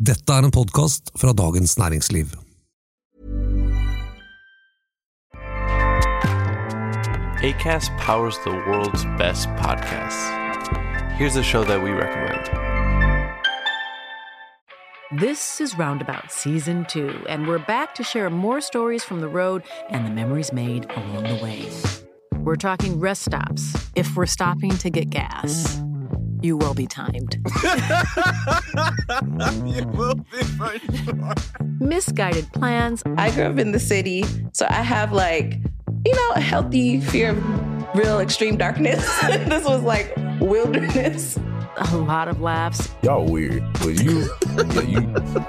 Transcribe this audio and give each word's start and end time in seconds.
Dette 0.00 0.32
er 0.32 0.46
en 0.46 0.50
podkast 0.50 1.10
fra 1.20 1.32
Dagens 1.36 1.78
Næringsliv. 1.78 2.26
ACAST 7.44 7.90
powers 7.98 8.38
the 8.46 8.50
world's 8.66 9.04
best 9.18 9.48
podcasts. 9.48 10.22
Here's 11.18 11.36
a 11.36 11.42
show 11.42 11.64
that 11.64 11.82
we 11.82 11.90
recommend. 11.90 12.48
This 15.20 15.60
is 15.60 15.76
Roundabout 15.78 16.32
Season 16.32 16.86
2, 16.88 17.26
and 17.28 17.46
we're 17.46 17.66
back 17.66 17.94
to 17.96 18.02
share 18.02 18.30
more 18.30 18.62
stories 18.62 19.04
from 19.04 19.20
the 19.20 19.28
road 19.28 19.62
and 19.90 20.06
the 20.06 20.10
memories 20.10 20.50
made 20.50 20.90
along 20.96 21.24
the 21.24 21.44
way. 21.44 21.68
We're 22.38 22.56
talking 22.56 22.98
rest 23.00 23.22
stops, 23.22 23.76
if 23.94 24.16
we're 24.16 24.24
stopping 24.24 24.78
to 24.78 24.88
get 24.88 25.10
gas. 25.10 25.82
You 26.42 26.56
will 26.56 26.74
be 26.74 26.86
timed. 26.86 27.34
you 29.66 29.86
will 29.88 30.14
be 30.14 30.42
for 30.56 30.78
sure. 30.78 31.34
Misguided 31.80 32.50
plans, 32.52 33.02
I 33.16 33.30
grew 33.30 33.44
up 33.44 33.58
in 33.58 33.72
the 33.72 33.78
city, 33.80 34.24
so 34.52 34.66
I 34.68 34.82
have 34.82 35.12
like, 35.12 35.58
you 36.04 36.14
know, 36.14 36.30
a 36.36 36.40
healthy 36.40 37.00
fear 37.00 37.30
of 37.30 37.94
real 37.94 38.20
extreme 38.20 38.56
darkness. 38.56 39.04
this 39.26 39.64
was 39.64 39.82
like 39.82 40.14
wilderness. 40.40 41.38
a 41.92 41.96
lot 41.96 42.28
of 42.28 42.40
laughs, 42.40 42.88
Y'all 43.02 43.24
weird, 43.26 43.62
but 43.74 44.02
you, 44.02 44.28
yeah, 44.56 44.80
you, 44.82 45.00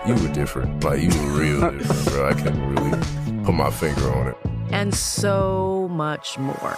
you 0.07 0.21
were 0.21 0.33
different. 0.33 0.83
Like 0.83 1.01
you 1.01 1.09
were 1.09 1.39
real 1.39 1.71
different, 1.77 2.05
bro. 2.09 2.29
I 2.29 2.33
can't 2.33 2.79
really 2.79 3.43
put 3.43 3.53
my 3.53 3.69
finger 3.71 4.13
on 4.13 4.27
it. 4.27 4.37
and 4.71 4.93
so 4.93 5.87
much 5.91 6.37
more. 6.37 6.77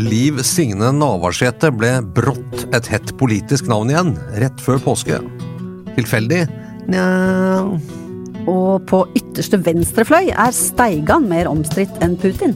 Liv 0.00 0.40
Signe 0.46 0.88
Navarsete 0.94 1.70
ble 1.74 1.98
brått 2.16 2.66
et 2.76 2.88
hett 2.92 3.12
politisk 3.20 3.68
navn 3.70 3.92
igjen, 3.92 4.14
rett 4.40 4.62
før 4.62 4.80
påske. 4.82 5.20
Tilfeldig? 5.96 6.44
Nja 6.92 7.06
Og 8.46 8.84
på 8.88 9.02
ytterste 9.18 9.58
venstre 9.58 10.06
fløy 10.06 10.30
er 10.30 10.54
Steigan 10.54 11.26
mer 11.28 11.50
omstridt 11.50 11.96
enn 12.04 12.16
Putin. 12.20 12.54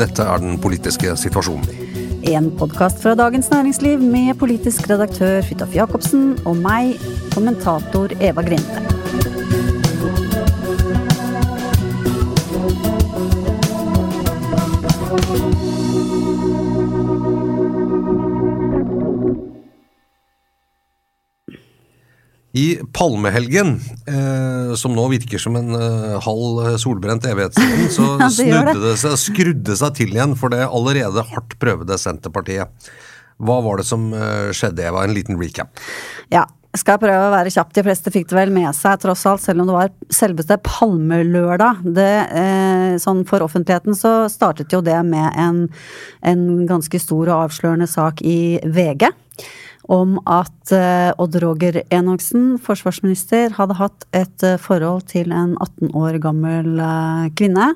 Dette 0.00 0.24
er 0.24 0.42
den 0.42 0.58
politiske 0.60 1.14
situasjonen. 1.20 1.82
En 2.28 2.52
podkast 2.58 3.02
fra 3.02 3.16
Dagens 3.18 3.50
Næringsliv 3.50 4.02
med 4.02 4.36
politisk 4.38 4.86
redaktør 4.90 5.40
Fridtjof 5.46 5.74
Jacobsen 5.74 6.32
og 6.46 6.58
meg, 6.62 6.98
kommentator 7.34 8.14
Eva 8.22 8.44
Grinde. 8.46 8.91
I 22.52 22.66
palmehelgen, 22.92 23.78
eh, 24.06 24.74
som 24.76 24.92
nå 24.92 25.06
virker 25.14 25.40
som 25.40 25.56
en 25.56 25.72
eh, 25.76 26.18
halv 26.20 26.76
solbrent 26.82 27.24
evighet 27.24 27.56
siden, 27.56 27.86
så 27.94 28.08
Ja, 28.44 28.64
det 28.68 28.82
det 28.82 28.96
seg, 29.00 29.16
skrudde 29.20 29.76
seg 29.80 29.96
til 29.96 30.12
igjen 30.12 30.36
for 30.36 30.52
det 30.52 30.66
allerede 30.66 31.24
hardt 31.32 31.56
prøvede 31.62 31.96
Senterpartiet. 32.00 32.92
Hva 33.42 33.62
var 33.64 33.80
det 33.80 33.86
som 33.88 34.10
eh, 34.12 34.50
skjedde, 34.54 34.84
Eva? 34.84 35.06
En 35.06 35.16
liten 35.16 35.40
recap. 35.40 35.80
Ja, 36.32 36.44
skal 36.76 36.96
jeg 36.96 37.02
prøve 37.02 37.24
å 37.26 37.32
være 37.34 37.52
kjapp. 37.52 37.72
De 37.76 37.84
fleste 37.84 38.12
fikk 38.14 38.28
det 38.30 38.36
vel 38.38 38.52
med 38.54 38.70
seg, 38.76 39.00
tross 39.02 39.24
alt, 39.28 39.42
selv 39.44 39.64
om 39.64 39.68
det 39.68 39.78
var 39.78 39.90
selveste 40.14 40.56
palmelørdag. 40.64 41.82
Det, 41.96 42.12
eh, 42.42 42.92
sånn 43.02 43.24
for 43.28 43.44
offentligheten 43.44 43.96
så 43.98 44.14
startet 44.32 44.72
jo 44.72 44.80
det 44.84 45.00
med 45.08 45.32
en, 45.40 45.66
en 46.20 46.46
ganske 46.68 47.00
stor 47.02 47.28
og 47.32 47.48
avslørende 47.48 47.88
sak 47.90 48.24
i 48.24 48.56
VG. 48.64 49.08
Om 49.90 50.18
at 50.30 50.72
eh, 50.76 51.10
Odd 51.18 51.38
Roger 51.42 51.80
Enoksen, 51.90 52.56
forsvarsminister, 52.62 53.56
hadde 53.58 53.78
hatt 53.80 54.06
et 54.14 54.46
eh, 54.46 54.60
forhold 54.60 55.08
til 55.10 55.34
en 55.34 55.56
18 55.58 55.94
år 55.98 56.20
gammel 56.22 56.78
eh, 56.78 57.28
kvinne 57.38 57.72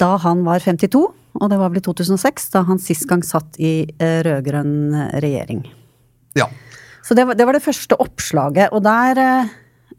da 0.00 0.14
han 0.24 0.46
var 0.46 0.64
52. 0.64 1.04
Og 1.40 1.50
det 1.52 1.58
var 1.60 1.70
vel 1.70 1.78
i 1.78 1.84
2006, 1.86 2.48
da 2.54 2.64
han 2.66 2.80
sist 2.82 3.06
gang 3.06 3.20
satt 3.22 3.58
i 3.60 3.84
rød-grønn 4.00 4.96
regjering. 5.22 5.60
Ja. 6.34 6.48
Så 7.02 7.14
det 7.14 7.24
var, 7.24 7.34
det 7.34 7.46
var 7.46 7.56
det 7.56 7.64
første 7.64 7.96
oppslaget, 8.00 8.70
og 8.70 8.84
der 8.84 9.18
eh, 9.18 9.54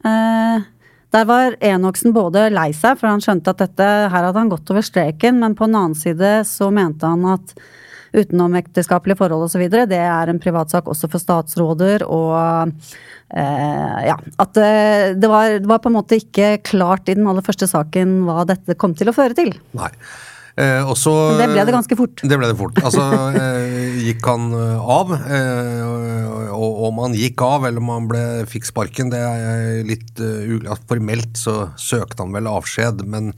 eh, 0.08 0.68
Der 1.12 1.26
var 1.28 1.52
Enoksen 1.60 2.14
både 2.16 2.46
lei 2.48 2.70
seg, 2.72 2.96
for 2.96 3.10
han 3.10 3.20
skjønte 3.20 3.52
at 3.52 3.58
dette, 3.60 3.84
her 3.84 4.24
hadde 4.24 4.38
han 4.38 4.48
gått 4.48 4.70
over 4.72 4.80
streken, 4.80 5.42
men 5.42 5.52
på 5.52 5.66
den 5.68 5.76
annen 5.76 5.96
side 5.98 6.30
så 6.48 6.70
mente 6.72 7.04
han 7.04 7.26
at 7.28 7.52
utenomekteskapelige 8.12 9.18
forhold 9.20 9.46
osv., 9.48 9.64
det 9.88 10.00
er 10.00 10.30
en 10.30 10.42
privatsak 10.42 10.88
også 10.90 11.08
for 11.12 11.22
statsråder, 11.22 12.04
og 12.06 12.72
eh, 13.32 13.98
ja 14.08 14.18
At 14.42 14.52
det, 14.58 14.74
det, 15.22 15.30
var, 15.30 15.56
det 15.58 15.70
var 15.70 15.80
på 15.82 15.92
en 15.92 15.96
måte 15.96 16.20
ikke 16.20 16.58
klart 16.66 17.08
i 17.08 17.16
den 17.18 17.28
aller 17.28 17.44
første 17.44 17.68
saken 17.70 18.22
hva 18.28 18.44
dette 18.48 18.76
kom 18.76 18.96
til 18.98 19.12
å 19.12 19.16
føre 19.16 19.38
til. 19.38 19.56
Nei. 19.78 19.90
Eh, 20.60 20.84
også, 20.84 21.12
det 21.40 21.46
ble 21.48 21.62
det 21.64 21.72
ganske 21.72 21.96
fort. 21.96 22.20
Det 22.28 22.36
ble 22.36 22.50
det 22.50 22.58
fort. 22.58 22.76
Altså, 22.84 23.06
eh, 23.40 24.02
gikk 24.04 24.26
han 24.28 24.50
eh, 24.52 24.90
av, 24.96 25.14
eh, 25.16 26.50
og 26.52 26.82
om 26.90 27.00
han 27.06 27.16
gikk 27.16 27.40
av 27.46 27.64
eller 27.64 27.80
om 27.80 27.92
han 27.94 28.08
ble, 28.10 28.24
fikk 28.50 28.68
sparken, 28.68 29.08
det 29.12 29.22
er 29.22 29.80
litt 29.88 30.20
uh. 30.20 30.74
Formelt 30.88 31.38
så 31.40 31.70
søkte 31.80 32.20
han 32.20 32.34
vel 32.34 32.50
avskjed, 32.50 33.00
men 33.08 33.30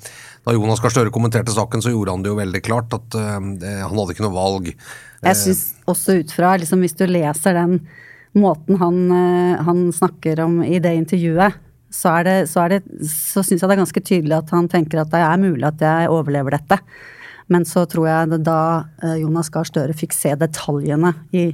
da 0.44 0.54
Jonas 0.54 0.82
Gahr 0.84 0.92
Støre 0.92 1.12
kommenterte 1.14 1.54
saken, 1.54 1.82
så 1.84 1.92
gjorde 1.92 2.14
han 2.14 2.24
det 2.24 2.32
jo 2.32 2.38
veldig 2.38 2.62
klart 2.64 2.96
at 2.96 3.16
uh, 3.16 3.36
han 3.40 3.60
hadde 3.60 4.12
ikke 4.12 4.26
noe 4.26 4.36
valg. 4.36 4.72
Jeg 5.24 5.40
syns 5.40 5.62
også 5.88 6.18
ut 6.20 6.34
fra, 6.36 6.54
liksom, 6.60 6.84
hvis 6.84 6.98
du 6.98 7.06
leser 7.08 7.56
den 7.56 7.78
måten 8.34 8.76
han, 8.80 9.10
eh, 9.14 9.62
han 9.62 9.92
snakker 9.92 10.40
om 10.44 10.62
i 10.64 10.80
det 10.82 10.94
intervjuet, 10.98 11.60
så, 11.90 12.16
er 12.18 12.24
det, 12.26 12.38
så, 12.50 12.64
er 12.64 12.74
det, 12.74 12.80
så 13.06 13.44
syns 13.44 13.62
jeg 13.62 13.70
det 13.70 13.76
er 13.76 13.84
ganske 13.84 14.02
tydelig 14.02 14.38
at 14.40 14.50
han 14.54 14.66
tenker 14.70 15.04
at 15.04 15.12
det 15.12 15.20
er 15.22 15.38
mulig 15.38 15.68
at 15.68 15.84
jeg 15.84 16.10
overlever 16.10 16.56
dette. 16.56 16.80
Men 17.52 17.66
så 17.68 17.84
tror 17.86 18.08
jeg 18.08 18.38
da 18.42 18.58
eh, 19.04 19.18
Jonas 19.20 19.50
Gahr 19.52 19.68
Støre 19.68 19.94
fikk 19.96 20.16
se 20.16 20.32
detaljene 20.40 21.12
i, 21.36 21.50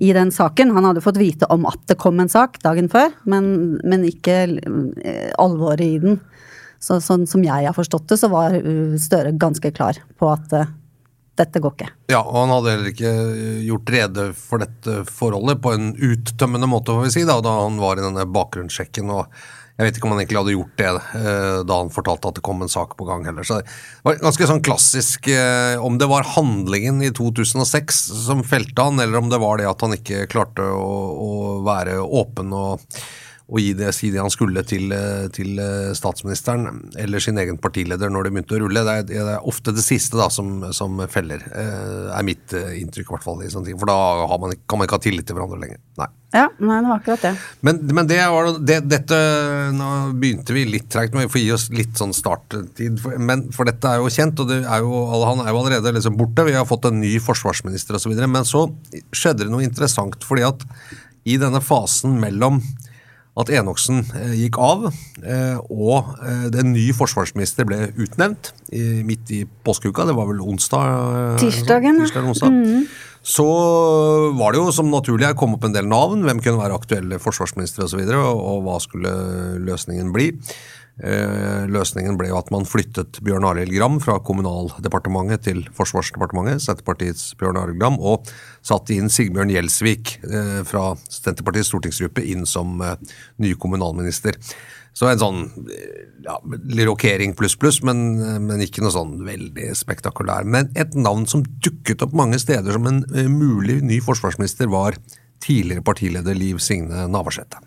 i 0.00 0.12
den 0.16 0.32
saken 0.32 0.72
Han 0.72 0.86
hadde 0.88 1.02
fått 1.04 1.20
vite 1.20 1.44
om 1.52 1.66
at 1.68 1.82
det 1.90 1.98
kom 2.00 2.16
en 2.22 2.32
sak 2.32 2.56
dagen 2.64 2.88
før, 2.92 3.12
men, 3.28 3.76
men 3.84 4.06
ikke 4.08 4.38
eh, 4.48 5.30
alvoret 5.38 5.84
i 5.84 5.98
den. 6.02 6.18
Så, 6.84 7.00
sånn 7.00 7.28
som 7.28 7.44
jeg 7.44 7.64
har 7.64 7.76
forstått 7.76 8.10
det, 8.12 8.20
så 8.20 8.30
var 8.32 8.56
eh, 8.58 8.96
Støre 9.00 9.34
ganske 9.40 9.72
klar 9.74 9.98
på 10.20 10.28
at 10.28 10.52
uh, 10.52 10.70
dette 11.38 11.62
går 11.62 11.74
ikke. 11.74 11.90
Ja, 12.12 12.20
og 12.20 12.44
han 12.44 12.52
hadde 12.52 12.74
heller 12.74 12.92
ikke 12.92 13.10
eh, 13.10 13.64
gjort 13.70 13.92
rede 13.94 14.28
for 14.38 14.62
dette 14.62 15.00
forholdet 15.08 15.62
på 15.64 15.74
en 15.74 15.92
uttømmende 15.96 16.68
måte, 16.70 16.94
får 16.94 17.08
vi 17.08 17.14
si, 17.16 17.26
da, 17.28 17.40
da 17.44 17.58
han 17.64 17.80
var 17.80 17.98
i 17.98 18.04
denne 18.04 18.28
bakgrunnssjekken. 18.28 19.12
og 19.16 19.44
jeg 19.74 19.88
vet 19.88 19.96
ikke 19.98 20.06
om 20.06 20.12
han 20.14 20.20
egentlig 20.20 20.38
hadde 20.38 20.52
gjort 20.54 20.76
det 20.78 20.90
da 21.66 21.76
han 21.80 21.88
fortalte 21.90 22.30
at 22.30 22.36
det 22.36 22.44
kom 22.46 22.60
en 22.62 22.70
sak 22.70 22.92
på 22.94 23.08
gang 23.08 23.24
heller. 23.26 23.42
Så 23.42 23.56
det 23.58 24.04
var 24.06 24.20
ganske 24.20 24.46
sånn 24.46 24.62
klassisk 24.62 25.26
Om 25.82 25.96
det 25.98 26.06
var 26.12 26.28
handlingen 26.36 27.00
i 27.02 27.10
2006 27.10 27.98
som 28.28 28.44
felte 28.46 28.86
han, 28.86 29.02
eller 29.02 29.18
om 29.18 29.32
det 29.32 29.42
var 29.42 29.58
det 29.58 29.66
at 29.66 29.82
han 29.82 29.96
ikke 29.96 30.28
klarte 30.30 30.62
å, 30.62 30.94
å 31.26 31.32
være 31.66 31.98
åpen 32.06 32.54
og, 32.54 32.86
og 33.44 33.60
gi 33.60 33.74
det, 33.76 33.90
si 33.92 34.08
det 34.08 34.22
han 34.22 34.32
skulle 34.32 34.62
til, 34.64 34.88
eh, 34.96 35.26
til 35.34 35.58
eh, 35.60 35.92
statsministeren 35.96 36.94
eller 37.00 37.20
sin 37.20 37.36
egen 37.40 37.58
partileder 37.60 38.08
når 38.08 38.24
det 38.24 38.32
begynte 38.32 38.56
å 38.56 38.60
rulle. 38.62 38.84
Det 38.86 38.94
er, 38.94 39.06
det 39.10 39.18
er 39.20 39.48
ofte 39.50 39.74
det 39.76 39.84
siste 39.84 40.16
da 40.16 40.30
som, 40.32 40.62
som 40.72 40.96
feller, 41.12 41.44
eh, 41.52 42.06
er 42.16 42.24
mitt 42.24 42.54
inntrykk. 42.56 43.10
i 43.10 43.12
hvert 43.12 43.26
fall 43.26 43.42
For 43.44 43.90
da 43.90 43.96
har 44.30 44.40
man, 44.40 44.54
kan 44.64 44.80
man 44.80 44.88
ikke 44.88 44.96
ha 44.96 45.04
tillit 45.04 45.28
til 45.28 45.36
hverandre 45.36 45.60
lenger. 45.60 45.82
Nei. 46.00 46.08
Ja, 46.34 46.46
nei, 46.56 46.78
det 46.80 46.88
var 46.88 47.02
akkurat 47.02 47.26
det. 47.26 47.32
Men, 47.68 47.82
men 47.94 48.08
det 48.10 48.16
var 48.32 48.48
det, 48.58 48.78
dette 48.90 49.18
Nå 49.76 49.90
begynte 50.18 50.56
vi 50.56 50.64
litt 50.66 50.88
treigt, 50.90 51.12
men 51.14 51.28
vi 51.28 51.32
får 51.34 51.42
gi 51.42 51.52
oss 51.54 51.66
litt 51.76 52.00
sånn 52.00 52.16
starttid. 52.16 52.96
For, 53.02 53.20
men, 53.20 53.44
for 53.54 53.68
dette 53.68 53.92
er 53.92 54.00
jo 54.00 54.10
kjent, 54.10 54.40
og 54.40 54.48
det 54.50 54.62
er 54.64 54.82
jo, 54.82 55.04
han 55.28 55.44
er 55.44 55.52
jo 55.52 55.60
allerede 55.60 55.92
liksom 55.98 56.16
borte. 56.16 56.48
Vi 56.48 56.56
har 56.56 56.64
fått 56.66 56.88
en 56.88 56.96
ny 57.04 57.12
forsvarsminister 57.22 58.00
osv. 58.00 58.16
Men 58.24 58.48
så 58.48 58.64
skjedde 59.12 59.44
det 59.44 59.52
noe 59.52 59.68
interessant, 59.68 60.24
fordi 60.24 60.48
at 60.48 60.64
i 61.28 61.36
denne 61.40 61.60
fasen 61.64 62.16
mellom 62.20 62.58
at 63.34 63.50
Enoksen 63.50 64.04
eh, 64.14 64.34
gikk 64.44 64.58
av, 64.62 64.84
eh, 65.24 65.56
og 65.66 66.12
den 66.54 66.70
nye 66.70 66.84
ny 66.84 66.92
forsvarsminister 66.96 67.66
ble 67.68 67.88
utnevnt 68.00 68.52
midt 69.06 69.30
i 69.34 69.42
påskeuka. 69.66 70.06
Det 70.08 70.14
var 70.16 70.28
vel 70.30 70.42
onsdag? 70.44 70.94
eh, 71.34 71.40
Tirsdagen, 71.42 71.98
ja. 71.98 72.06
tirsdag 72.06 72.30
onsdag. 72.30 72.54
Mm. 72.54 72.86
Så 73.24 73.46
var 74.36 74.52
det 74.52 74.60
jo 74.60 74.72
som 74.76 74.90
naturlig 74.92 75.24
her 75.30 75.36
kom 75.38 75.56
opp 75.56 75.64
en 75.64 75.74
del 75.74 75.86
navn. 75.88 76.26
Hvem 76.26 76.42
kunne 76.44 76.60
være 76.60 76.76
aktuelle 76.76 77.18
forsvarsministre 77.22 77.86
osv., 77.86 77.86
og, 77.86 77.92
så 77.94 78.02
videre, 78.02 78.20
og, 78.20 78.42
og 78.50 78.64
hva 78.66 78.78
skulle 78.84 79.14
løsningen 79.64 80.12
bli. 80.12 80.32
Eh, 81.02 81.64
løsningen 81.74 82.14
ble 82.14 82.28
jo 82.28 82.36
at 82.38 82.52
man 82.54 82.66
flyttet 82.70 83.18
Bjørn 83.26 83.46
Arild 83.48 83.72
Gram 83.74 83.96
fra 84.02 84.20
Kommunaldepartementet 84.22 85.42
til 85.48 85.64
Forsvarsdepartementet, 85.74 86.62
Senterpartiets 86.62 87.32
Bjørn 87.40 87.58
Arild 87.58 87.80
Gram, 87.80 87.98
og 87.98 88.30
satte 88.62 88.94
inn 88.94 89.10
Sigbjørn 89.10 89.50
Gjelsvik 89.50 90.14
eh, 90.28 90.60
fra 90.68 90.92
Senterpartiets 91.10 91.72
stortingsgruppe 91.72 92.22
inn 92.30 92.46
som 92.46 92.78
eh, 92.78 92.94
ny 93.42 93.56
kommunalminister. 93.58 94.38
Så 94.94 95.10
en 95.10 95.18
sånn 95.18 95.40
ja, 96.22 96.36
rokering 96.86 97.34
pluss 97.34 97.58
pluss, 97.58 97.80
men, 97.82 98.04
men, 98.46 98.62
ikke 98.62 98.84
noe 98.84 98.94
sånn 98.94 99.16
veldig 99.26 99.72
spektakulær. 99.74 100.46
Men 100.46 100.70
et 100.78 100.94
navn 100.94 101.26
som 101.26 101.42
dukket 101.42 102.06
opp 102.06 102.14
mange 102.14 102.38
steder 102.38 102.78
som 102.78 102.86
en 102.86 103.02
mulig 103.34 103.80
ny 103.82 103.98
forsvarsminister, 103.98 104.70
var 104.70 104.94
tidligere 105.42 105.82
partileder 105.82 106.38
Liv 106.38 106.62
Signe 106.62 107.08
Navarsete. 107.10 107.58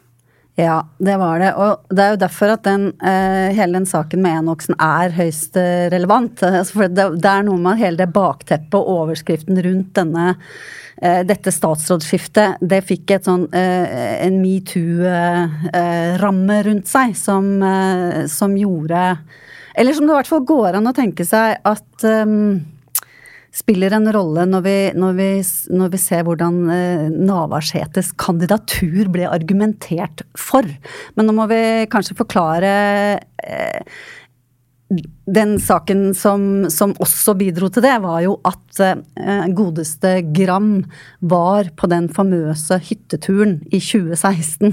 Ja, 0.58 0.88
det 0.98 1.14
var 1.22 1.38
det. 1.40 1.52
Og 1.54 1.84
det 1.94 2.02
er 2.02 2.16
jo 2.16 2.18
derfor 2.24 2.50
at 2.56 2.64
den, 2.66 2.88
eh, 3.06 3.54
hele 3.54 3.78
den 3.78 3.86
saken 3.86 4.24
med 4.24 4.40
Enoksen 4.40 4.74
er 4.82 5.14
høyst 5.14 5.54
uh, 5.54 5.86
relevant. 5.94 6.42
Altså, 6.48 6.74
for 6.74 6.88
det, 6.90 7.22
det, 7.22 7.30
er 7.30 7.44
noe 7.46 7.62
med 7.62 7.78
hele 7.78 7.98
det 8.00 8.10
bakteppet 8.16 8.74
og 8.80 8.90
overskriften 9.04 9.62
rundt 9.62 9.94
denne, 10.00 10.34
eh, 10.98 11.22
dette 11.30 11.54
statsrådsskiftet. 11.54 12.58
Det 12.58 12.82
fikk 12.90 13.22
sånn, 13.22 13.46
en 13.54 14.42
metoo-ramme 14.42 15.76
rundt 16.66 16.88
seg 16.90 17.14
som, 17.16 17.62
som, 18.26 18.58
gjorde 18.58 19.18
Eller 19.78 19.94
som 19.94 20.08
det 20.08 20.14
i 20.16 20.18
hvert 20.18 20.32
fall 20.32 20.42
går 20.50 20.74
an 20.80 20.90
å 20.90 20.98
tenke 20.98 21.26
seg 21.28 21.62
at 21.62 22.04
um, 22.26 22.66
spiller 23.58 23.96
en 23.98 24.10
rolle 24.14 24.46
når 24.50 24.66
vi, 24.66 24.76
når 24.98 25.18
vi, 25.18 25.30
når 25.74 25.94
vi 25.94 26.02
ser 26.02 26.28
hvordan 26.28 26.60
eh, 26.74 27.08
Navarsetes 27.14 28.14
kandidatur 28.20 29.10
ble 29.14 29.26
argumentert 29.30 30.24
for. 30.38 30.68
Men 31.18 31.30
nå 31.30 31.36
må 31.38 31.48
vi 31.52 31.62
kanskje 31.92 32.18
forklare 32.20 32.72
eh, 33.42 33.98
den 35.28 35.58
saken 35.60 36.14
som, 36.16 36.42
som, 36.72 36.94
også 37.04 37.34
bidro 37.36 37.68
til 37.74 37.84
det, 37.84 37.96
var 38.04 38.22
jo 38.24 38.38
at 38.48 38.80
eh, 38.84 39.48
godeste 39.56 40.14
Gram 40.36 40.86
var 41.20 41.74
på 41.76 41.90
den 41.92 42.08
famøse 42.14 42.80
hytteturen 42.88 43.60
i 43.68 43.82
2016, 43.84 44.72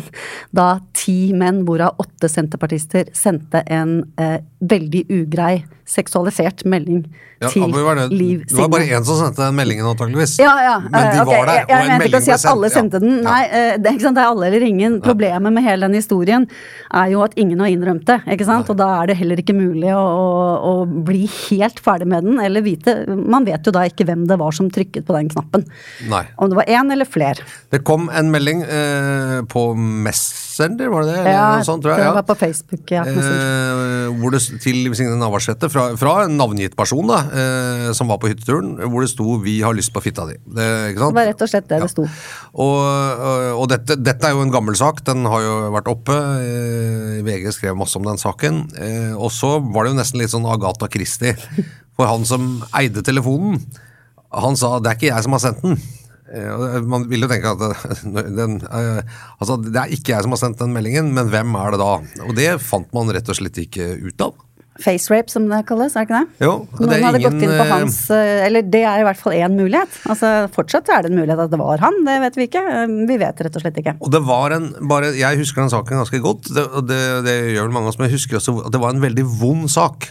da 0.55 0.69
ti 0.95 1.33
menn, 1.35 1.65
hvorav 1.67 1.99
åtte 2.03 2.31
senterpartister, 2.31 3.11
sendte 3.17 3.65
en 3.67 4.03
eh, 4.21 4.39
veldig 4.63 5.07
ugrei 5.19 5.57
seksualisert 5.85 6.65
melding 6.65 7.05
ja, 7.43 7.51
til 7.51 7.73
det, 7.73 8.07
Liv 8.13 8.45
Signe. 8.45 8.49
Det 8.49 8.61
var 8.63 8.71
bare 8.73 8.87
én 8.89 9.05
som 9.05 9.19
sendte 9.19 9.43
den 9.43 9.57
meldingen, 9.59 9.87
antakeligvis. 9.91 10.37
Ja, 10.41 10.55
ja, 10.65 10.77
Men 10.81 11.11
de 11.11 11.21
okay, 11.21 11.41
var 11.41 11.51
der, 11.51 11.65
og 11.67 11.75
en 11.75 11.91
melding 11.91 11.99
ble 11.99 11.99
sendt. 11.99 11.99
Jeg 11.99 11.99
mente 11.99 12.09
ikke 12.09 12.21
å 12.21 12.25
si 12.25 12.33
at 12.35 12.47
alle 12.51 12.71
sendte 12.73 13.01
den. 13.03 13.17
Nei, 13.27 13.41
eh, 13.49 13.75
det, 13.83 13.93
er 14.09 14.21
alle 14.23 14.49
eller 14.49 14.67
ingen. 14.69 14.97
Problemet 15.05 15.57
med 15.57 15.67
hele 15.67 15.89
den 15.89 15.99
historien 15.99 16.47
er 16.89 17.11
jo 17.13 17.25
at 17.27 17.37
ingen 17.41 17.61
har 17.61 17.73
innrømt 17.73 18.07
det. 18.09 18.21
ikke 18.37 18.49
sant? 18.49 18.71
Og 18.73 18.79
da 18.81 18.89
er 19.01 19.13
det 19.13 19.19
heller 19.21 19.43
ikke 19.45 19.57
mulig 19.57 19.93
å, 19.93 20.01
å, 20.01 20.31
å 20.71 20.75
bli 21.11 21.25
helt 21.49 21.83
ferdig 21.85 22.09
med 22.15 22.29
den, 22.29 22.41
eller 22.43 22.65
vite 22.65 22.97
Man 23.11 23.45
vet 23.47 23.67
jo 23.67 23.75
da 23.75 23.85
ikke 23.89 24.07
hvem 24.09 24.25
det 24.31 24.39
var 24.41 24.55
som 24.57 24.71
trykket 24.73 25.07
på 25.09 25.17
den 25.19 25.29
knappen. 25.33 25.67
Nei. 26.11 26.25
Om 26.39 26.53
det 26.53 26.61
var 26.63 26.73
én 26.81 26.97
eller 26.97 27.09
fler. 27.09 27.45
Det 27.75 27.85
kom 27.85 28.09
en 28.09 28.33
melding 28.33 28.65
eh, 28.65 29.39
på 29.51 29.69
Messenger, 30.55 30.89
var 30.93 31.03
det 31.03 31.15
det? 31.17 31.33
Ja, 31.35 31.63
sånt, 31.67 31.83
det 31.83 32.11
var 32.15 32.23
på 32.23 32.35
Facebook. 32.39 32.91
ja. 32.91 33.03
Eh, 33.03 34.11
hvor 34.21 34.31
det, 34.31 34.41
til 34.63 34.95
Signe 34.95 35.17
Navarsete 35.19 35.69
fra, 35.73 35.89
fra, 35.99 36.13
en 36.25 36.37
navngitt 36.39 36.77
person 36.79 37.07
da, 37.09 37.21
eh, 37.35 37.89
som 37.97 38.09
var 38.09 38.21
på 38.23 38.31
hytteturen, 38.31 38.77
hvor 38.91 39.03
det 39.03 39.11
sto 39.11 39.39
'Vi 39.43 39.61
har 39.63 39.75
lyst 39.75 39.93
på 39.93 40.03
fitta 40.03 40.23
di'. 40.23 40.39
Det, 40.47 40.95
det 40.95 41.01
var 41.01 41.27
rett 41.27 41.43
og 41.43 41.49
slett 41.49 41.69
det 41.69 41.79
ja. 41.79 41.83
det 41.83 41.91
sto. 41.91 42.07
Og, 42.55 42.79
og 43.59 43.69
dette, 43.69 43.97
dette, 43.97 44.27
er 44.27 44.33
jo 44.33 44.43
en 44.43 44.53
gammel 44.53 44.77
sak. 44.77 45.03
Den 45.05 45.27
har 45.27 45.43
jo 45.43 45.55
vært 45.75 45.91
oppe. 45.91 46.15
Eh, 46.15 47.25
VG 47.27 47.51
skrev 47.53 47.77
masse 47.77 47.99
om 47.99 48.07
den 48.07 48.19
saken. 48.19 48.69
Eh, 48.79 49.15
og 49.17 49.33
så 49.33 49.59
var 49.59 49.85
det 49.85 49.95
jo 49.95 49.99
nesten 49.99 50.23
litt 50.23 50.31
sånn 50.31 50.47
Agatha 50.47 50.89
Christie. 50.89 51.35
For 51.97 52.07
han 52.07 52.25
som 52.25 52.63
eide 52.75 53.03
telefonen, 53.03 53.59
han 54.31 54.57
sa 54.57 54.79
'det 54.79 54.91
er 54.91 54.95
ikke 54.95 55.15
jeg 55.15 55.23
som 55.23 55.33
har 55.33 55.43
sendt 55.43 55.63
den'. 55.63 56.04
Eh, 56.35 56.81
man 56.91 57.07
vil 57.11 57.25
jo 57.25 57.31
tenke 57.31 57.53
at 57.55 57.61
den, 58.05 58.59
altså, 58.65 59.59
det 59.63 59.79
er 59.79 59.93
ikke 59.95 60.17
jeg 60.17 60.27
som 60.27 60.35
har 60.35 60.43
sendt 60.43 60.63
den 60.63 60.75
meldingen, 60.75 61.13
men 61.15 61.31
hvem 61.33 61.55
er 61.61 61.75
det 61.75 61.85
da? 61.85 61.93
Og 62.27 62.35
det 62.39 62.51
fant 62.65 62.91
man 62.97 63.13
rett 63.15 63.31
og 63.31 63.39
slett 63.39 63.63
ikke 63.63 63.95
ut 64.03 64.27
av. 64.27 64.35
Facerape, 64.83 65.31
som 65.31 65.45
det 65.47 65.61
kalles, 65.69 65.95
er 65.95 66.03
det 66.03 66.09
ikke 66.09 66.21
det? 66.25 66.47
Jo, 66.49 66.55
Noen 66.81 66.91
det 66.91 66.97
hadde 66.99 67.19
ingen, 67.21 67.37
gått 67.37 67.45
inn 67.47 67.53
på 67.61 67.67
hans 67.69 67.99
Eller 68.11 68.65
det 68.67 68.81
er 68.83 69.03
i 69.03 69.05
hvert 69.07 69.21
fall 69.21 69.37
én 69.37 69.55
mulighet. 69.55 70.01
Altså 70.11 70.33
Fortsatt 70.57 70.91
er 70.91 71.05
det 71.05 71.13
en 71.13 71.21
mulighet 71.21 71.45
at 71.45 71.53
det 71.53 71.61
var 71.61 71.85
han, 71.85 72.01
det 72.09 72.17
vet 72.25 72.39
vi 72.41 72.49
ikke. 72.49 72.63
Vi 73.07 73.19
vet 73.23 73.43
rett 73.47 73.59
og 73.61 73.63
slett 73.63 73.79
ikke. 73.85 73.95
Og 74.03 74.11
det 74.11 74.25
var 74.27 74.57
en, 74.57 74.73
bare, 74.91 75.13
Jeg 75.15 75.39
husker 75.39 75.63
den 75.63 75.71
saken 75.71 76.03
ganske 76.03 76.23
godt, 76.25 76.51
det, 76.57 76.67
det, 76.91 77.01
det 77.29 77.37
gjør 77.55 77.69
vel 77.69 77.77
mange 77.77 77.87
av 77.87 77.95
oss, 77.95 78.01
men 78.03 78.11
jeg 78.11 78.19
husker 78.19 78.41
også 78.41 78.57
at 78.65 78.75
det 78.75 78.83
var 78.83 78.97
en 78.97 79.07
veldig 79.07 79.29
vond 79.45 79.71
sak. 79.71 80.11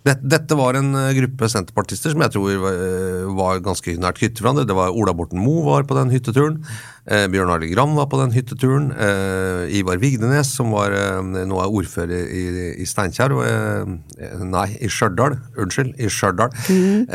Dette 0.00 0.56
var 0.56 0.78
en 0.78 0.94
eh, 0.96 1.12
gruppe 1.18 1.48
senterpartister 1.52 2.14
som 2.14 2.22
jeg 2.24 2.32
tror 2.32 2.68
eh, 2.70 3.26
var 3.36 3.60
ganske 3.64 3.98
nært 4.00 4.20
knyttet 4.20 4.40
hverandre. 4.40 4.64
Det 4.68 4.76
var 4.76 4.96
Ola 4.96 5.12
Borten 5.16 5.42
Moe 5.42 5.66
var 5.66 5.84
på 5.88 5.98
den 5.98 6.12
hytteturen. 6.14 6.62
Eh, 7.10 7.26
Bjørn 7.26 7.50
Arild 7.50 7.72
Gram 7.74 7.96
var 7.98 8.06
på 8.10 8.20
den 8.20 8.30
hytteturen. 8.34 8.90
Eh, 8.94 9.78
Ivar 9.80 9.98
Vigdenes, 9.98 10.52
som 10.54 10.70
var, 10.70 10.94
eh, 10.94 11.18
nå 11.20 11.58
er 11.58 11.74
ordfører 11.80 12.30
i, 12.30 12.44
i 12.78 12.86
Steinkjer 12.86 13.34
eh, 13.42 14.38
Nei, 14.46 14.68
i 14.78 14.90
Stjørdal. 14.90 15.34
Unnskyld, 15.58 15.96
i 15.98 16.10
Stjørdal. 16.10 16.54
Mm. 16.70 17.08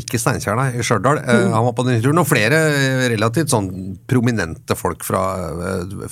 ikke 0.00 0.20
Steinkjer, 0.20 0.58
nei, 0.58 0.68
i 0.76 0.84
Stjørdal. 0.84 1.22
Mm. 1.24 1.52
Han 1.54 1.68
var 1.70 1.76
på 1.76 1.86
den 1.86 1.96
hytteturen. 1.96 2.20
Og 2.20 2.28
flere 2.28 2.60
relativt 3.08 3.54
sånn 3.54 3.70
prominente 4.10 4.76
folk 4.76 5.06
fra, 5.06 5.22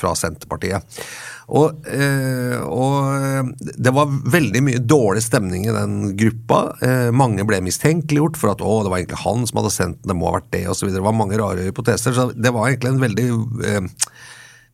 fra 0.00 0.14
Senterpartiet. 0.16 1.00
Og, 1.48 1.86
eh, 1.88 2.60
og, 2.60 3.54
det 3.56 3.92
var 3.96 4.10
veldig 4.34 4.60
mye 4.66 4.80
dårlig 4.84 5.22
stemning 5.25 5.64
i 5.64 5.72
den 5.72 6.12
gruppa. 6.19 6.60
Eh, 6.84 7.08
mange 7.16 7.46
ble 7.48 7.62
mistenkeliggjort 7.64 8.36
for 8.36 8.52
at 8.52 8.60
å, 8.60 8.75
det 8.84 8.92
var 8.92 9.00
egentlig 9.00 9.22
han 9.22 9.46
som 9.48 9.62
hadde 9.62 9.72
sendt 9.72 10.02
den, 10.02 10.12
det 10.12 10.19
må 10.19 10.28
ha 10.28 10.36
vært 10.36 10.50
det, 10.52 10.66
osv. 10.69 10.90
Det 10.92 11.04
var 11.04 11.16
mange 11.16 11.38
rare 11.40 11.64
hypoteser. 11.64 12.16
Så 12.16 12.28
det 12.36 12.52
var 12.52 12.69
egentlig 12.69 12.92
en 12.92 13.00
veldig 13.00 13.17
eh, 13.18 13.80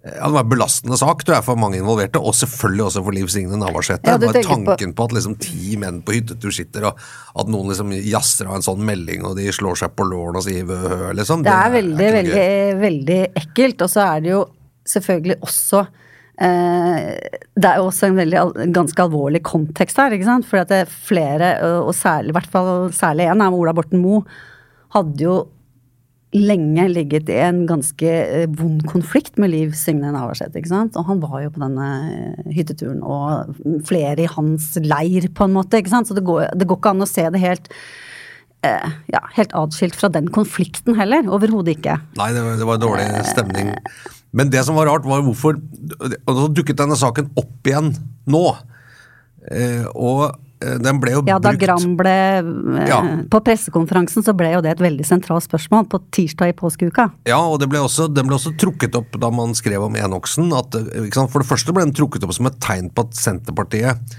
ja, 0.04 0.26
Det 0.26 0.34
var 0.34 0.42
en 0.44 0.50
belastende 0.52 0.98
sak 1.00 1.24
tror 1.24 1.38
jeg, 1.38 1.46
for 1.46 1.60
mange 1.60 1.80
involverte, 1.80 2.20
og 2.20 2.36
selvfølgelig 2.36 2.86
også 2.90 3.04
for 3.06 3.16
Liv 3.16 3.30
Signe 3.32 3.56
Navarsete. 3.60 4.04
Ja, 4.04 4.18
det 4.20 4.28
var 4.28 4.40
tanken 4.44 4.92
på, 4.92 5.00
på 5.00 5.08
at 5.08 5.16
liksom 5.16 5.38
ti 5.40 5.78
menn 5.80 6.02
på 6.04 6.18
hyttetur 6.18 6.52
sitter, 6.52 6.90
og 6.90 7.00
at 7.40 7.52
noen 7.52 7.72
liksom 7.72 7.94
jazzer 7.96 8.50
av 8.50 8.58
en 8.58 8.66
sånn 8.66 8.84
melding, 8.84 9.24
og 9.24 9.38
de 9.40 9.48
slår 9.54 9.80
seg 9.80 9.96
på 9.96 10.06
lårene 10.10 10.42
og 10.42 10.46
sier 10.46 10.68
vøhø, 10.68 11.14
liksom. 11.16 11.46
Det 11.46 11.56
er 11.56 11.76
veldig, 11.78 12.04
er 12.04 12.16
veldig, 12.20 12.48
veldig 12.84 13.20
ekkelt. 13.44 13.86
Og 13.86 13.94
så 13.94 14.04
er 14.04 14.24
det 14.24 14.34
jo 14.34 14.42
selvfølgelig 14.92 15.40
også 15.48 15.86
Eh, 16.34 17.14
det 17.54 17.68
er 17.68 17.78
jo 17.78 17.86
også 17.86 18.08
en 18.08 18.16
veldig, 18.18 18.40
ganske 18.74 19.02
alvorlig 19.04 19.40
kontekst 19.46 20.00
her, 20.02 20.14
ikke 20.14 20.26
sant. 20.26 20.48
For 20.48 20.62
at 20.62 20.72
det 20.72 20.82
er 20.82 20.94
flere, 21.10 21.54
og 21.84 21.94
særlig, 21.96 22.32
i 22.32 22.38
hvert 22.38 22.50
fall 22.50 22.72
særlig 22.94 23.28
én, 23.30 23.44
Ola 23.46 23.74
Borten 23.76 24.02
Moe, 24.02 24.24
hadde 24.94 25.26
jo 25.26 25.36
lenge 26.34 26.86
ligget 26.90 27.30
i 27.30 27.36
en 27.44 27.62
ganske 27.68 28.10
eh, 28.10 28.46
vond 28.58 28.82
konflikt 28.90 29.38
med 29.40 29.52
Liv 29.52 29.74
Signe 29.78 30.10
Navarsete. 30.14 30.58
ikke 30.58 30.72
sant? 30.72 30.98
Og 30.98 31.06
han 31.08 31.20
var 31.22 31.44
jo 31.44 31.52
på 31.54 31.62
denne 31.62 31.90
eh, 32.10 32.48
hytteturen, 32.56 33.02
og 33.02 33.54
flere 33.88 34.26
i 34.26 34.30
hans 34.30 34.72
leir, 34.82 35.28
på 35.30 35.46
en 35.46 35.54
måte. 35.54 35.78
ikke 35.78 35.94
sant? 35.94 36.10
Så 36.10 36.16
det 36.18 36.26
går, 36.26 36.48
det 36.58 36.68
går 36.70 36.80
ikke 36.80 36.94
an 36.96 37.06
å 37.06 37.10
se 37.10 37.28
det 37.34 37.44
helt 37.44 37.70
ja, 38.64 39.18
helt 39.36 39.50
atskilt 39.52 39.92
fra 39.92 40.08
den 40.08 40.30
konflikten 40.32 40.96
heller. 40.96 41.26
Overhodet 41.28 41.74
ikke. 41.74 41.98
Nei, 42.16 42.30
det 42.32 42.44
var, 42.46 42.54
det 42.56 42.68
var 42.70 42.78
dårlig 42.80 43.08
stemning. 43.28 43.74
Men 44.34 44.48
det 44.50 44.62
som 44.66 44.78
var 44.78 44.88
rart, 44.88 45.04
var 45.04 45.20
hvorfor 45.22 45.58
Og 45.60 46.30
så 46.32 46.46
dukket 46.48 46.80
denne 46.80 46.96
saken 46.98 47.28
opp 47.36 47.68
igjen 47.68 47.92
nå. 48.30 48.44
Eh, 49.52 49.84
og 49.92 50.24
eh, 50.30 50.40
den 50.82 51.00
ble 51.02 51.14
jo 51.14 51.22
ja, 51.28 51.38
brukt 51.38 51.60
Da 51.60 51.66
Gram 51.66 51.96
ble 51.98 52.14
eh, 52.40 52.88
ja. 52.90 53.00
På 53.30 53.40
pressekonferansen 53.44 54.26
så 54.26 54.34
ble 54.36 54.52
jo 54.54 54.62
det 54.64 54.74
et 54.74 54.84
veldig 54.84 55.06
sentralt 55.06 55.46
spørsmål 55.46 55.88
på 55.92 56.00
tirsdag 56.14 56.52
i 56.52 56.56
påskeuka. 56.58 57.08
Ja, 57.28 57.40
og 57.40 57.60
det 57.62 57.70
ble 57.72 57.82
også, 57.84 58.08
den 58.12 58.28
ble 58.28 58.38
også 58.38 58.54
trukket 58.60 58.98
opp 58.98 59.18
da 59.20 59.30
man 59.34 59.56
skrev 59.58 59.86
om 59.86 59.98
Enoksen. 59.98 60.52
At, 60.56 60.76
For 61.32 61.42
det 61.42 61.50
første 61.50 61.74
ble 61.74 61.86
den 61.86 61.96
trukket 61.96 62.26
opp 62.26 62.34
som 62.36 62.50
et 62.50 62.60
tegn 62.64 62.90
på 62.94 63.06
at 63.06 63.18
Senterpartiet 63.18 64.18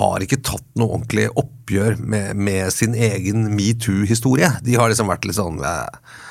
har 0.00 0.22
ikke 0.22 0.38
tatt 0.46 0.66
noe 0.78 0.94
ordentlig 1.00 1.26
oppgjør 1.34 1.98
med, 1.98 2.38
med 2.38 2.70
sin 2.74 2.94
egen 2.94 3.48
metoo-historie. 3.56 4.52
De 4.62 4.76
har 4.78 4.92
liksom 4.92 5.10
vært 5.10 5.26
litt 5.26 5.40
sånn 5.40 5.58
eh, 5.66 5.88
Eh, 5.90 6.29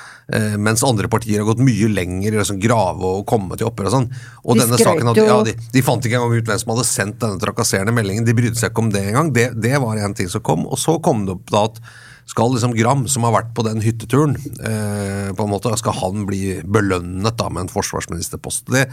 mens 0.62 0.84
andre 0.86 1.08
partier 1.10 1.40
har 1.40 1.48
gått 1.48 1.62
mye 1.64 1.88
lenger 1.90 2.34
i 2.34 2.36
å 2.36 2.42
liksom 2.42 2.60
grave 2.62 3.08
og 3.18 3.24
komme 3.28 3.56
til 3.58 3.66
opphør 3.66 3.88
og 3.88 3.94
sånn. 3.96 4.06
Og 4.44 4.54
de 4.54 4.64
denne 4.64 4.78
saken, 4.78 5.10
ja, 5.18 5.40
de, 5.46 5.56
de, 5.74 5.82
fant 5.86 6.04
ikke 6.06 6.20
engang 6.20 6.36
ut 6.36 6.52
hvem 6.52 6.60
som 6.62 6.74
hadde 6.74 6.86
sendt 6.86 7.18
denne 7.24 7.40
trakasserende 7.42 7.94
meldingen. 7.96 8.28
De 8.28 8.36
brydde 8.36 8.60
seg 8.60 8.70
ikke 8.70 8.84
om 8.84 8.92
det 8.94 9.02
engang. 9.08 9.32
Det, 9.34 9.48
det 9.58 9.74
var 9.82 9.98
en 9.98 10.14
ting 10.14 10.30
som 10.30 10.44
kom. 10.46 10.68
Og 10.70 10.78
så 10.78 11.00
kom 11.02 11.26
det 11.26 11.34
opp 11.38 11.50
da 11.50 11.66
at 11.70 11.82
skal 12.30 12.52
liksom 12.54 12.74
Gram, 12.76 13.06
som 13.10 13.24
har 13.26 13.34
vært 13.34 13.54
på 13.56 13.64
den 13.66 13.82
hytteturen, 13.82 14.36
eh, 14.38 15.30
på 15.34 15.46
en 15.46 15.50
måte, 15.50 15.72
skal 15.80 15.96
han 15.98 16.26
bli 16.28 16.60
belønnet 16.62 17.38
da 17.38 17.48
med 17.50 17.66
en 17.66 17.72
forsvarsministerpost? 17.72 18.70
Det 18.70 18.86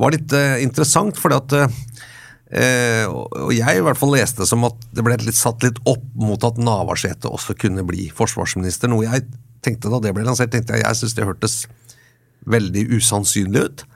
var 0.00 0.14
litt 0.14 0.32
eh, 0.32 0.62
interessant, 0.64 1.18
fordi 1.20 1.36
at 1.36 1.56
eh, 1.58 3.04
og 3.08 3.52
jeg 3.52 3.76
i 3.76 3.84
hvert 3.84 4.00
fall 4.00 4.14
leste 4.16 4.46
som 4.48 4.64
at 4.68 4.88
det 4.96 5.04
ble 5.04 5.18
litt 5.20 5.36
satt 5.36 5.66
litt 5.66 5.82
opp 5.90 6.06
mot 6.16 6.48
at 6.48 6.60
Navarsete 6.60 7.28
også 7.28 7.58
kunne 7.60 7.84
bli 7.88 8.08
forsvarsminister, 8.14 8.88
noe 8.88 9.04
jeg 9.04 9.28
tenkte 9.64 9.92
da 9.92 10.00
det 10.02 10.14
ble 10.16 10.26
lansert, 10.26 10.52
tenkte 10.54 10.76
jeg 10.76 10.86
jeg 10.86 11.00
syns 11.00 11.16
det 11.18 11.28
hørtes 11.28 11.56
veldig 12.48 12.88
usannsynlig 12.96 13.64
ut. 13.68 13.86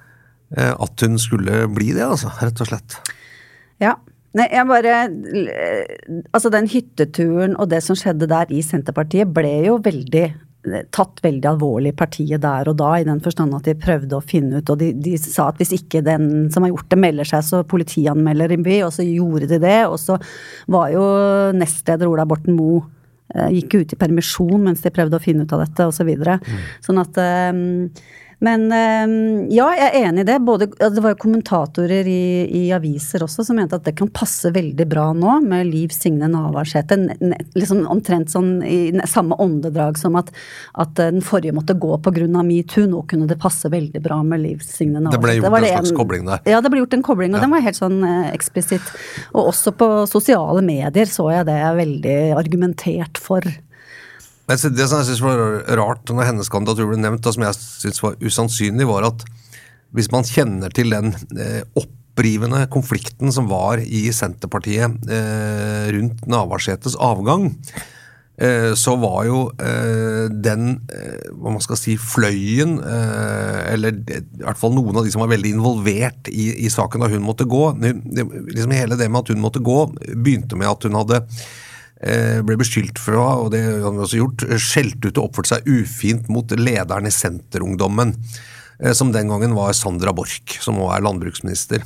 eh, 0.56 0.72
At 0.72 1.00
hun 1.00 1.18
skulle 1.18 1.66
bli 1.72 1.92
det, 1.92 2.04
altså, 2.04 2.32
rett 2.42 2.60
og 2.60 2.72
slett. 2.72 2.98
Ja. 3.82 3.96
Nei, 4.32 4.46
jeg 4.48 4.64
bare 4.64 4.92
Altså, 6.32 6.48
den 6.48 6.68
hytteturen 6.72 7.52
og 7.60 7.68
det 7.68 7.82
som 7.84 7.98
skjedde 7.98 8.30
der 8.30 8.48
i 8.48 8.62
Senterpartiet, 8.64 9.28
ble 9.28 9.58
jo 9.66 9.76
veldig 9.84 10.30
tatt 10.94 11.18
veldig 11.24 11.48
alvorlig 11.50 11.90
partiet 11.98 12.40
der 12.40 12.68
og 12.70 12.76
da, 12.78 12.92
i 13.00 13.06
den 13.06 13.18
forstand 13.20 13.54
at 13.56 13.66
de 13.66 13.74
prøvde 13.74 14.14
å 14.14 14.22
finne 14.22 14.60
ut, 14.60 14.70
og 14.70 14.78
de, 14.78 14.92
de 14.94 15.16
sa 15.18 15.48
at 15.50 15.58
hvis 15.58 15.72
ikke 15.74 16.04
den 16.06 16.46
som 16.54 16.62
har 16.62 16.70
gjort 16.70 16.86
det, 16.92 16.98
melder 17.02 17.28
seg, 17.28 17.42
så 17.42 17.62
politianmelder 17.66 18.54
de, 18.54 18.76
og 18.86 18.92
så 18.94 19.02
gjorde 19.02 19.48
de 19.50 19.58
det. 19.62 19.80
Og 19.90 19.98
så 19.98 20.20
var 20.70 20.92
jo 20.94 21.02
nestleder 21.58 22.06
Ola 22.06 22.26
Borten 22.30 22.54
Moe 22.54 22.84
gikk 23.32 23.78
ut 23.80 23.94
i 23.94 24.00
permisjon 24.00 24.66
mens 24.66 24.82
de 24.84 24.92
prøvde 24.94 25.18
å 25.18 25.22
finne 25.22 25.46
ut 25.46 25.54
av 25.56 25.64
dette, 25.64 25.88
osv. 25.88 26.02
Så 26.02 26.08
videre. 26.08 26.38
sånn 26.82 26.98
at 26.98 27.18
eh, 27.22 27.52
men 28.42 28.64
eh, 28.74 29.12
ja, 29.54 29.68
jeg 29.78 29.88
er 29.88 30.08
enig 30.08 30.24
i 30.24 30.28
det. 30.32 30.38
Både, 30.42 30.66
det 30.66 31.02
var 31.02 31.14
jo 31.14 31.20
kommentatorer 31.22 32.08
i, 32.10 32.24
i, 32.50 32.62
aviser 32.74 33.22
også 33.22 33.44
som 33.46 33.58
mente 33.60 33.78
at 33.78 33.86
det 33.86 33.94
kan 33.98 34.10
passe 34.10 34.50
veldig 34.54 34.86
bra 34.90 35.08
nå 35.14 35.36
med 35.44 35.70
Liv 35.70 35.94
Signe 35.94 36.26
Navarsete. 36.30 36.98
Liksom 37.54 37.84
omtrent 37.92 38.32
sånn 38.34 38.56
i 38.66 38.90
samme 39.10 39.38
åndedrag 39.42 40.00
som 40.00 40.18
at, 40.18 40.32
at 40.74 40.94
den 40.98 41.22
forrige 41.22 41.54
måtte 41.54 41.78
gå 41.78 41.94
pga. 42.02 42.26
metoo. 42.42 42.88
Nå 42.90 43.04
kunne 43.10 43.30
det 43.30 43.38
passe 43.42 43.70
veldig 43.70 44.02
bra 44.02 44.18
med 44.26 44.42
Liv 44.42 44.66
Signe 44.66 44.98
Navarsete. 44.98 45.20
Det 45.20 45.22
ble 45.22 45.38
gjort 45.38 45.62
det 45.62 45.70
en 45.70 45.78
slags 45.78 45.98
kobling 46.02 46.26
der. 46.26 46.46
Ja, 46.50 46.60
det 46.60 46.72
ble 46.72 46.82
gjort 46.82 46.98
en 46.98 47.06
kobling, 47.06 47.36
og 47.36 47.38
ja. 47.38 47.46
den 47.46 47.54
var 47.54 47.62
helt 47.62 47.78
sånn 47.78 48.00
eh, 48.02 48.32
eksplisitt. 48.34 48.94
Og 49.36 49.52
også 49.52 49.74
på 49.78 49.92
sosiale 50.10 50.64
medier 50.66 51.06
så 51.10 51.30
jeg 51.30 51.46
det 51.46 51.60
veldig 51.78 52.18
argumentert 52.42 53.22
for. 53.22 53.46
Det 54.52 54.86
som 54.88 55.00
jeg 55.00 55.08
synes 55.08 55.22
var 55.24 55.62
rart 55.78 56.10
når 56.12 56.28
hennes 56.28 56.50
kandidatur 56.52 56.90
ble 56.90 56.98
nevnt, 57.00 57.24
og 57.24 57.36
som 57.36 57.46
jeg 57.46 57.56
synes 57.56 58.02
var 58.04 58.18
usannsynlig, 58.20 58.88
var 58.88 59.08
at 59.08 59.24
hvis 59.96 60.10
man 60.12 60.26
kjenner 60.28 60.72
til 60.74 60.92
den 60.92 61.12
eh, 61.36 61.62
opprivende 61.78 62.64
konflikten 62.72 63.32
som 63.32 63.48
var 63.50 63.80
i 63.80 64.06
Senterpartiet 64.12 65.08
eh, 65.08 65.88
rundt 65.96 66.24
Navarsetes 66.28 66.96
avgang, 67.00 67.50
eh, 68.40 68.72
så 68.76 68.96
var 69.00 69.24
jo 69.28 69.40
den, 70.32 70.68
hva 71.32 71.52
man 71.56 71.64
skal 71.64 71.80
si, 71.80 71.96
fløyen, 72.00 72.78
eller 72.82 74.00
i 74.00 74.22
hvert 74.44 74.60
fall 74.60 74.76
noen 74.76 74.96
av 74.96 75.04
de 75.06 75.12
som 75.12 75.24
var 75.24 75.32
veldig 75.34 75.56
involvert 75.58 76.32
i, 76.32 76.50
i 76.64 76.72
saken 76.72 77.04
da 77.04 77.12
hun 77.12 77.24
måtte 77.24 77.48
gå 77.48 77.66
liksom 77.80 78.72
Hele 78.76 78.96
det 79.00 79.08
med 79.08 79.24
at 79.24 79.34
hun 79.34 79.44
måtte 79.44 79.64
gå, 79.64 79.78
begynte 80.12 80.60
med 80.60 80.72
at 80.72 80.88
hun 80.88 81.00
hadde 81.02 81.24
ble 82.02 82.56
beskyldt 82.58 82.98
for 82.98 83.18
å 83.18 83.26
ha, 83.26 83.34
og 83.44 83.52
det 83.54 83.62
han 83.62 84.00
også 84.02 84.18
gjort, 84.18 84.46
skjelt 84.58 85.04
ut 85.04 85.18
og 85.18 85.28
oppført 85.28 85.52
seg 85.52 85.68
ufint 85.70 86.26
mot 86.32 86.50
lederen 86.58 87.06
i 87.06 87.14
Senterungdommen, 87.14 88.16
eh, 88.80 88.94
som 88.96 89.12
den 89.14 89.30
gangen 89.30 89.54
var 89.54 89.76
Sandra 89.78 90.14
Borch, 90.16 90.58
som 90.64 90.80
nå 90.80 90.88
er 90.90 91.04
landbruksminister. 91.06 91.84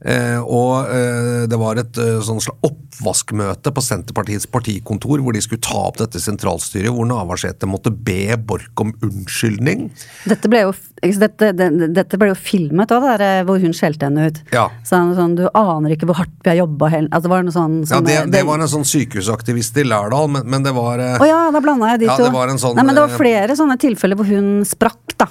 Eh, 0.00 0.40
og 0.42 0.90
eh, 0.90 1.44
det 1.48 1.58
var 1.60 1.78
et 1.80 1.98
eh, 2.00 2.18
sånn 2.24 2.40
oppvaskmøte 2.66 3.72
på 3.74 3.84
Senterpartiets 3.84 4.48
partikontor 4.50 5.22
hvor 5.22 5.36
de 5.36 5.42
skulle 5.44 5.62
ta 5.64 5.86
opp 5.88 6.00
dette 6.00 6.20
sentralstyret, 6.22 6.90
hvor 6.92 7.06
Navarsete 7.08 7.68
måtte 7.70 7.92
be 7.94 8.34
Borch 8.36 8.82
om 8.82 8.92
unnskyldning. 9.04 9.86
Dette 10.28 10.50
ble 10.50 10.64
jo, 10.66 10.74
dette, 11.20 11.52
det, 11.56 11.70
dette 11.94 12.20
ble 12.20 12.32
jo 12.32 12.38
filmet 12.38 12.92
òg, 12.94 13.06
hvor 13.46 13.62
hun 13.62 13.76
skjelte 13.76 14.10
henne 14.10 14.28
ut. 14.30 14.42
Ja. 14.54 14.66
Sånn, 14.86 15.14
sånn, 15.16 15.38
du 15.38 15.46
aner 15.48 15.94
ikke 15.94 16.08
hvor 16.10 16.18
hardt 16.22 16.34
vi 16.44 16.52
har 16.52 16.60
jobba 16.64 16.90
altså, 16.94 17.30
det 17.30 17.54
sånn, 17.54 17.78
Ja, 17.88 18.02
det, 18.04 18.18
det, 18.34 18.42
var 18.46 18.60
en 18.60 18.70
sånn 18.70 18.86
sykehusaktivist 18.88 19.78
i 19.80 19.86
Lærdal, 19.86 20.28
men, 20.32 20.44
men 20.50 20.66
det 20.66 20.74
var 20.76 21.00
Å 21.00 21.14
oh, 21.22 21.28
ja, 21.28 21.46
da 21.54 21.62
blanda 21.64 21.94
jeg 21.94 22.04
de 22.04 22.10
ja, 22.10 22.18
to. 22.18 22.28
Sånn, 22.58 22.76
Nei, 22.76 22.84
men 22.86 22.96
det 22.96 23.06
var 23.06 23.16
flere 23.16 23.56
sånne 23.58 23.78
tilfeller 23.80 24.18
hvor 24.18 24.28
hun 24.28 24.52
sprakk, 24.68 25.16
da. 25.20 25.30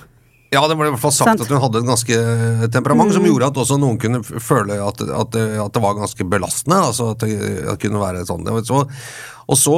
Ja, 0.54 0.64
det 0.70 0.78
ble 0.78 0.90
i 0.90 0.94
hvert 0.94 1.02
fall 1.02 1.16
sagt 1.16 1.32
Sant. 1.32 1.46
at 1.46 1.52
hun 1.52 1.64
hadde 1.64 1.82
et 1.82 1.90
ganske 1.90 2.18
temperament 2.74 3.10
mm. 3.12 3.16
som 3.18 3.28
gjorde 3.30 3.50
at 3.50 3.62
også 3.64 3.78
noen 3.82 4.00
kunne 4.02 4.22
føle 4.24 4.78
at, 4.78 5.02
at, 5.04 5.38
at 5.66 5.76
det 5.76 5.84
var 5.84 5.98
ganske 5.98 6.28
belastende. 6.30 6.82
altså 6.92 7.14
At 7.16 7.26
det, 7.26 7.38
at 7.64 7.72
det 7.74 7.80
kunne 7.88 8.04
være 8.04 8.26
sånn. 8.30 8.46
Så, 8.68 8.84
og 9.44 9.60
så 9.60 9.78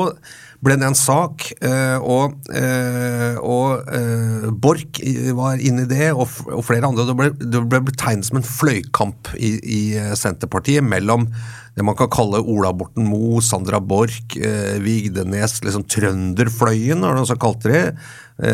ble 0.65 0.77
det 0.79 0.87
en 0.87 0.97
sak, 0.97 1.45
eh, 1.61 1.97
og, 2.01 2.39
eh, 2.49 3.37
og 3.37 3.85
eh, 3.93 4.47
Borch 4.49 5.01
var 5.37 5.61
inne 5.61 5.85
i 5.85 5.89
det, 5.89 6.09
og, 6.13 6.25
flere 6.65 6.89
andre. 6.89 7.05
Det 7.05 7.17
ble, 7.19 7.29
det 7.37 7.61
ble 7.69 7.83
betegnet 7.91 8.27
som 8.27 8.41
en 8.41 8.47
fløykamp 8.47 9.35
i, 9.37 9.55
i 9.61 9.83
Senterpartiet 10.17 10.85
mellom 10.85 11.29
det 11.75 11.83
man 11.83 11.97
kan 11.99 12.07
kalle 12.07 12.39
Ola 12.39 12.71
Borten 12.71 13.03
Moe, 13.03 13.41
Sandra 13.43 13.81
Borch, 13.83 14.37
Vigdenes, 14.79 15.57
liksom 15.65 15.83
trønderfløyen, 15.91 17.03
var 17.03 17.11
det 17.11 17.19
noen 17.19 17.27
som 17.27 17.41
kalte 17.41 17.67
det. 17.67 17.81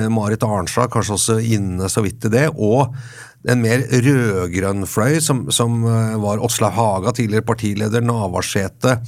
Marit 0.10 0.42
Arnstad 0.46 0.90
kanskje 0.90 1.14
også 1.20 1.36
inne 1.54 1.86
så 1.90 2.02
vidt 2.02 2.26
i 2.26 2.32
det. 2.34 2.48
Og 2.58 2.90
en 3.50 3.62
mer 3.64 3.84
rød-grønn 3.90 4.86
fløy, 4.90 5.18
som, 5.24 5.46
som 5.54 5.82
eh, 5.90 6.18
var 6.22 6.42
Åslaug 6.46 6.76
Haga, 6.76 7.14
tidligere 7.18 7.46
partileder, 7.48 8.04
Navarsete, 8.06 9.00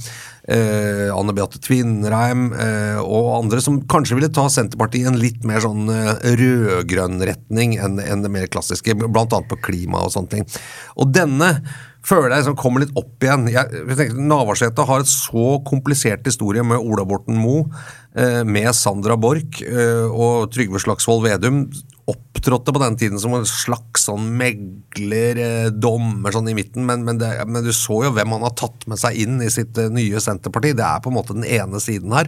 eh, 0.50 1.10
Anne 1.14 1.36
Beate 1.38 1.62
Tvinnereim 1.62 2.48
eh, 2.58 3.00
og 3.04 3.30
andre, 3.38 3.62
som 3.62 3.82
kanskje 3.90 4.18
ville 4.18 4.32
ta 4.34 4.48
Senterpartiet 4.50 5.06
i 5.06 5.12
en 5.14 5.22
litt 5.22 5.46
mer 5.48 5.62
sånn 5.64 5.86
eh, 5.94 6.28
rød-grønn 6.42 7.22
retning 7.30 7.78
enn, 7.78 8.02
enn 8.02 8.26
det 8.26 8.34
mer 8.34 8.50
klassiske, 8.52 8.98
blant 9.04 9.34
annet 9.36 9.52
på 9.52 9.62
klima 9.70 10.02
og 10.06 10.16
sånne 10.16 10.34
ting. 10.34 10.50
Og 10.98 11.14
denne 11.14 11.56
føler 12.04 12.34
jeg 12.34 12.44
liksom 12.44 12.60
kommer 12.60 12.84
litt 12.84 12.98
opp 13.00 13.24
igjen. 13.24 13.48
Jeg, 13.54 13.84
jeg 13.88 14.18
Navarsete 14.18 14.86
har 14.88 15.04
et 15.04 15.12
så 15.12 15.58
komplisert 15.68 16.26
historie 16.28 16.66
med 16.66 16.82
Ola 16.82 17.06
Borten 17.08 17.38
Moe, 17.40 17.70
eh, 18.18 18.42
med 18.44 18.74
Sandra 18.78 19.18
Borch 19.20 19.62
eh, 19.64 20.08
og 20.10 20.52
Trygve 20.56 20.82
Slagsvold 20.84 21.28
Vedum. 21.28 21.66
Opptrådte 22.10 22.74
på 22.76 22.82
den 22.82 22.98
tiden 23.00 23.20
som 23.22 23.32
en 23.38 23.46
slags 23.48 24.10
sånn 24.10 24.26
megler, 24.36 25.40
eh, 25.40 25.70
dommer 25.72 26.36
sånn 26.36 26.50
i 26.52 26.58
midten, 26.58 26.84
men, 26.88 27.06
men, 27.08 27.22
det, 27.22 27.32
men, 27.48 27.64
du 27.64 27.72
så 27.72 28.02
jo 28.04 28.12
hvem 28.12 28.36
han 28.36 28.44
har 28.44 28.56
tatt 28.60 28.84
med 28.92 29.00
seg 29.00 29.22
inn 29.24 29.40
i 29.44 29.52
sitt 29.54 29.78
eh, 29.80 29.92
nye 29.94 30.20
Senterparti. 30.24 30.74
Det 30.76 30.84
er 30.84 31.04
på 31.04 31.14
en 31.14 31.16
måte 31.16 31.38
den 31.38 31.48
ene 31.48 31.80
siden 31.84 32.12
her. 32.12 32.28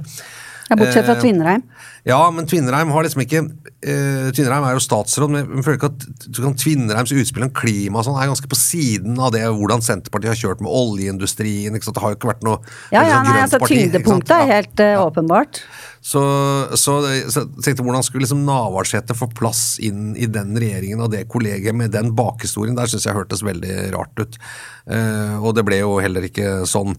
Ja, 0.69 0.77
Bortsett 0.79 1.05
fra 1.05 1.17
eh, 1.17 1.21
Tvinnereim. 1.21 1.65
Ja, 2.07 2.21
men 2.33 2.47
Tvinnereim 2.49 2.93
har 2.95 3.05
liksom 3.05 3.25
ikke 3.25 3.43
Tvinnereim 3.85 4.63
er 4.65 4.77
jo 4.77 4.81
statsråd, 4.81 5.29
men 5.29 5.43
jeg 5.43 5.65
føler 5.67 5.77
ikke 5.77 5.91
at 5.91 6.55
Tvinnereims 6.63 7.11
utspill 7.13 7.45
om 7.45 7.51
klima 7.53 8.01
sånn 8.05 8.15
er 8.17 8.31
ganske 8.31 8.49
på 8.49 8.57
siden 8.57 9.19
av 9.21 9.35
det 9.35 9.43
hvordan 9.43 9.83
Senterpartiet 9.85 10.31
har 10.31 10.39
kjørt 10.39 10.63
med 10.65 10.71
oljeindustrien. 10.73 11.75
Det 11.75 12.01
har 12.01 12.15
jo 12.15 12.17
ikke 12.17 12.31
vært 12.31 12.47
noe 12.47 12.63
Ja, 12.95 13.03
ja, 13.03 13.19
nei, 13.27 13.41
altså 13.43 13.59
Tyngdepunktet 13.61 14.33
er 14.39 14.49
helt 14.55 14.81
uh, 14.81 14.95
ja. 14.95 15.51
Så, 16.05 16.21
så, 16.77 16.99
så 17.33 17.41
tenkte 17.49 17.79
jeg 17.79 17.85
hvordan 17.87 18.03
skulle 18.05 18.27
liksom 18.27 18.43
Navarsete 18.45 19.15
få 19.17 19.25
plass 19.33 19.79
inn 19.81 20.11
i 20.13 20.27
den 20.29 20.53
regjeringen 20.53 21.01
og 21.01 21.09
det 21.15 21.23
kollegiet 21.33 21.73
med 21.73 21.95
den 21.95 22.11
bakhistorien? 22.17 22.77
Der 22.77 22.91
syns 22.91 23.07
jeg 23.07 23.17
hørtes 23.17 23.41
veldig 23.45 23.89
rart 23.95 24.21
ut. 24.21 24.37
Uh, 24.85 25.41
og 25.41 25.55
det 25.57 25.65
ble 25.65 25.81
jo 25.81 25.95
heller 26.03 26.27
ikke 26.27 26.59
sånn. 26.69 26.93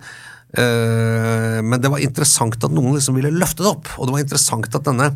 Uh, 0.56 1.62
men 1.62 1.78
det 1.78 1.92
var 1.92 2.02
interessant 2.02 2.58
at 2.58 2.74
noen 2.74 2.98
liksom 2.98 3.18
ville 3.20 3.30
løfte 3.30 3.62
det 3.62 3.70
opp, 3.76 3.92
og 3.94 4.08
det 4.08 4.16
var 4.16 4.24
interessant 4.26 4.74
at 4.74 4.90
denne 4.90 5.12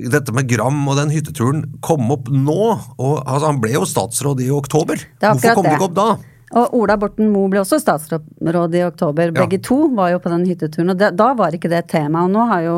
dette 0.00 0.32
med 0.32 0.48
Gram 0.48 0.80
og 0.88 0.96
den 0.96 1.12
hytteturen 1.12 1.62
kom 1.84 2.10
opp 2.10 2.30
nå. 2.32 2.60
og 2.96 3.14
altså, 3.20 3.46
Han 3.50 3.62
ble 3.62 3.74
jo 3.74 3.86
statsråd 3.86 4.40
i 4.42 4.50
oktober. 4.54 5.02
Hvorfor 5.20 5.58
kom 5.60 5.68
det 5.68 5.76
ikke 5.76 5.90
opp 5.90 5.98
da? 5.98 6.10
Og 6.50 6.74
Ola 6.80 6.96
Borten 6.98 7.30
Moe 7.30 7.50
ble 7.50 7.62
også 7.62 7.78
statsråd 7.78 8.74
i 8.74 8.82
oktober. 8.82 9.30
Begge 9.36 9.60
ja. 9.60 9.64
to 9.68 9.84
var 9.94 10.10
jo 10.14 10.22
på 10.22 10.32
den 10.32 10.48
hytteturen. 10.48 10.90
Og 10.94 10.98
det, 10.98 11.12
da 11.18 11.30
var 11.38 11.54
ikke 11.54 11.70
det 11.70 11.84
tema. 11.92 12.24
Og 12.26 12.34
nå 12.34 12.46
har 12.50 12.64
jo 12.64 12.74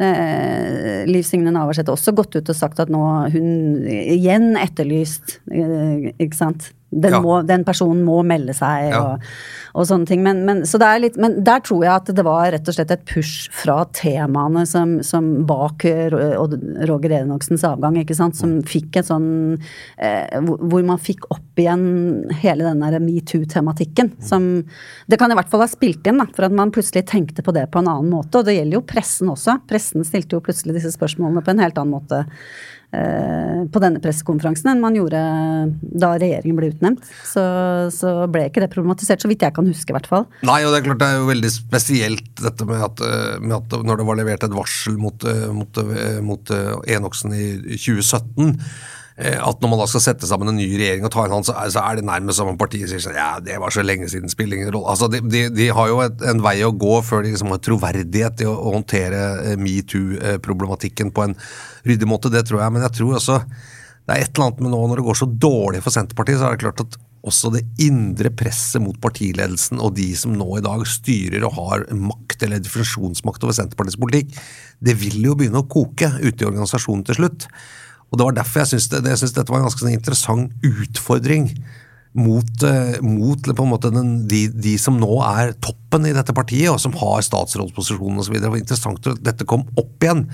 eh, 0.00 1.04
Liv 1.08 1.26
Signe 1.28 1.52
Navarsete 1.52 1.92
også 1.92 2.16
gått 2.16 2.38
ut 2.38 2.48
og 2.48 2.56
sagt 2.56 2.80
at 2.80 2.92
nå 2.92 3.02
hun 3.34 3.84
igjen 3.92 4.54
etterlyst, 4.60 5.40
eh, 5.52 6.14
ikke 6.16 6.38
sant 6.38 6.70
den, 6.90 7.12
ja. 7.12 7.20
må, 7.20 7.40
den, 7.44 7.64
personen 7.68 8.00
må 8.06 8.20
melde 8.26 8.54
seg 8.56 8.88
ja. 8.88 9.00
og, 9.02 9.24
og, 9.74 9.84
sånne 9.88 10.08
ting. 10.08 10.22
Men, 10.24 10.40
men, 10.48 10.62
så 10.68 10.80
litt, 11.00 11.18
men, 11.20 11.38
der 11.44 11.60
tror 11.64 11.84
jeg 11.84 11.92
at 11.92 12.12
det 12.16 12.24
var 12.24 12.48
rett 12.54 12.70
og 12.70 12.76
slett 12.76 12.94
et 12.94 13.04
push 13.08 13.50
fra 13.54 13.82
temaene 13.96 14.64
som, 14.68 14.98
som 15.06 15.28
bak 15.48 15.84
Roger 15.84 17.16
Enoksens 17.20 17.66
avgang, 17.68 17.98
ikke 18.00 18.16
sant, 18.16 18.38
som 18.38 18.58
fikk 18.68 19.00
et 19.00 19.08
sånn 19.08 19.28
eh, 20.00 20.38
Hvor 20.40 20.86
man 20.86 21.00
fikk 21.02 21.28
opp 21.34 21.60
igjen 21.60 21.84
hele 22.40 22.64
den 22.64 22.82
der 22.84 22.98
metoo-tematikken. 23.02 24.14
Som 24.24 24.48
Det 25.10 25.20
kan 25.20 25.32
i 25.32 25.36
hvert 25.38 25.50
fall 25.52 25.64
ha 25.64 25.70
spilt 25.70 26.06
inn, 26.08 26.22
da, 26.22 26.28
for 26.32 26.48
at 26.48 26.56
man 26.56 26.72
plutselig 26.74 27.04
tenkte 27.10 27.44
på 27.44 27.54
det 27.56 27.68
på 27.72 27.82
en 27.82 27.92
annen 27.92 28.10
måte. 28.12 28.40
Og 28.40 28.48
det 28.48 28.56
gjelder 28.56 28.80
jo 28.80 28.86
pressen 28.88 29.32
også. 29.34 29.60
Pressen 29.68 30.06
stilte 30.08 30.38
jo 30.38 30.44
plutselig 30.44 30.78
disse 30.78 30.94
spørsmålene 30.96 31.44
på 31.44 31.52
en 31.52 31.64
helt 31.66 31.78
annen 31.78 31.96
måte 31.98 32.24
på 32.88 33.80
denne 33.82 34.00
pressekonferansen 34.00 34.70
enn 34.72 34.80
man 34.80 34.94
gjorde 34.96 35.18
da 36.00 36.14
regjeringen 36.16 36.56
ble 36.56 36.70
utnevnt. 36.72 37.04
Så, 37.26 37.42
så, 37.92 38.14
ble 38.32 38.46
ikke 38.48 38.62
det 38.64 38.70
problematisert, 38.72 39.20
så 39.20 39.28
vidt 39.28 39.44
jeg 39.44 39.54
kan 39.56 39.68
huske 39.68 39.92
i 39.92 39.96
hvert 39.96 40.08
fall. 40.08 40.24
Nei, 40.48 40.62
og 40.64 40.72
det 40.72 40.80
er 40.80 40.86
klart 40.86 41.02
det 41.02 41.08
er 41.12 41.20
jo 41.20 41.28
veldig 41.28 41.50
spesielt 41.52 42.30
dette 42.40 42.68
med 42.68 42.84
at, 42.86 43.02
eh, 43.04 43.34
med 43.44 43.58
at 43.58 43.76
når 43.84 44.00
det 44.00 44.08
var 44.08 44.20
levert 44.20 44.46
et 44.46 44.56
varsel 44.56 44.96
mot, 45.00 45.28
eh, 45.28 45.48
mot, 45.52 45.82
mot 46.24 46.54
Enoksen 46.96 47.36
i 47.36 47.48
2017 47.76 48.48
eh, 48.48 48.78
at 49.18 49.62
når 49.62 49.70
man 49.72 49.80
da 49.80 49.86
skal 49.90 50.02
sette 50.04 50.28
sammen 50.30 50.52
en 50.52 50.58
ny 50.60 50.68
regjering 50.78 51.02
og 51.06 51.10
ta 51.10 51.24
inn 51.26 51.32
han, 51.34 51.46
så 51.46 51.56
er, 51.58 51.72
så 51.74 51.82
er 51.82 51.98
det 51.98 52.04
nærmest 52.06 52.38
som 52.38 52.52
om 52.52 52.58
partiet 52.60 52.86
sier 52.90 53.02
sånn 53.02 53.16
Ja, 53.18 53.40
det 53.42 53.56
var 53.58 53.74
så 53.74 53.82
lenge 53.82 54.06
siden, 54.12 54.30
spiller 54.30 54.60
ingen 54.60 54.70
rolle. 54.70 54.92
Altså, 54.94 55.08
de, 55.10 55.22
de, 55.26 55.40
de 55.50 55.66
har 55.74 55.90
jo 55.90 55.98
et, 56.04 56.22
en 56.30 56.44
vei 56.44 56.54
å 56.62 56.70
gå 56.70 57.00
før 57.02 57.24
de 57.26 57.32
liksom 57.32 57.50
har 57.50 57.62
troverdighet 57.66 58.44
i 58.44 58.46
å, 58.46 58.54
å 58.54 58.76
håndtere 58.76 59.24
eh, 59.42 59.58
metoo-problematikken 59.58 61.10
på 61.16 61.26
en 61.26 61.34
ryddig 61.88 62.10
måte. 62.10 62.30
Det 62.30 62.44
tror 62.46 62.62
jeg. 62.62 62.76
Men 62.76 62.86
jeg 62.86 62.94
tror 63.00 63.18
også 63.18 63.40
det 64.08 64.14
er 64.14 64.24
et 64.24 64.30
eller 64.30 64.46
annet 64.46 64.62
med 64.64 64.72
nå 64.72 64.84
når 64.88 65.00
det 65.00 65.06
går 65.10 65.18
så 65.20 65.28
dårlig 65.28 65.82
for 65.84 65.92
Senterpartiet, 65.92 66.38
så 66.40 66.48
er 66.48 66.54
det 66.54 66.62
klart 66.62 66.86
at 66.86 67.00
også 67.28 67.50
det 67.52 67.64
indre 67.84 68.30
presset 68.32 68.80
mot 68.80 68.96
partiledelsen 69.02 69.82
og 69.84 69.96
de 69.98 70.06
som 70.16 70.32
nå 70.32 70.46
i 70.56 70.62
dag 70.64 70.84
styrer 70.88 71.44
og 71.44 71.58
har 71.58 71.84
makt 71.92 72.46
eller 72.46 72.62
definisjonsmakt 72.62 73.44
over 73.44 73.56
Senterpartiets 73.58 73.98
politikk, 74.00 74.32
det 74.80 74.94
vil 75.02 75.18
jo 75.26 75.34
begynne 75.36 75.60
å 75.60 75.68
koke 75.68 76.08
ute 76.22 76.38
i 76.40 76.48
organisasjonen 76.48 77.04
til 77.08 77.18
slutt. 77.20 77.48
Og 78.08 78.18
Det 78.18 78.24
var 78.24 78.38
derfor 78.38 78.64
jeg 78.64 78.72
syns 78.72 78.88
det, 78.92 79.02
det, 79.04 79.18
dette 79.20 79.52
var 79.52 79.60
en 79.60 79.68
ganske 79.68 79.84
sånn 79.84 79.94
interessant 79.94 80.64
utfordring 80.64 81.50
mot, 82.18 82.62
uh, 82.64 82.96
mot 83.04 83.50
på 83.50 83.64
en 83.64 83.70
måte 83.70 83.90
den, 83.92 84.14
de, 84.30 84.46
de, 84.48 84.74
som 84.80 84.96
nå 84.98 85.18
er 85.26 85.52
toppen 85.62 86.08
i 86.08 86.14
dette 86.16 86.34
partiet, 86.34 86.70
og 86.72 86.80
som 86.82 86.96
har 86.98 87.20
statsrådsposisjonen 87.24 88.22
osv. 88.22 88.38
Det 88.40 88.48
var 88.48 88.58
interessant 88.58 89.10
at 89.12 89.20
dette 89.24 89.46
kom 89.48 89.66
opp 89.78 90.04
igjen, 90.04 90.24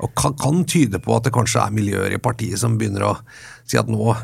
og 0.00 0.14
kan, 0.18 0.36
kan 0.40 0.62
tyde 0.70 1.02
på 1.02 1.16
at 1.16 1.26
det 1.26 1.34
kanskje 1.34 1.64
er 1.64 1.74
miljøer 1.74 2.14
i 2.14 2.22
partiet 2.22 2.62
som 2.62 2.78
begynner 2.78 3.08
å 3.10 3.14
si 3.66 3.80
at 3.80 3.90
nå 3.90 4.14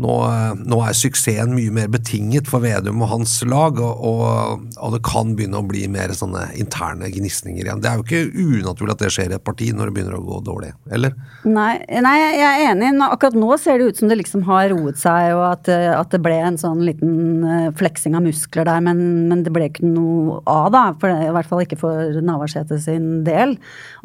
nå, 0.00 0.12
nå, 0.56 0.76
er 0.80 0.94
suksessen 0.96 1.50
mye 1.52 1.72
mer 1.74 1.90
betinget 1.92 2.46
for 2.48 2.64
Vedum 2.64 3.02
og 3.04 3.10
hans 3.10 3.34
lag, 3.44 3.76
og, 3.76 4.62
og, 4.72 4.86
det 4.94 5.02
kan 5.04 5.34
begynne 5.36 5.60
å 5.60 5.66
bli 5.68 5.82
mer 5.92 6.14
sånne 6.16 6.46
interne 6.60 7.10
gnisninger 7.12 7.66
igjen. 7.66 7.82
Det 7.84 7.90
er 7.90 8.00
jo 8.00 8.06
ikke 8.06 8.62
unaturlig 8.62 8.94
at 8.94 9.04
det 9.04 9.10
skjer 9.12 9.34
i 9.34 9.36
et 9.36 9.44
parti 9.44 9.68
når 9.76 9.90
det 9.90 9.96
begynner 9.98 10.16
å 10.16 10.24
gå 10.24 10.40
dårlig, 10.48 10.72
eller? 10.96 11.12
Nei, 11.44 11.74
nei 12.06 12.14
jeg 12.22 12.48
er 12.48 12.64
enig. 12.70 12.94
Akkurat 13.04 13.36
nå 13.36 13.50
ser 13.60 13.82
det 13.82 13.90
ut 13.90 14.00
som 14.00 14.08
det 14.08 14.18
liksom 14.22 14.46
har 14.48 14.70
roet 14.72 15.00
seg, 15.02 15.34
og 15.36 15.44
at, 15.50 15.68
at 15.68 16.16
det 16.16 16.22
ble 16.24 16.40
en 16.40 16.58
sånn 16.60 16.82
liten 16.88 17.44
eh, 17.44 17.68
fleksing 17.76 18.16
av 18.16 18.24
muskler 18.24 18.68
der, 18.68 18.80
men, 18.88 19.04
men 19.28 19.44
det 19.44 19.52
ble 19.52 19.68
ikke 19.68 19.92
noe 19.92 20.40
av, 20.48 20.72
da. 20.72 20.86
For, 21.02 21.12
I 21.12 21.36
hvert 21.36 21.52
fall 21.52 21.66
ikke 21.66 21.80
for 21.84 22.20
Navarsete 22.24 22.80
sin 22.80 23.26
del, 23.28 23.58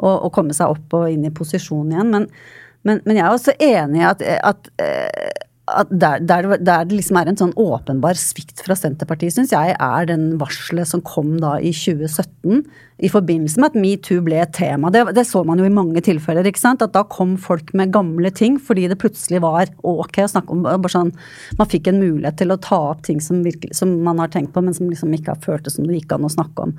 å 0.04 0.30
komme 0.36 0.56
seg 0.56 0.76
opp 0.76 1.00
og 1.00 1.10
inn 1.14 1.26
i 1.28 1.34
posisjon 1.34 1.96
igjen. 1.96 2.12
Men, 2.12 2.32
men, 2.84 3.04
men 3.08 3.18
jeg 3.18 3.24
er 3.26 3.34
også 3.34 3.56
enig 3.64 4.04
i 4.04 4.08
at, 4.12 4.24
at 4.52 4.74
eh, 4.84 5.46
der, 5.92 6.20
der, 6.24 6.48
der, 6.58 6.86
det 6.88 6.96
liksom 6.96 7.18
er 7.20 7.28
en 7.28 7.40
sånn 7.40 7.56
åpenbar 7.60 8.16
svikt 8.20 8.62
fra 8.64 8.76
Senterpartiet, 8.78 9.36
syns 9.36 9.52
jeg, 9.52 9.74
er 9.76 10.08
den 10.08 10.38
varselet 10.40 10.88
som 10.88 11.04
kom 11.04 11.34
da 11.42 11.58
i 11.60 11.74
2017 11.76 12.62
i 13.04 13.10
forbindelse 13.12 13.60
med 13.62 13.74
at 13.74 13.78
metoo 13.78 14.24
ble 14.26 14.40
et 14.42 14.54
tema. 14.56 14.90
Det, 14.94 15.04
det, 15.14 15.26
så 15.30 15.44
man 15.46 15.60
jo 15.60 15.68
i 15.68 15.74
mange 15.74 16.02
tilfeller. 16.06 16.48
ikke 16.48 16.64
sant? 16.64 16.86
At 16.86 16.96
da 16.96 17.04
kom 17.12 17.36
folk 17.42 17.74
med 17.78 17.92
gamle 17.94 18.32
ting 18.34 18.58
fordi 18.64 18.88
det 18.90 19.00
plutselig 19.02 19.44
var 19.44 19.70
ok 19.84 20.24
å 20.24 20.32
snakke 20.32 20.56
om 20.56 20.64
bare 20.66 20.94
sånn, 20.94 21.14
Man 21.60 21.70
fikk 21.70 21.92
en 21.92 22.02
mulighet 22.02 22.40
til 22.40 22.54
å 22.54 22.62
ta 22.62 22.80
opp 22.94 23.04
ting 23.06 23.20
som, 23.24 23.44
virkelig, 23.46 23.76
som 23.78 23.92
man 24.06 24.24
har 24.24 24.32
tenkt 24.34 24.56
på, 24.56 24.64
men 24.64 24.76
som 24.78 24.90
liksom 24.90 25.14
ikke 25.14 25.36
har 25.36 25.44
føltes 25.44 25.78
som 25.78 25.88
det 25.88 26.00
gikk 26.00 26.16
an 26.16 26.28
å 26.28 26.34
snakke 26.34 26.70
om. 26.70 26.76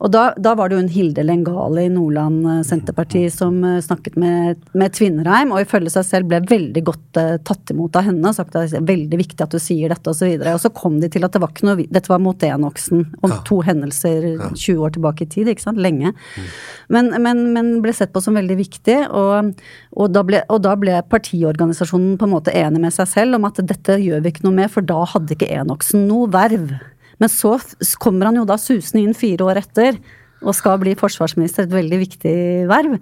Og 0.00 0.08
da, 0.12 0.30
da, 0.40 0.54
var 0.56 0.70
det 0.70 0.78
jo 0.78 0.82
en 0.82 0.92
Hilde 0.92 1.22
Lengali 1.26 1.84
i 1.84 1.92
Nordland 1.92 2.46
eh, 2.48 2.60
Senterparti 2.64 3.26
som 3.32 3.58
eh, 3.66 3.80
snakket 3.84 4.16
med, 4.20 4.62
med 4.72 4.94
Tvinnereim, 4.96 5.52
og 5.52 5.64
ifølge 5.64 5.92
seg 5.92 6.06
selv 6.08 6.30
ble 6.30 6.40
veldig 6.48 6.82
godt 6.86 7.20
uh, 7.20 7.34
tatt 7.44 7.72
imot 7.74 7.98
av 7.98 8.06
henne 8.08 8.30
og 8.30 8.36
sagt 8.36 8.56
at 8.56 8.70
det 8.70 8.78
er 8.78 8.86
veldig 8.88 9.18
viktig 9.20 9.44
at 9.44 9.52
du 9.52 9.60
sier 9.60 9.92
dette 9.92 10.12
osv. 10.12 10.30
Og, 10.38 10.44
så 10.46 10.54
og 10.54 10.62
så 10.64 10.72
kom 10.76 10.96
de 11.02 11.10
til 11.12 11.26
at 11.26 11.34
det 11.34 11.42
var 11.42 11.52
ikke 11.52 11.68
noe 11.68 11.86
Dette 11.90 12.12
var 12.12 12.22
mot 12.22 12.46
Enoksen 12.46 13.02
om 13.20 13.34
ja. 13.34 13.40
to 13.46 13.60
hendelser 13.66 14.26
ja. 14.30 14.50
20 14.54 14.84
år 14.86 14.94
tilbake 14.96 15.26
i 15.26 15.30
tid, 15.34 15.50
ikke 15.52 15.66
sant. 15.66 15.80
Lenge. 15.80 16.14
Mm. 16.14 16.48
Men, 16.96 17.10
men, 17.24 17.42
men, 17.54 17.70
ble 17.84 17.92
sett 17.96 18.12
på 18.14 18.22
som 18.24 18.36
veldig 18.36 18.56
viktig, 18.58 18.96
og, 19.16 19.52
og, 19.96 20.06
da 20.14 20.24
ble, 20.26 20.40
og 20.52 20.62
da 20.64 20.74
ble 20.80 20.96
partiorganisasjonen 21.12 22.16
på 22.20 22.28
en 22.28 22.34
måte 22.34 22.54
enig 22.56 22.80
med 22.82 22.94
seg 22.96 23.08
selv 23.10 23.38
om 23.38 23.48
at 23.48 23.60
dette 23.68 24.00
gjør 24.00 24.24
vi 24.24 24.32
ikke 24.32 24.46
noe 24.48 24.56
med, 24.62 24.72
for 24.72 24.86
da 24.86 25.02
hadde 25.12 25.36
ikke 25.36 25.52
Enoksen 25.60 26.08
noe 26.08 26.30
verv. 26.32 26.72
Men 27.20 27.32
så 27.32 27.56
kommer 28.00 28.30
han 28.30 28.40
jo 28.40 28.48
da 28.48 28.56
susende 28.60 29.04
inn 29.04 29.16
fire 29.16 29.46
år 29.50 29.62
etter 29.62 30.00
og 30.40 30.56
skal 30.56 30.80
bli 30.80 30.96
forsvarsminister, 30.96 31.66
et 31.66 31.74
veldig 31.74 32.00
viktig 32.00 32.34
verv. 32.70 32.96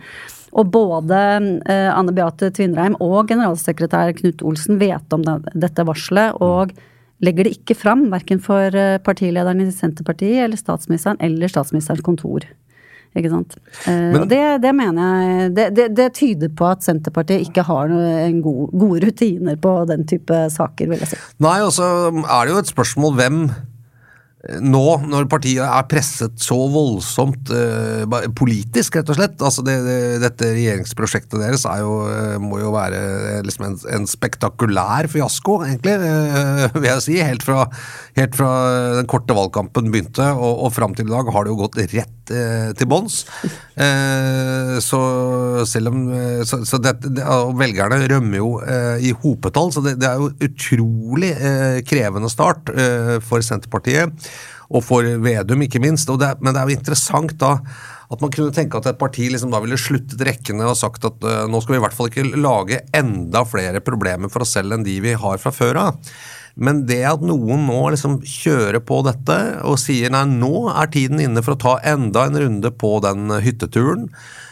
Og 0.59 0.71
både 0.75 1.19
eh, 1.69 1.89
Anne 1.93 2.15
Beate 2.17 2.51
Tvinnereim 2.55 2.97
og 3.05 3.29
generalsekretær 3.31 4.15
Knut 4.19 4.43
Olsen 4.47 4.81
vet 4.81 5.15
om 5.15 5.23
dette 5.23 5.85
varselet, 5.87 6.39
og 6.43 6.73
legger 7.25 7.47
det 7.47 7.59
ikke 7.59 7.77
fram, 7.79 8.09
verken 8.13 8.41
for 8.43 8.75
eh, 8.75 8.97
partilederen 9.05 9.63
i 9.63 9.69
Senterpartiet 9.75 10.47
eller 10.47 10.59
statsministeren 10.59 11.21
eller 11.23 11.53
statsministerens 11.53 12.07
kontor. 12.07 12.49
Ikke 13.17 13.31
sant. 13.33 13.57
Eh, 13.87 13.93
Men, 13.93 14.21
og 14.23 14.29
det, 14.31 14.43
det, 14.65 14.75
mener 14.77 15.23
jeg 15.23 15.55
det, 15.57 15.71
det, 15.77 15.89
det, 15.97 16.11
tyder 16.19 16.53
på 16.59 16.69
at 16.69 16.85
Senterpartiet 16.87 17.47
ikke 17.47 17.65
har 17.69 17.91
noen 17.93 18.43
gode, 18.45 18.71
gode 18.79 19.03
rutiner 19.07 19.59
på 19.61 19.79
den 19.91 20.07
type 20.11 20.45
saker, 20.55 20.91
vil 20.91 21.03
jeg 21.05 21.15
si. 21.15 21.25
Nei, 21.45 21.59
og 21.65 21.75
så 21.77 21.89
er 22.11 22.47
det 22.49 22.55
jo 22.57 22.63
et 22.63 22.73
spørsmål 22.73 23.19
hvem 23.21 23.43
nå, 24.49 24.83
når 25.05 25.27
partiet 25.29 25.61
er 25.61 25.89
presset 25.91 26.41
så 26.41 26.57
voldsomt 26.73 27.51
eh, 27.53 28.29
politisk, 28.37 28.97
rett 28.97 29.11
og 29.13 29.19
slett 29.19 29.45
altså 29.45 29.65
det, 29.67 29.77
det, 29.85 29.99
Dette 30.23 30.53
regjeringsprosjektet 30.57 31.37
deres 31.43 31.67
jo, 31.79 31.99
uh, 32.09 32.37
må 32.41 32.61
jo 32.63 32.73
være 32.73 32.99
uh, 32.99 33.41
liksom 33.45 33.67
en, 33.67 33.77
en, 33.93 34.07
spektakulær 34.09 35.09
fiasko, 35.13 35.59
egentlig, 35.67 35.99
vil 36.79 36.89
jeg 36.89 37.05
si. 37.05 37.19
Helt 37.21 37.45
fra, 37.45 37.67
helt 38.17 38.39
fra, 38.39 38.51
den 38.99 39.09
korte 39.11 39.37
valgkampen 39.37 39.93
begynte 39.93 40.31
og, 40.33 40.65
og 40.65 40.73
fram 40.77 40.97
til 40.97 41.09
i 41.09 41.13
dag 41.13 41.29
har 41.35 41.45
det 41.45 41.53
jo 41.53 41.61
gått 41.61 41.79
rett 41.83 42.15
til 42.29 42.85
bunns. 42.91 43.23
så 44.85 44.99
selv 45.65 45.89
om 45.89 46.03
så, 46.45 46.59
så 46.69 46.77
det, 46.85 46.93
Velgerne 47.57 48.03
rømmer 48.11 48.37
jo 48.37 48.51
i 49.01 49.15
hopetall, 49.23 49.73
så 49.73 49.81
det, 49.87 49.97
er 50.05 50.21
jo 50.21 50.29
utrolig 50.45 51.31
krevende 51.89 52.29
start 52.29 52.69
for 53.25 53.45
Senterpartiet 53.45 54.13
og 54.69 54.85
for 54.85 55.07
Vedum, 55.25 55.63
ikke 55.65 55.81
minst. 55.81 56.11
Det, 56.21 56.35
men 56.43 56.53
det 56.53 56.61
er 56.61 56.69
jo 56.69 56.79
interessant 56.79 57.37
da 57.41 57.59
at 58.09 58.23
man 58.25 58.33
kunne 58.33 58.55
tenke 58.57 58.79
at 58.79 58.89
et 58.89 59.01
parti 59.01 59.27
liksom 59.29 59.53
da 59.53 59.61
ville 59.61 59.77
sluttet 59.81 60.23
rekkene 60.25 60.65
og 60.65 60.79
sagt 60.81 61.05
at 61.05 61.25
uh, 61.29 61.45
nå 61.51 61.61
skal 61.61 61.75
vi 61.75 61.81
i 61.81 61.85
hvert 61.85 61.97
fall 61.97 62.09
ikke 62.09 62.41
lage 62.41 62.81
enda 62.97 63.45
flere 63.49 63.83
problemer 63.85 64.33
for 64.33 64.45
oss 64.45 64.55
selv 64.57 64.77
enn 64.77 64.87
de 64.87 64.97
vi 65.05 65.13
har 65.13 65.41
fra 65.43 65.53
før 65.53 65.81
av. 65.83 66.13
Men 66.59 66.83
det 66.89 67.03
at 67.07 67.23
noen 67.23 67.69
nå 67.69 67.83
liksom 67.95 68.19
kjører 68.27 68.81
på 68.83 69.03
dette 69.07 69.37
og 69.69 69.79
sier 69.79 70.11
nei, 70.11 70.25
nå 70.27 70.67
er 70.73 70.91
tiden 70.91 71.21
inne 71.23 71.45
for 71.45 71.55
å 71.55 71.63
ta 71.63 71.75
enda 71.87 72.25
en 72.27 72.41
runde 72.41 72.73
på 72.81 72.97
den 73.05 73.29
hytteturen 73.45 74.09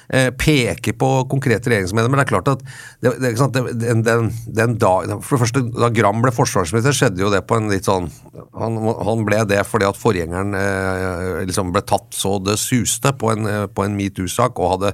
eh, 0.08 0.30
peker 0.30 0.96
på 0.98 1.10
konkrete 1.30 1.70
regjeringsmedlemmer. 1.72 2.20
Det 2.20 2.26
er 2.26 2.32
klart 2.32 2.50
at 2.52 2.64
det, 3.02 3.14
det, 3.22 3.32
den, 3.80 4.02
den, 4.06 4.30
den 4.46 4.76
dag, 4.80 5.10
For 5.22 5.36
det 5.36 5.42
første, 5.44 5.64
da 5.76 5.90
Gram 5.94 6.22
ble 6.24 6.32
forsvarsminister, 6.34 6.96
skjedde 6.96 7.24
jo 7.24 7.32
det 7.32 7.42
på 7.48 7.58
en 7.58 7.70
litt 7.72 7.88
sånn 7.88 8.08
Han, 8.56 8.78
han 9.06 9.24
ble 9.26 9.42
det 9.48 9.62
fordi 9.68 9.88
at 9.88 9.98
forgjengeren 9.98 10.54
eh, 10.56 11.42
liksom 11.48 11.72
ble 11.74 11.82
tatt 11.86 12.14
så 12.16 12.36
det 12.42 12.58
suste 12.60 13.12
på 13.18 13.32
en, 13.34 13.48
eh, 13.50 13.64
på 13.70 13.84
en 13.86 13.96
metoo-sak, 13.96 14.60
og 14.60 14.76
hadde 14.76 14.92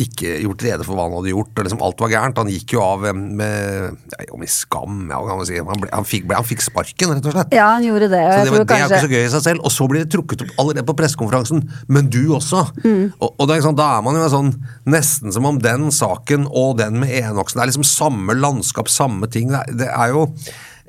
ikke 0.00 0.36
gjort 0.44 0.64
rede 0.66 0.86
for 0.86 0.96
hva 0.96 1.08
han 1.08 1.16
hadde 1.18 1.32
gjort. 1.32 1.52
og 1.56 1.66
liksom 1.66 1.82
Alt 1.84 2.02
var 2.04 2.12
gærent. 2.12 2.40
Han 2.40 2.52
gikk 2.52 2.76
jo 2.76 2.84
av 2.84 3.06
eh, 3.10 3.16
med 3.16 3.96
ja, 4.20 4.36
med 4.38 4.50
skam, 4.50 5.02
ja, 5.10 5.20
kan 5.26 5.40
man 5.40 5.48
si. 5.48 5.58
Han, 5.58 5.82
ble, 5.82 5.90
han, 5.92 6.06
fikk, 6.08 6.26
ble, 6.28 6.38
han, 6.38 6.46
fikk, 6.46 6.64
sparken, 6.66 7.14
rett 7.16 7.30
og 7.30 7.36
slett. 7.36 7.56
Ja, 7.56 7.72
han 7.74 7.86
gjorde 7.86 8.10
det. 8.12 8.22
Så 8.30 8.54
det, 8.54 8.64
det, 8.64 8.78
er 8.78 8.86
ikke 8.86 9.02
så 9.06 9.12
gøy 9.12 9.22
i 9.24 9.32
seg 9.34 9.46
selv. 9.46 9.64
Og 9.66 9.74
så 9.74 9.88
blir 9.90 10.04
det 10.04 10.12
trukket 10.14 10.44
opp 10.46 10.62
allerede 10.62 10.86
på 10.88 10.96
pressekonferansen. 11.00 11.64
Men 11.90 12.10
du 12.12 12.22
også! 12.36 12.66
Mm. 12.84 13.10
Og, 13.18 13.34
og 13.34 13.54
er 13.54 13.68
da 13.76 13.88
er 13.96 14.04
man 14.04 14.18
jo 14.18 14.28
sånn 14.32 14.49
Nesten 14.90 15.34
som 15.34 15.48
om 15.48 15.60
den 15.62 15.90
saken 15.94 16.46
og 16.48 16.78
den 16.80 17.00
med 17.02 17.12
Enoksen 17.20 17.60
er 17.60 17.70
liksom 17.70 17.86
samme 17.86 18.36
landskap, 18.38 18.90
samme 18.92 19.30
ting. 19.30 19.52
Det 19.52 19.62
er, 19.62 19.76
det 19.80 19.90
jo 20.14 20.26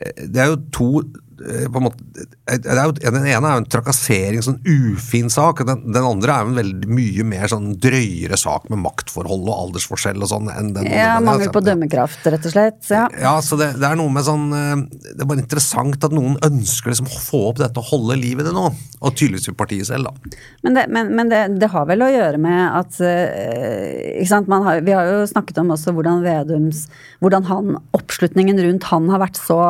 det 0.02 0.42
er 0.42 0.50
jo 0.50 0.62
to 0.74 0.92
Eh, 1.02 1.31
på 1.42 1.80
en 1.80 1.86
måte, 1.86 2.26
jo, 2.52 2.92
Den 3.00 3.26
ene 3.26 3.34
er 3.34 3.56
jo 3.56 3.62
en 3.62 3.68
trakassering, 3.72 4.42
sånn 4.46 4.60
ufin 4.68 5.32
sak. 5.34 5.64
Den, 5.68 5.84
den, 5.88 6.06
andre 6.06 6.36
er 6.36 6.46
jo 6.46 6.52
en 6.52 6.60
veldig 6.60 6.90
mye 6.92 7.26
mer 7.28 7.52
sånn 7.52 7.72
drøyere 7.82 8.38
sak 8.40 8.68
med 8.72 8.82
maktforhold 8.84 9.48
og 9.48 9.66
aldersforskjell 9.68 10.22
og 10.22 10.32
sånn. 10.32 10.52
enn 10.54 10.74
den 10.76 10.90
Ja, 10.92 11.16
Mangel 11.24 11.52
på 11.54 11.64
dømmekraft, 11.66 12.26
rett 12.34 12.48
og 12.48 12.56
slett. 12.56 12.82
Ja, 12.92 13.08
ja 13.20 13.36
så 13.46 13.58
det, 13.60 13.72
det, 13.80 13.88
er 13.88 14.00
noe 14.00 14.14
med 14.14 14.26
sånn 14.28 14.48
eh, 14.56 14.76
Det 15.12 15.24
er 15.24 15.30
bare 15.30 15.44
interessant 15.44 16.08
at 16.08 16.16
noen 16.16 16.38
ønsker 16.46 16.94
liksom 16.94 17.10
å 17.10 17.24
få 17.24 17.44
opp 17.52 17.62
dette 17.62 17.82
og 17.82 17.90
holde 17.94 18.20
liv 18.22 18.42
i 18.42 18.48
det 18.48 18.54
nå. 18.56 18.68
Og 19.02 19.16
tydeligvis 19.18 19.50
jo 19.50 19.58
partiet 19.58 19.90
selv, 19.90 20.12
da. 20.12 20.36
Men, 20.66 20.78
det, 20.78 20.86
men, 20.94 21.12
men 21.18 21.32
det, 21.32 21.72
har 21.72 21.88
vel 21.90 22.06
å 22.06 22.12
gjøre 22.12 22.42
med 22.42 22.62
at 22.82 23.02
eh, 23.06 24.20
ikke 24.22 24.32
sant, 24.34 24.52
har, 24.52 24.84
Vi 24.86 24.96
har 24.96 25.10
jo 25.10 25.26
snakket 25.30 25.62
om 25.64 25.74
også 25.74 25.96
hvordan 25.96 26.24
Vedums 26.26 26.86
Hvordan 27.24 27.48
han, 27.50 27.76
oppslutningen 27.98 28.60
rundt 28.62 28.90
han 28.92 29.10
har 29.12 29.22
vært 29.24 29.40
så 29.40 29.62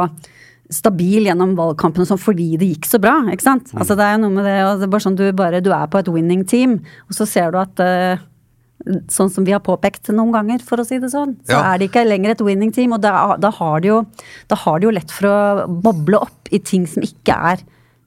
stabil 0.71 1.27
gjennom 1.27 1.53
valgkampen 1.57 2.07
sånn 2.07 2.19
fordi 2.21 2.55
det 2.59 2.71
gikk 2.73 2.89
så 2.89 2.99
bra. 3.03 3.17
ikke 3.33 3.45
sant? 3.45 3.71
Mm. 3.71 3.83
Altså 3.83 3.97
Det 3.99 4.07
er 4.07 4.15
jo 4.15 4.23
noe 4.23 4.35
med 4.37 4.47
det, 4.47 4.57
det 4.81 4.87
er 4.87 4.91
bare 4.95 5.05
sånn 5.05 5.19
du, 5.19 5.25
bare, 5.37 5.63
du 5.63 5.71
er 5.75 5.87
på 5.91 6.01
et 6.01 6.11
winning 6.11 6.43
team, 6.47 6.79
og 7.09 7.17
så 7.17 7.27
ser 7.29 7.53
du 7.53 7.61
at 7.61 7.83
uh, 7.83 8.27
Sånn 9.13 9.29
som 9.29 9.45
vi 9.45 9.53
har 9.53 9.61
påpekt 9.61 10.09
noen 10.09 10.31
ganger, 10.33 10.63
for 10.65 10.81
å 10.81 10.83
si 10.87 10.97
det 10.97 11.11
sånn, 11.13 11.35
så 11.45 11.53
ja. 11.53 11.59
er 11.69 11.77
det 11.77 11.91
ikke 11.91 12.01
lenger 12.01 12.31
et 12.33 12.39
winning 12.41 12.71
team. 12.73 12.95
Og 12.95 13.03
da, 13.03 13.35
da, 13.37 13.51
har 13.53 13.83
det 13.83 13.91
jo, 13.91 13.99
da 14.49 14.57
har 14.57 14.81
de 14.81 14.87
jo 14.87 14.93
lett 14.95 15.13
for 15.13 15.29
å 15.29 15.67
boble 15.85 16.17
opp 16.25 16.49
i 16.49 16.57
ting 16.65 16.87
som 16.89 17.05
ikke 17.05 17.35
er 17.51 17.61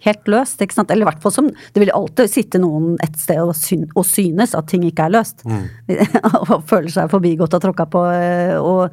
helt 0.05 0.31
løst. 0.31 0.61
ikke 0.61 0.77
sant? 0.77 0.91
Eller 0.91 1.07
i 1.07 1.11
hvert 1.13 1.23
fall 1.23 1.35
som 1.35 1.51
Det 1.51 1.83
vil 1.83 1.95
alltid 1.95 2.33
sitte 2.33 2.61
noen 2.63 2.99
et 3.05 3.17
sted 3.21 3.39
og, 3.39 3.55
syn, 3.55 3.87
og 3.95 4.07
synes 4.09 4.55
at 4.59 4.67
ting 4.71 4.85
ikke 4.89 5.07
er 5.07 5.15
løst. 5.15 5.45
Mm. 5.47 5.69
og 6.43 6.67
føler 6.71 6.91
seg 6.93 7.13
forbigått 7.13 7.55
og 7.55 7.65
tråkka 7.69 7.87
på. 7.95 8.05
Eh, 8.19 8.57
og 8.59 8.91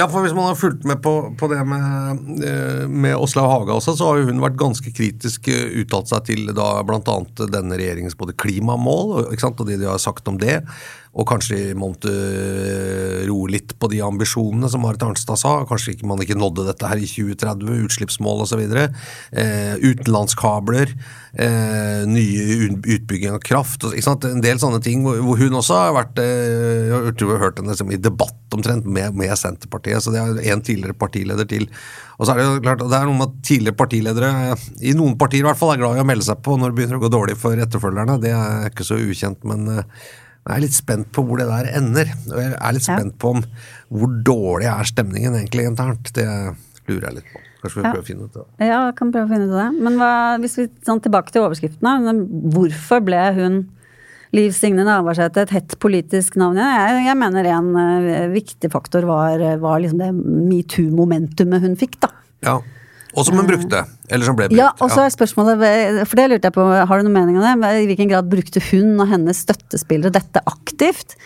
Ja, 0.00 0.06
for 0.08 0.24
hvis 0.24 0.32
man 0.32 0.46
har 0.48 0.56
fulgt 0.56 0.86
med 0.88 1.02
på, 1.04 1.12
på 1.36 1.48
det 1.50 1.60
med, 1.68 2.20
eh, 2.46 2.86
med 2.88 3.18
Åslaug 3.20 3.50
Haga 3.50 3.74
også, 3.76 3.92
så 3.98 4.06
har 4.08 4.20
jo 4.20 4.30
hun 4.30 4.40
vært 4.40 4.56
ganske 4.60 4.92
kritisk 4.96 5.50
eh, 5.52 5.74
uttalt 5.82 6.08
seg 6.08 6.24
til 6.30 6.48
da 6.56 6.70
bl.a. 6.88 7.16
denne 7.42 7.76
regjeringens 7.76 8.16
både 8.16 8.32
klimamål 8.40 9.26
ikke 9.26 9.44
sant, 9.44 9.60
og 9.60 9.68
det 9.68 9.76
de 9.82 9.90
har 9.90 10.00
sagt 10.00 10.30
om 10.30 10.40
det, 10.40 10.62
og 11.10 11.26
kanskje 11.26 11.72
måtte 11.74 12.10
eh, 12.12 13.24
roe 13.26 13.48
litt 13.50 13.72
på 13.82 13.88
de 13.90 13.98
ambisjonene 14.06 14.68
som 14.70 14.84
Marit 14.84 15.02
Arnstad 15.02 15.40
sa. 15.40 15.56
Kanskje 15.66 15.96
ikke 15.96 16.06
man 16.06 16.20
ikke 16.22 16.36
nådde 16.38 16.68
dette 16.68 16.86
her 16.86 17.00
i 17.02 17.08
2030, 17.10 17.80
utslippsmål 17.88 18.44
osv. 18.44 18.62
Eh, 18.70 19.74
utenlandskabler, 19.82 20.92
eh, 21.34 22.04
nye 22.06 22.68
utbygging 22.94 23.34
av 23.34 23.40
kraft. 23.42 23.88
Ikke 23.90 24.06
sant? 24.06 24.24
En 24.30 24.44
del 24.44 24.62
sånne 24.62 24.78
ting 24.84 25.02
hvor, 25.02 25.18
hvor 25.26 25.40
hun 25.42 25.58
også 25.58 25.80
har 25.80 25.96
vært 25.98 26.22
eh, 26.22 26.86
Jeg 26.86 26.94
har 26.94 27.08
hørt- 27.10 27.26
hørt 27.42 27.58
henne 27.58 27.74
liksom, 27.74 27.90
i 27.92 27.98
debatt 28.00 28.36
omtrent 28.54 28.86
med, 28.86 29.14
med 29.18 29.34
Senterpartiet, 29.38 30.02
så 30.02 30.14
det 30.14 30.22
er 30.22 30.52
en 30.54 30.62
tidligere 30.62 30.94
partileder 30.98 31.46
til. 31.50 31.66
Og 32.18 32.26
så 32.26 32.32
er 32.34 32.40
Det 32.40 32.46
jo 32.46 32.62
klart, 32.64 32.86
det 32.86 32.98
er 32.98 33.06
noe 33.10 33.18
med 33.18 33.28
at 33.28 33.42
tidligere 33.46 33.78
partiledere, 33.78 34.30
i 34.82 34.94
noen 34.94 35.18
partier 35.18 35.42
i 35.42 35.48
hvert 35.48 35.58
fall, 35.58 35.74
er 35.74 35.82
glad 35.82 35.98
i 35.98 36.02
å 36.02 36.06
melde 36.06 36.26
seg 36.26 36.42
på 36.42 36.54
når 36.58 36.70
det 36.70 36.78
begynner 36.80 36.98
å 36.98 37.04
gå 37.04 37.10
dårlig 37.14 37.36
for 37.40 37.54
etterfølgerne. 37.66 38.18
Det 38.22 38.30
er 38.34 38.70
ikke 38.70 38.86
så 38.86 38.98
ukjent, 38.98 39.42
men 39.48 39.68
eh, 39.78 39.82
jeg 40.48 40.56
er 40.56 40.62
litt 40.64 40.74
spent 40.74 41.10
på 41.12 41.22
hvor 41.26 41.38
det 41.38 41.46
der 41.50 41.68
ender. 41.78 42.08
Og 42.32 42.38
jeg 42.40 42.54
er 42.56 42.72
litt 42.76 42.86
spent 42.86 43.18
på 43.20 43.34
om 43.36 43.42
hvor 43.92 44.12
dårlig 44.24 44.68
er 44.72 44.88
stemningen 44.88 45.36
egentlig 45.36 45.66
internt. 45.68 46.12
Det 46.16 46.26
lurer 46.88 47.10
jeg 47.10 47.18
litt 47.20 47.28
på. 47.34 47.42
Kanskje 47.60 47.76
vi 47.76 47.82
Ja. 47.84 47.90
prøver 47.92 48.00
å 48.02 48.08
finne 48.08 48.24
ut 48.24 48.32
det. 48.38 48.46
Ja, 48.70 48.78
kan 48.96 49.12
prøve 49.12 49.28
å 49.28 49.32
finne 49.34 49.46
ut 49.50 49.52
av 49.52 49.60
det. 49.60 49.82
Men 49.84 49.98
hva, 50.00 50.12
hvis 50.40 50.56
vi 50.56 50.64
sånn 50.86 51.02
tilbake 51.04 51.30
til 51.34 51.44
overskriftene. 51.44 52.14
Hvorfor 52.54 53.04
ble 53.04 53.20
hun 53.36 53.60
Liv 54.32 54.52
Signe 54.56 54.84
Navarsete 54.86 55.42
et 55.42 55.50
hett 55.50 55.76
politisk 55.82 56.36
navn? 56.40 56.56
Jeg, 56.56 57.04
jeg 57.04 57.18
mener 57.20 57.44
en 57.50 57.70
uh, 57.76 58.28
viktig 58.32 58.70
faktor 58.72 59.04
var, 59.04 59.42
var 59.60 59.80
liksom 59.82 59.98
det 60.00 60.10
metoo-momentumet 60.14 61.60
hun 61.66 61.76
fikk, 61.76 61.98
da. 62.00 62.10
Ja. 62.46 62.60
Og 63.16 63.26
som 63.26 63.38
hun 63.38 63.48
brukte. 63.48 63.84
Eller 64.10 64.28
som 64.28 64.36
ble 64.38 64.48
brukt. 64.48 64.58
Ja, 64.58 64.70
og 64.78 64.92
så 64.92 65.04
er 65.04 65.14
spørsmålet, 65.14 66.04
for 66.06 66.20
det 66.20 66.26
lurte 66.30 66.50
jeg 66.50 66.56
på, 66.56 66.66
har 66.66 67.00
du 67.00 67.06
noen 67.06 67.16
mening 67.16 67.38
om 67.40 67.62
det? 67.62 67.70
I 67.82 67.88
hvilken 67.90 68.10
grad 68.12 68.28
brukte 68.30 68.62
hun 68.70 68.94
og 69.02 69.10
hennes 69.10 69.42
støttespillere 69.46 70.14
dette 70.14 70.42
aktivt? 70.46 71.16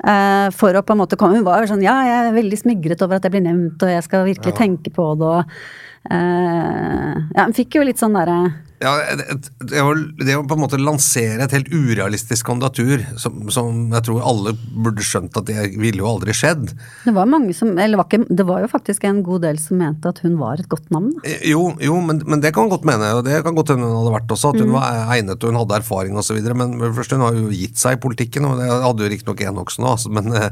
Eh, 0.00 0.48
for 0.56 0.74
å 0.74 0.80
på 0.80 0.94
en 0.94 1.00
måte 1.02 1.16
komme 1.20 1.36
Hun 1.36 1.44
var 1.44 1.60
jo 1.60 1.74
sånn 1.74 1.82
ja, 1.84 1.92
jeg 2.08 2.20
er 2.22 2.32
veldig 2.32 2.56
smigret 2.56 3.02
over 3.04 3.18
at 3.18 3.26
jeg 3.26 3.34
blir 3.34 3.42
nevnt, 3.44 3.82
og 3.84 3.90
jeg 3.92 4.04
skal 4.06 4.22
virkelig 4.24 4.54
tenke 4.56 4.92
på 4.96 5.04
det, 5.20 5.28
og 5.28 6.08
eh, 6.08 7.18
Ja, 7.36 7.44
hun 7.44 7.56
fikk 7.56 7.76
jo 7.76 7.84
litt 7.84 8.00
sånn 8.00 8.16
derre 8.16 8.38
Ja, 8.80 8.94
det, 9.12 9.26
det, 9.68 9.80
å, 9.84 9.90
det 10.24 10.34
å 10.38 10.44
på 10.48 10.56
en 10.56 10.62
måte 10.62 10.78
lansere 10.80 11.44
et 11.44 11.52
helt 11.52 11.68
urealistisk 11.68 12.46
kandidatur, 12.48 13.02
som, 13.20 13.42
som 13.52 13.90
jeg 13.92 14.06
tror 14.06 14.22
alle 14.24 14.54
burde 14.56 15.04
skjønt 15.04 15.36
at 15.36 15.50
det 15.50 15.66
ville 15.76 16.00
jo 16.00 16.08
aldri 16.08 16.32
skjedd. 16.36 16.72
Det 17.04 17.12
var 17.12 17.28
mange 17.28 17.52
som 17.56 17.74
Eller 17.76 18.00
var 18.00 18.08
ikke, 18.08 18.24
det 18.32 18.46
var 18.48 18.64
jo 18.64 18.70
faktisk 18.72 19.04
en 19.04 19.20
god 19.26 19.44
del 19.44 19.60
som 19.60 19.82
mente 19.82 20.08
at 20.08 20.22
hun 20.24 20.38
var 20.40 20.62
et 20.62 20.70
godt 20.72 20.88
navn. 20.94 21.12
Da. 21.18 21.26
Eh, 21.28 21.44
Jo, 21.50 21.66
jo 21.82 21.98
men, 22.06 22.22
men 22.24 22.40
det 22.40 22.54
kan 22.56 22.72
godt 22.72 22.88
mene, 22.88 23.12
og 23.18 23.26
det 23.28 23.42
kan 23.44 23.58
godt 23.58 23.74
hende 23.74 23.90
hun 23.90 23.98
hadde 24.00 24.16
vært 24.16 24.32
også, 24.36 24.54
at 24.54 24.64
hun 24.64 24.72
var 24.78 25.12
egnet 25.12 25.36
og 25.36 25.52
hun 25.52 25.60
hadde 25.60 25.78
erfaring 25.82 26.16
osv. 26.16 26.40
Men 26.62 26.78
først, 26.96 27.12
hun 27.16 27.26
har 27.26 27.36
jo 27.36 27.52
gitt 27.52 27.76
seg 27.80 27.98
i 27.98 28.02
politikken, 28.02 28.48
og 28.48 28.58
det 28.62 28.70
hadde 28.72 29.04
jo 29.04 29.12
riktignok 29.12 29.44
Enoksen 29.50 29.84
òg, 29.84 29.98
altså, 29.98 30.14
men, 30.16 30.32
eh, 30.40 30.50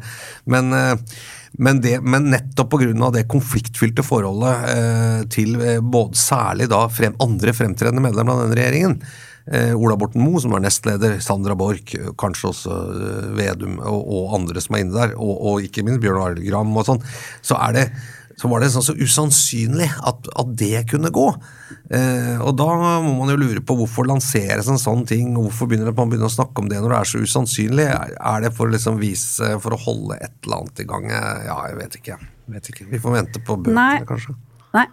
men, 0.52 0.72
eh, 0.76 1.18
men, 1.52 1.80
det, 1.80 2.00
men 2.04 2.28
nettopp 2.32 2.70
pga. 2.74 3.10
det 3.14 3.28
konfliktfylte 3.30 4.04
forholdet 4.06 4.68
eh, 4.74 5.22
til 5.32 5.56
eh, 5.60 5.80
både, 5.80 6.18
særlig 6.18 6.68
da 6.70 6.84
frem, 6.92 7.16
andre 7.22 7.54
fremtredende 7.56 8.04
medlemmer 8.04 8.36
av 8.36 8.44
denne 8.44 8.58
regjeringen, 8.58 8.98
eh, 9.52 9.72
Ola 9.76 9.96
Borten 9.96 10.22
Moe, 10.22 10.40
som 10.42 10.54
var 10.54 10.62
nestleder, 10.64 11.18
Sandra 11.24 11.56
Borch, 11.58 11.94
eh, 11.96 12.12
kanskje 12.20 12.52
også 12.52 12.76
eh, 12.92 13.32
Vedum 13.38 13.80
og, 13.80 14.04
og 14.04 14.38
andre 14.40 14.62
som 14.64 14.76
er 14.76 14.84
inne 14.84 14.96
der, 14.98 15.16
og, 15.16 15.34
og 15.50 15.66
ikke 15.66 15.86
minst 15.86 16.02
Bjørn 16.04 16.22
Arild 16.22 16.46
Gram 16.46 16.76
og 16.76 16.88
sånn, 16.88 17.04
så 17.42 17.60
er 17.68 17.76
det 17.78 17.88
så 18.38 18.48
var 18.50 18.62
det 18.62 18.70
sånn 18.70 18.84
så 18.86 18.94
usannsynlig 18.94 19.88
at, 20.06 20.28
at 20.38 20.50
det 20.60 20.84
kunne 20.92 21.10
gå. 21.14 21.26
Eh, 21.90 22.38
og 22.38 22.52
da 22.60 22.68
må 23.02 23.14
man 23.18 23.32
jo 23.32 23.38
lure 23.40 23.62
på 23.66 23.74
hvorfor 23.80 24.06
lanseres 24.06 24.68
en 24.70 24.78
sånn 24.78 25.02
ting, 25.08 25.32
og 25.34 25.48
hvorfor 25.48 25.70
begynner 25.70 25.90
man 25.96 26.12
begynner 26.12 26.30
å 26.30 26.36
snakke 26.36 26.62
om 26.62 26.70
det 26.70 26.78
når 26.78 26.94
det 26.94 27.00
er 27.00 27.10
så 27.12 27.22
usannsynlig? 27.24 27.88
Er 27.90 28.14
er 28.14 28.46
det 28.46 28.52
for 28.54 28.70
å 28.70 28.74
liksom 28.74 29.00
vise, 29.02 29.50
for 29.64 29.74
å 29.74 29.80
holde 29.88 30.20
et 30.22 30.36
eller 30.46 30.62
annet 30.62 30.84
i 30.84 30.88
gang? 30.92 31.10
Ja, 31.10 31.58
jeg 31.66 31.80
vet 31.80 31.98
ikke. 31.98 32.18
Jeg 32.22 32.54
vet 32.54 32.70
ikke. 32.72 32.90
Vi 32.92 33.02
får 33.02 33.16
vente 33.18 33.42
på 33.42 33.58
bøkene, 33.58 34.06
kanskje. 34.06 34.36
Nei. 34.76 34.86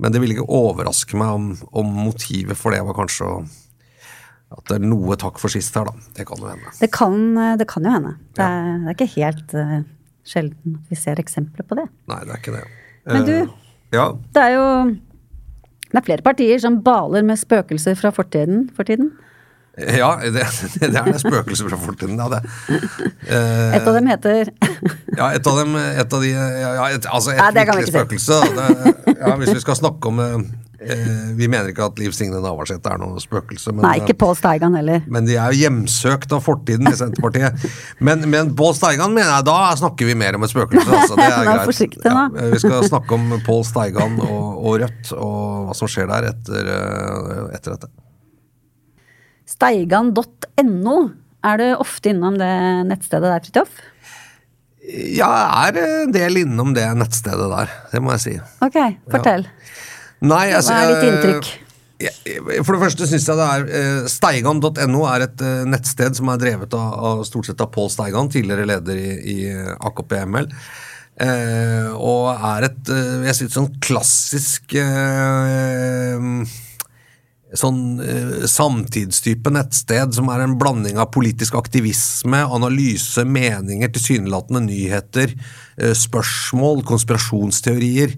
Men 0.00 0.14
det 0.14 0.22
ville 0.22 0.38
ikke 0.38 0.48
overraske 0.56 1.18
meg 1.20 1.36
om, 1.36 1.50
om 1.76 1.96
motivet 2.08 2.56
for 2.58 2.72
det 2.72 2.80
var 2.86 2.96
kanskje 2.96 3.28
å 3.28 3.42
at 4.52 4.68
det 4.68 4.74
er 4.76 4.82
noe 4.84 5.16
takk 5.16 5.38
for 5.40 5.48
sist 5.48 5.72
her, 5.78 5.88
da. 5.88 6.10
Det 6.12 6.26
kan 6.28 6.40
jo 6.42 6.50
hende. 6.50 6.72
Det 6.76 6.90
kan, 6.92 7.14
det 7.56 7.64
kan 7.70 7.86
jo 7.88 7.92
hende. 7.94 8.10
Det 8.36 8.44
er, 8.44 8.66
det 8.82 8.90
er 8.90 8.96
ikke 8.98 9.14
helt 9.14 9.54
eh, 9.56 9.78
sjelden 10.24 10.76
at 10.78 10.90
vi 10.92 10.96
ser 10.98 11.20
eksempler 11.22 11.66
på 11.68 11.74
det. 11.78 11.88
Nei, 12.08 12.20
det 12.24 12.30
er 12.36 12.40
ikke 12.42 12.54
det. 12.58 12.64
Men 13.06 13.24
du- 13.26 13.42
uh, 13.42 13.58
Ja, 13.92 14.06
Det 14.32 14.42
er 14.42 14.54
jo 14.56 14.66
det 15.92 15.98
er 16.00 16.04
flere 16.06 16.22
partier 16.24 16.58
som 16.58 16.78
baler 16.82 17.22
med 17.22 17.36
spøkelser 17.36 17.94
fra 18.00 18.08
fortiden 18.10 18.70
for 18.74 18.82
tiden. 18.88 19.10
ja 19.76 20.16
det, 20.22 20.32
det 20.80 20.88
er 20.96 21.04
det 21.04 21.20
spøkelser 21.20 21.68
fra 21.68 21.76
fortiden. 21.76 22.16
Ja, 22.16 22.28
det. 22.32 22.40
Eh, 23.28 23.76
Et 23.76 23.86
av 23.86 23.94
dem 23.98 24.06
heter 24.08 24.48
Ja, 25.18 25.30
et 25.36 25.46
av 25.46 25.56
dem 25.60 25.76
et 25.76 26.12
av 26.16 26.20
de, 26.24 26.30
ja, 26.32 26.86
et, 26.94 27.06
Altså, 27.12 27.30
et 27.34 27.42
Nei, 27.42 27.52
virkelig 27.60 27.88
spøkelse. 27.92 28.40
Det, 28.56 29.16
ja, 29.20 29.36
hvis 29.36 29.52
vi 29.52 29.60
skal 29.60 29.76
snakke 29.76 30.08
om 30.08 30.20
eh, 30.20 30.34
eh, 30.34 30.42
Vi 31.38 31.46
mener 31.48 31.70
ikke 31.70 31.86
at 31.86 32.00
Liv 32.00 32.12
Signe 32.16 32.40
Navarsete 32.42 32.90
er 32.92 33.00
noe 33.00 33.20
spøkelse, 33.22 33.72
men, 33.74 33.84
Nei, 33.86 33.94
ikke 34.02 34.16
Pål 34.20 34.36
Steigan 34.38 34.74
heller. 34.78 35.04
men 35.06 35.28
de 35.28 35.36
er 35.38 35.54
jo 35.54 35.62
hjemsøkt 35.62 36.34
av 36.34 36.42
fortiden 36.44 36.90
i 36.90 36.94
Senterpartiet. 36.98 37.66
Men, 38.02 38.24
men 38.32 38.52
Pål 38.58 38.74
Steigan 38.78 39.14
mener 39.14 39.30
jeg, 39.30 39.46
da 39.48 39.56
snakker 39.78 40.10
vi 40.10 40.16
mer 40.18 40.38
om 40.38 40.46
et 40.46 40.52
spøkelse. 40.52 40.88
Altså, 40.88 41.18
det 41.18 41.28
er 41.28 41.46
Vær 41.52 41.66
greit. 41.70 41.96
Ja, 42.06 42.26
vi 42.54 42.62
skal 42.64 42.86
snakke 42.88 43.18
om 43.18 43.36
Pål 43.46 43.64
Steigan 43.68 44.18
og, 44.26 44.46
og 44.62 44.78
Rødt, 44.82 45.14
og 45.16 45.68
hva 45.68 45.78
som 45.78 45.90
skjer 45.90 46.10
der 46.10 46.30
etter, 46.32 46.72
eh, 46.76 47.42
etter 47.58 47.76
dette. 47.76 47.92
Steigan.no. 49.52 50.98
Er 51.42 51.58
du 51.58 51.64
ofte 51.82 52.12
innom 52.12 52.36
det 52.38 52.52
nettstedet 52.86 53.26
der, 53.26 53.42
Fridtjof? 53.42 53.80
Ja, 54.82 55.28
jeg 55.70 55.76
er 55.78 56.02
en 56.02 56.14
del 56.14 56.40
innom 56.40 56.72
det 56.74 56.84
nettstedet 56.98 57.48
der, 57.52 57.70
det 57.92 58.00
må 58.02 58.14
jeg 58.16 58.22
si. 58.24 58.32
Ok, 58.66 58.78
fortell. 59.10 59.46
Nei, 60.22 60.46
altså, 60.54 60.76
Hva 60.76 60.86
er 60.86 60.94
ditt 60.94 61.10
inntrykk? 61.10 61.52
For 62.66 62.74
det 62.74 62.82
første 62.82 63.06
syns 63.06 63.28
jeg 63.28 63.38
det 63.38 63.46
er 63.46 63.66
eh, 63.78 64.06
Steigan.no 64.10 65.04
er 65.06 65.26
et 65.28 65.44
eh, 65.44 65.62
nettsted 65.70 66.18
som 66.18 66.32
er 66.32 66.40
drevet 66.42 66.74
av, 66.74 66.96
av 67.10 67.22
stort 67.28 67.46
sett 67.46 67.62
av 67.62 67.70
Pål 67.74 67.92
Steigan, 67.94 68.30
tidligere 68.32 68.66
leder 68.72 68.98
i, 68.98 69.12
i 69.34 69.36
AKP-ML. 69.78 70.50
Eh, 71.22 71.92
og 71.94 72.32
er 72.32 72.66
et 72.70 72.90
eh, 72.90 73.22
jeg 73.28 73.38
synes, 73.38 73.56
sånn 73.58 73.70
klassisk 73.84 74.74
eh, 74.80 76.28
sånn 77.58 78.00
eh, 78.00 78.44
samtidstype 78.48 79.52
nettsted 79.52 80.14
som 80.16 80.30
er 80.32 80.44
en 80.44 80.56
blanding 80.60 80.98
av 81.00 81.10
politisk 81.14 81.56
aktivisme, 81.58 82.40
analyse, 82.56 83.24
meninger, 83.28 83.92
tilsynelatende 83.92 84.64
nyheter, 84.70 85.34
eh, 85.76 85.92
spørsmål, 85.98 86.82
konspirasjonsteorier. 86.88 88.16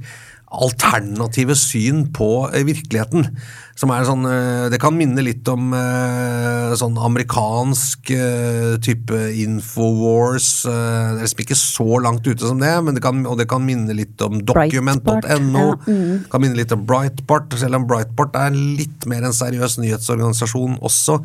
Alternative 0.63 1.57
syn 1.59 2.13
på 2.13 2.51
eh, 2.55 2.67
virkeligheten. 2.67 3.29
Som 3.75 3.91
er 3.91 4.05
sånn 4.07 4.23
eh, 4.29 4.67
Det 4.71 4.79
kan 4.83 4.95
minne 4.95 5.23
litt 5.25 5.47
om 5.51 5.73
eh, 5.75 6.75
sånn 6.79 6.95
amerikansk 6.99 8.13
eh, 8.15 8.77
type 8.85 9.19
Infowars. 9.43 10.51
Det 10.65 10.75
er 10.75 11.21
liksom 11.23 11.43
ikke 11.45 11.59
så 11.59 12.01
langt 12.03 12.27
ute 12.27 12.47
som 12.47 12.61
det, 12.63 12.73
men 12.87 12.97
det 12.97 13.03
kan, 13.05 13.25
og 13.27 13.39
det 13.41 13.49
kan 13.51 13.65
minne 13.67 13.95
litt 13.97 14.21
om 14.25 14.41
document.no. 14.47 15.65
ja, 15.65 15.75
mm. 15.87 16.27
Kan 16.31 16.45
minne 16.45 16.59
litt 16.59 16.75
om 16.75 16.85
Breitbart, 16.87 17.55
selv 17.59 17.81
om 17.81 17.89
Breitbart 17.91 18.37
er 18.39 18.55
litt 18.55 19.07
mer 19.11 19.27
en 19.27 19.35
seriøs 19.35 19.79
nyhetsorganisasjon 19.83 20.79
også. 20.85 21.19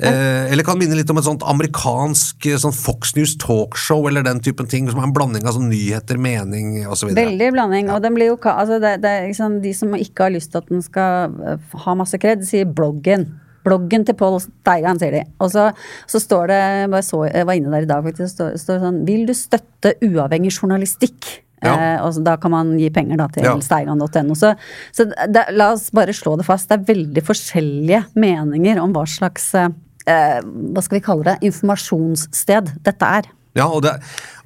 Eh, 0.00 0.50
eller 0.52 0.64
kan 0.64 0.80
minne 0.80 0.96
litt 0.96 1.10
om 1.12 1.20
et 1.20 1.26
sånt 1.26 1.44
amerikansk 1.44 2.48
sånn 2.60 2.74
Fox 2.76 3.14
News 3.16 3.36
talkshow 3.40 4.08
eller 4.08 4.24
den 4.24 4.40
typen 4.44 4.68
ting, 4.70 4.88
som 4.90 5.02
er 5.02 5.08
en 5.08 5.14
blanding 5.16 5.44
av 5.44 5.56
sånn 5.58 5.68
nyheter, 5.72 6.20
mening 6.20 6.86
osv. 6.88 7.12
Veldig 7.16 7.50
blanding. 7.56 7.92
Og 7.92 8.00
den 8.04 8.16
blir 8.16 8.32
jo, 8.32 8.38
altså 8.50 8.80
det, 8.82 8.96
det 9.04 9.14
liksom 9.28 9.60
de 9.64 9.74
som 9.76 9.94
ikke 9.96 10.28
har 10.28 10.34
lyst 10.34 10.54
til 10.54 10.64
at 10.64 10.72
den 10.72 10.84
skal 10.84 11.36
eh, 11.44 11.60
ha 11.90 11.98
masse 11.98 12.18
kred, 12.22 12.42
sier 12.46 12.68
bloggen. 12.68 13.26
Bloggen 13.66 14.06
til 14.08 14.16
Pål 14.16 14.38
Steigan, 14.40 14.98
sier 15.02 15.18
de. 15.18 15.22
Og 15.42 15.50
så, 15.52 15.66
så 16.08 16.20
står 16.22 16.48
det, 16.48 17.02
så, 17.04 17.26
jeg 17.28 17.46
var 17.48 17.58
inne 17.58 17.74
der 17.74 17.84
i 17.84 17.90
dag 17.90 18.06
faktisk, 18.06 18.32
står, 18.38 18.56
står 18.62 18.78
det 18.78 18.84
sånn 18.86 19.00
Vil 19.08 19.26
du 19.28 19.34
støtte 19.36 19.94
uavhengig 20.06 20.54
journalistikk? 20.56 21.28
Ja. 21.60 21.74
Eh, 21.74 21.98
og 22.06 22.14
så, 22.16 22.22
da 22.24 22.38
kan 22.40 22.54
man 22.54 22.72
gi 22.80 22.88
penger 22.94 23.20
da, 23.20 23.26
til 23.34 23.44
Ja. 23.44 23.52
steigan.no. 23.60 24.38
Så, 24.38 24.54
så 24.96 25.04
det, 25.10 25.44
la 25.52 25.74
oss 25.74 25.90
bare 25.92 26.14
slå 26.16 26.38
det 26.40 26.48
fast. 26.48 26.70
Det 26.70 26.78
er 26.78 26.88
veldig 26.94 27.24
forskjellige 27.26 28.06
meninger 28.16 28.80
om 28.80 28.96
hva 28.96 29.04
slags 29.04 29.50
eh, 29.60 29.68
eh, 30.08 30.40
hva 30.40 30.84
skal 30.84 30.98
vi 30.98 31.04
kalle 31.04 31.28
det, 31.28 31.36
informasjonssted 31.50 32.74
dette 32.86 33.12
er. 33.20 33.28
Ja, 33.58 33.66
og 33.66 33.82
det, 33.82 33.96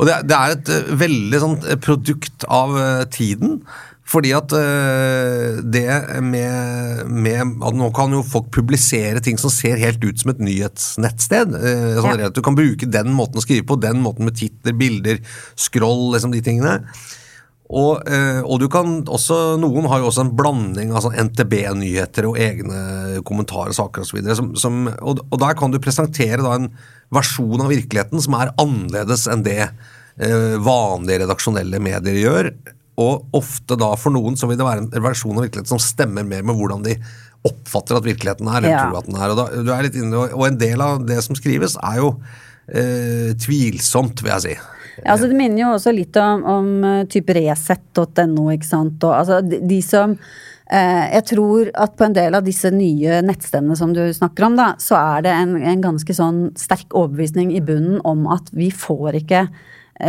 og 0.00 0.08
det, 0.08 0.20
det 0.30 0.36
er 0.36 0.54
et 0.56 0.70
eh, 0.72 0.92
veldig 1.04 1.40
sånn 1.42 1.58
eh, 1.68 1.78
produkt 1.86 2.46
av 2.48 2.74
eh, 2.80 3.02
tiden. 3.12 3.58
Fordi 4.04 4.34
at 4.36 4.52
øh, 4.52 5.62
det 5.64 5.86
med, 6.22 7.08
med 7.08 7.40
at 7.64 7.76
Nå 7.76 7.88
kan 7.96 8.12
jo 8.12 8.20
folk 8.26 8.50
publisere 8.52 9.22
ting 9.24 9.40
som 9.40 9.52
ser 9.52 9.80
helt 9.80 10.04
ut 10.04 10.20
som 10.20 10.34
et 10.34 10.42
nyhetsnettsted. 10.44 11.56
Øh, 11.56 12.00
sånn 12.04 12.20
Ja. 12.20 12.28
at 12.28 12.36
Du 12.36 12.42
kan 12.44 12.56
bruke 12.58 12.84
den 12.84 13.14
måten 13.16 13.40
å 13.40 13.44
skrive 13.44 13.64
på, 13.66 13.80
den 13.80 14.02
måten 14.04 14.28
med 14.28 14.36
titler, 14.36 14.76
bilder, 14.76 15.22
scroll, 15.56 16.12
liksom 16.12 16.36
de 16.36 16.44
tingene. 16.44 16.82
Og, 17.74 18.04
øh, 18.04 18.42
og 18.44 18.60
du 18.60 18.68
kan 18.68 19.00
også, 19.08 19.56
noen 19.58 19.88
har 19.88 20.02
jo 20.02 20.10
også 20.10 20.26
en 20.26 20.34
blanding 20.36 20.92
av 20.92 21.06
sånn 21.06 21.16
NTB-nyheter 21.24 22.28
og 22.28 22.36
egne 22.38 23.22
kommentarer, 23.24 23.72
saker 23.72 24.04
osv. 24.04 24.20
Og, 24.20 24.92
og, 25.00 25.24
og 25.30 25.40
der 25.40 25.56
kan 25.58 25.72
du 25.72 25.80
presentere 25.80 26.44
da 26.44 26.58
en 26.60 26.68
versjon 27.14 27.64
av 27.64 27.72
virkeligheten 27.72 28.20
som 28.20 28.36
er 28.36 28.52
annerledes 28.60 29.24
enn 29.32 29.42
det 29.48 29.72
vanlige 30.14 31.24
redaksjonelle 31.24 31.80
medier 31.82 32.20
gjør. 32.20 32.52
Og 33.00 33.26
ofte 33.34 33.76
da 33.80 33.90
for 33.98 34.14
noen 34.14 34.36
så 34.38 34.46
vil 34.50 34.58
det 34.60 34.66
være 34.66 34.84
en 34.86 35.04
versjon 35.04 35.36
av 35.36 35.46
virkeligheten 35.48 35.72
som 35.72 35.82
stemmer 35.82 36.26
mer 36.26 36.44
med 36.46 36.54
hvordan 36.58 36.84
de 36.86 36.94
oppfatter 37.44 37.98
at 37.98 38.06
virkeligheten 38.06 38.48
er, 38.48 38.60
eller 38.60 38.70
Ja. 38.72 38.84
tror 38.86 38.98
at 39.02 39.06
den 39.10 39.16
er. 39.20 39.32
Og, 39.34 39.36
da, 39.36 39.62
du 39.66 39.72
er 39.74 39.82
litt 39.84 39.98
inne, 39.98 40.28
og 40.32 40.46
en 40.46 40.56
del 40.60 40.80
av 40.80 41.04
det 41.06 41.18
som 41.26 41.36
skrives, 41.36 41.76
er 41.82 41.98
jo 42.00 42.14
eh, 42.72 43.34
tvilsomt, 43.36 44.22
vil 44.22 44.32
jeg 44.32 44.46
si. 44.46 44.54
Ja, 45.02 45.12
altså 45.16 45.26
Det 45.28 45.36
minner 45.36 45.64
jo 45.64 45.72
også 45.74 45.92
litt 45.92 46.16
om, 46.16 46.44
om 46.46 46.84
eh, 46.86 47.04
type 47.10 47.34
resett.no, 47.34 48.48
ikke 48.54 48.68
sant. 48.68 49.02
Og, 49.02 49.12
altså, 49.12 49.40
de, 49.42 49.58
de 49.66 49.80
som 49.82 50.14
eh, 50.70 51.04
Jeg 51.16 51.24
tror 51.34 51.70
at 51.74 51.96
på 51.98 52.06
en 52.06 52.14
del 52.16 52.38
av 52.38 52.46
disse 52.46 52.70
nye 52.72 53.20
nettstedene 53.26 53.76
som 53.76 53.92
du 53.92 54.06
snakker 54.14 54.46
om, 54.48 54.56
da, 54.56 54.74
så 54.78 54.96
er 55.00 55.26
det 55.26 55.34
en, 55.34 55.56
en 55.60 55.84
ganske 55.84 56.14
sånn 56.16 56.44
sterk 56.56 56.94
overbevisning 56.94 57.52
i 57.52 57.60
bunnen 57.60 58.00
om 58.06 58.28
at 58.32 58.48
vi 58.54 58.70
får 58.70 59.20
ikke 59.24 59.48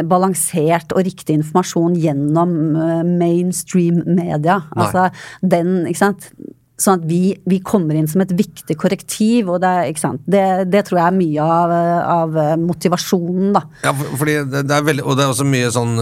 balansert 0.10 0.94
og 0.96 1.06
riktig 1.06 1.38
informasjon 1.40 1.98
gjennom 2.00 2.76
eh, 2.80 3.04
mainstream 3.06 4.02
media. 4.08 4.62
Altså 4.76 5.10
den, 5.42 5.84
ikke 5.90 6.02
sant. 6.02 6.30
Sånn 6.76 7.00
at 7.00 7.04
vi, 7.08 7.20
vi 7.48 7.62
kommer 7.64 7.96
inn 7.96 8.08
som 8.12 8.20
et 8.20 8.34
viktig 8.36 8.76
korrektiv, 8.76 9.48
og 9.54 9.62
det? 9.64 9.94
Det, 10.28 10.42
det 10.68 10.82
tror 10.88 11.00
jeg 11.00 11.08
er 11.08 11.16
mye 11.16 11.46
av, 11.56 11.74
av 12.12 12.40
motivasjonen, 12.60 13.54
da. 13.56 13.62
Ja, 13.86 13.94
for, 13.96 14.18
fordi 14.20 14.36
det, 14.52 14.66
det 14.68 14.76
er 14.76 14.84
veldig, 14.90 15.06
og 15.08 15.16
det 15.16 15.24
er 15.24 15.32
også 15.32 15.48
mye 15.48 15.70
sånn 15.72 15.94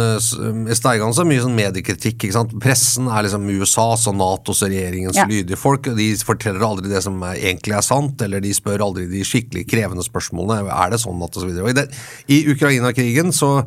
I 0.71 0.77
Steigan 0.79 1.13
så 1.13 1.21
er 1.21 1.29
mye 1.29 1.43
sånn 1.45 1.57
mediekritikk. 1.59 2.17
ikke 2.25 2.33
sant? 2.33 2.57
Pressen 2.63 3.05
er 3.11 3.27
liksom 3.27 3.45
USAs 3.53 4.07
og 4.09 4.17
Natos 4.17 4.63
og 4.65 4.73
regjeringens 4.73 5.21
Ja. 5.21 5.27
lydige 5.29 5.61
folk. 5.61 5.87
og 5.93 5.97
De 6.01 6.09
forteller 6.25 6.65
aldri 6.65 6.89
det 6.89 7.03
som 7.05 7.21
er, 7.29 7.37
egentlig 7.53 7.77
er 7.77 7.85
sant, 7.85 8.21
eller 8.25 8.41
de 8.41 8.53
spør 8.57 8.87
aldri 8.89 9.05
de 9.11 9.21
skikkelig 9.27 9.67
krevende 9.69 10.05
spørsmålene. 10.05 10.73
Er 10.73 10.89
det 10.95 11.03
sånn 11.05 11.21
at 11.21 11.37
og 11.37 11.43
så 11.45 11.49
videre. 11.49 11.69
Og 11.69 11.77
I, 11.77 12.39
I 12.39 12.45
Ukraina-krigen 12.55 13.29
så 13.35 13.59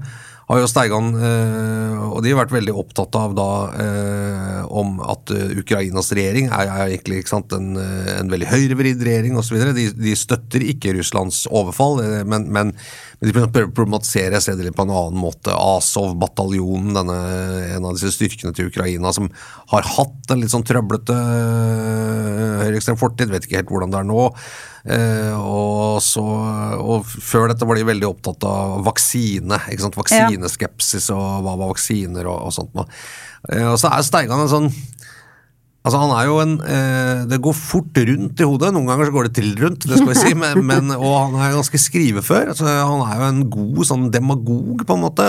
har 0.47 0.61
jo 0.61 0.67
Steigan, 0.71 1.09
eh, 1.19 1.95
og 2.07 2.21
de 2.23 2.31
har 2.31 2.39
vært 2.39 2.55
veldig 2.55 2.75
opptatt 2.79 3.17
av 3.19 3.33
da 3.35 3.49
eh, 3.83 4.61
om 4.79 5.01
at 5.03 5.33
eh, 5.35 5.57
Ukrainas 5.59 6.13
regjering 6.15 6.53
er, 6.55 6.71
er 6.71 6.93
egentlig 6.93 7.25
sant, 7.27 7.51
en, 7.57 7.75
en 7.75 8.31
veldig 8.31 8.53
høyrevridd 8.53 9.03
regjering 9.09 9.35
osv. 9.41 9.59
De, 9.75 9.89
de 9.91 10.15
støtter 10.19 10.63
ikke 10.71 10.95
Russlands 10.95 11.43
overfall, 11.51 11.99
men, 12.31 12.47
men, 12.47 12.71
men 12.71 13.27
de 13.27 13.35
prøver 13.35 13.67
å 13.67 13.75
problematisere 13.75 14.39
jeg 14.39 14.47
ser 14.47 14.61
det 14.61 14.69
litt 14.69 14.79
på 14.79 14.87
en 14.87 14.95
annen 14.95 15.19
måte. 15.19 15.51
Azov-bataljonen, 15.51 16.95
en 16.95 17.91
av 17.91 17.99
disse 17.99 18.15
styrkene 18.15 18.55
til 18.55 18.71
Ukraina, 18.71 19.11
som 19.17 19.27
har 19.75 19.91
hatt 19.97 20.31
en 20.31 20.45
litt 20.45 20.55
sånn 20.55 20.67
trøblete 20.69 21.19
høyreekstrem 22.63 23.03
fortid, 23.03 23.35
vet 23.35 23.51
ikke 23.51 23.65
helt 23.65 23.75
hvordan 23.75 23.95
det 23.95 24.03
er 24.05 24.11
nå. 24.15 24.31
Eh, 24.87 25.35
og, 25.35 25.99
så, 26.05 26.23
og 26.79 27.07
før 27.07 27.51
dette 27.51 27.67
var 27.67 27.79
de 27.79 27.87
veldig 27.89 28.09
opptatt 28.09 28.47
av 28.47 28.85
vaksine. 28.87 29.59
ikke 29.73 29.83
sant? 29.83 29.99
Vaksineskepsis 29.99 31.11
og 31.15 31.43
hva 31.43 31.57
var 31.57 31.73
vaksiner 31.73 32.29
og, 32.31 32.49
og 32.49 32.55
sånt. 32.55 32.75
noe. 32.79 32.87
Eh, 33.51 33.67
og 33.67 33.81
så 33.83 33.91
er 33.91 34.07
Steigan 34.07 34.47
en 34.47 34.53
sånn 34.53 34.71
Altså 35.87 36.01
han 36.03 36.13
er 36.17 36.25
jo 36.27 36.39
en, 36.43 36.55
eh, 36.67 37.21
Det 37.31 37.39
går 37.39 37.55
fort 37.55 37.99
rundt 38.09 38.41
i 38.43 38.47
hodet. 38.49 38.73
Noen 38.75 38.89
ganger 38.91 39.07
så 39.07 39.15
går 39.15 39.29
det 39.29 39.37
til 39.39 39.53
rundt, 39.61 39.87
det 39.87 40.01
skal 40.01 40.09
vi 40.11 40.19
si, 40.19 40.33
men, 40.35 40.59
men, 40.71 40.91
og 40.97 41.15
han 41.15 41.37
er 41.39 41.55
ganske 41.55 41.79
skrivefør. 41.79 42.51
Altså, 42.51 42.67
han 42.67 43.05
er 43.07 43.21
jo 43.21 43.29
en 43.29 43.45
god 43.55 43.83
sånn 43.87 44.09
demagog, 44.11 44.83
på 44.83 44.97
en 44.97 45.05
måte. 45.05 45.29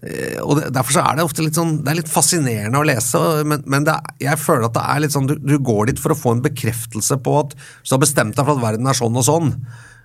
Eh, 0.00 0.38
og 0.40 0.62
Derfor 0.72 0.96
så 0.96 1.02
er 1.04 1.18
det 1.18 1.26
ofte 1.26 1.44
litt 1.44 1.58
sånn 1.58 1.74
Det 1.84 1.92
er 1.92 1.98
litt 1.98 2.08
fascinerende 2.08 2.80
å 2.80 2.86
lese, 2.88 3.20
men, 3.44 3.60
men 3.68 3.84
er, 3.90 4.00
jeg 4.22 4.40
føler 4.40 4.70
at 4.70 4.78
det 4.78 4.84
er 4.94 5.02
litt 5.04 5.12
sånn 5.12 5.28
du, 5.28 5.34
du 5.36 5.58
går 5.60 5.90
dit 5.90 6.00
for 6.00 6.14
å 6.14 6.16
få 6.16 6.32
en 6.36 6.44
bekreftelse 6.46 7.20
på 7.20 7.36
at 7.42 7.52
du 7.52 7.92
har 7.92 8.00
bestemt 8.00 8.38
deg 8.38 8.46
for 8.46 8.56
at 8.56 8.64
verden 8.64 8.88
er 8.88 8.96
sånn 8.96 9.18
og 9.20 9.26
sånn, 9.26 9.50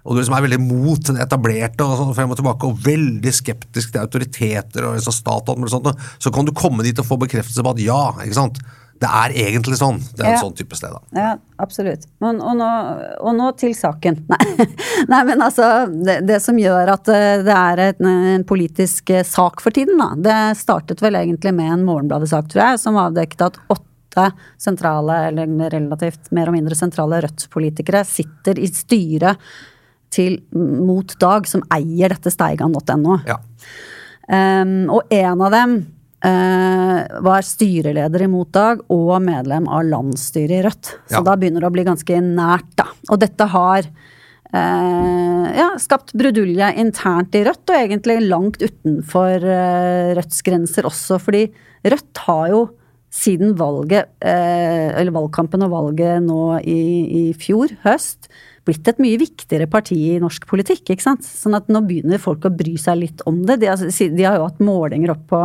og 0.03 0.13
du 0.13 0.19
liksom 0.19 0.35
er 0.35 0.43
veldig 0.45 0.59
mot 0.65 1.07
det 1.07 1.23
etablerte 1.23 1.87
og 1.87 1.95
sånn 2.01 2.11
frem 2.17 2.33
og 2.33 2.41
tilbake, 2.41 2.67
og 2.67 2.83
veldig 2.83 3.33
skeptisk 3.39 3.93
til 3.93 4.03
autoriteter 4.03 4.89
og 4.89 4.97
liksom 4.97 5.15
stat 5.15 5.47
og 5.47 5.55
alt 5.55 5.63
mulig 5.63 5.95
så 6.21 6.33
kan 6.35 6.47
du 6.47 6.51
komme 6.57 6.83
dit 6.85 6.99
og 6.99 7.07
få 7.07 7.17
bekreftelse 7.23 7.63
på 7.63 7.73
at 7.73 7.81
ja, 7.85 8.01
ikke 8.25 8.37
sant. 8.37 8.59
Det 8.95 9.09
er 9.11 9.33
egentlig 9.49 9.75
sånn. 9.75 9.97
Det 10.15 10.23
er 10.23 10.37
en 10.37 10.43
sånn 10.45 10.55
type 10.55 10.77
sted, 10.77 10.93
da. 10.93 11.01
Ja, 11.19 11.31
absolutt. 11.61 12.05
Og, 12.23 12.29
og, 12.31 12.53
nå, 12.55 12.69
og 13.27 13.33
nå 13.35 13.49
til 13.59 13.73
saken. 13.75 14.21
Nei, 14.31 14.67
Nei 15.11 15.19
men 15.27 15.43
altså, 15.43 15.67
det, 15.91 16.21
det 16.29 16.39
som 16.43 16.59
gjør 16.59 16.93
at 16.93 17.11
eh, 17.11 17.43
det 17.43 17.57
er 17.57 17.81
en, 17.89 18.07
en 18.35 18.45
politisk 18.47 19.11
eh, 19.11 19.25
sak 19.27 19.59
for 19.63 19.75
tiden, 19.75 19.99
da, 19.99 20.13
det 20.15 20.39
startet 20.61 21.03
vel 21.03 21.19
egentlig 21.19 21.51
med 21.57 21.73
en 21.73 21.83
Morgenbladet-sak, 21.89 22.47
tror 22.53 22.63
jeg, 22.63 22.81
som 22.85 23.01
avdekket 23.01 23.45
at 23.49 23.59
åtte 23.75 24.29
sentrale, 24.63 25.19
eller 25.27 25.75
relativt 25.75 26.31
mer 26.35 26.47
og 26.47 26.55
mindre 26.55 26.77
sentrale 26.79 27.19
Rødt-politikere 27.25 28.05
sitter 28.07 28.63
i 28.63 28.71
styret 28.71 29.43
til 30.15 30.39
Mot 30.55 31.17
Dag, 31.19 31.51
som 31.51 31.65
eier 31.75 32.15
dette 32.15 32.31
steigan.no. 32.31 33.19
Ja. 33.27 33.41
Um, 34.25 34.87
og 34.89 35.11
en 35.13 35.43
av 35.43 35.51
dem 35.53 35.75
var 36.25 37.45
styreleder 37.45 38.23
i 38.25 38.27
Motdag 38.31 38.79
og 38.93 39.13
medlem 39.21 39.67
av 39.69 39.83
landsstyret 39.85 40.57
i 40.59 40.63
Rødt. 40.65 40.91
Så 41.09 41.19
Ja. 41.19 41.21
da 41.21 41.35
begynner 41.37 41.61
det 41.61 41.69
å 41.69 41.75
bli 41.75 41.83
ganske 41.85 42.17
nært, 42.23 42.71
da. 42.79 42.87
Og 43.11 43.19
dette 43.19 43.45
har 43.51 43.83
eh, 44.53 45.45
ja, 45.57 45.69
skapt 45.81 46.13
brudulje 46.17 46.69
internt 46.81 47.35
i 47.37 47.43
Rødt, 47.47 47.69
og 47.69 47.75
egentlig 47.77 48.17
langt 48.29 48.61
utenfor 48.63 49.43
eh, 49.43 50.13
Rødts 50.17 50.41
grenser 50.47 50.87
også. 50.89 51.19
Fordi 51.21 51.45
Rødt 51.85 52.23
har 52.27 52.49
jo 52.53 52.63
siden 53.15 53.53
valget, 53.55 54.09
eh, 54.25 54.89
eller 54.99 55.13
valgkampen 55.15 55.63
og 55.63 55.71
valget 55.71 56.23
nå 56.25 56.59
i, 56.67 56.81
i 57.29 57.33
fjor 57.39 57.71
høst, 57.85 58.27
blitt 58.65 58.87
et 58.89 58.97
mye 59.03 59.17
viktigere 59.21 59.67
parti 59.69 59.95
i 60.15 60.19
norsk 60.19 60.47
politikk. 60.49 60.89
ikke 60.89 61.01
sant? 61.05 61.21
Sånn 61.23 61.53
at 61.55 61.67
nå 61.69 61.83
begynner 61.85 62.17
folk 62.21 62.47
å 62.47 62.51
bry 62.57 62.75
seg 62.81 62.97
litt 63.03 63.21
om 63.29 63.43
det. 63.45 63.59
De, 63.61 63.67
har- 63.69 63.77
de 64.17 64.23
har 64.25 64.37
jo 64.39 64.47
hatt 64.47 64.59
målinger 64.59 65.11
opp 65.13 65.27
på 65.29 65.41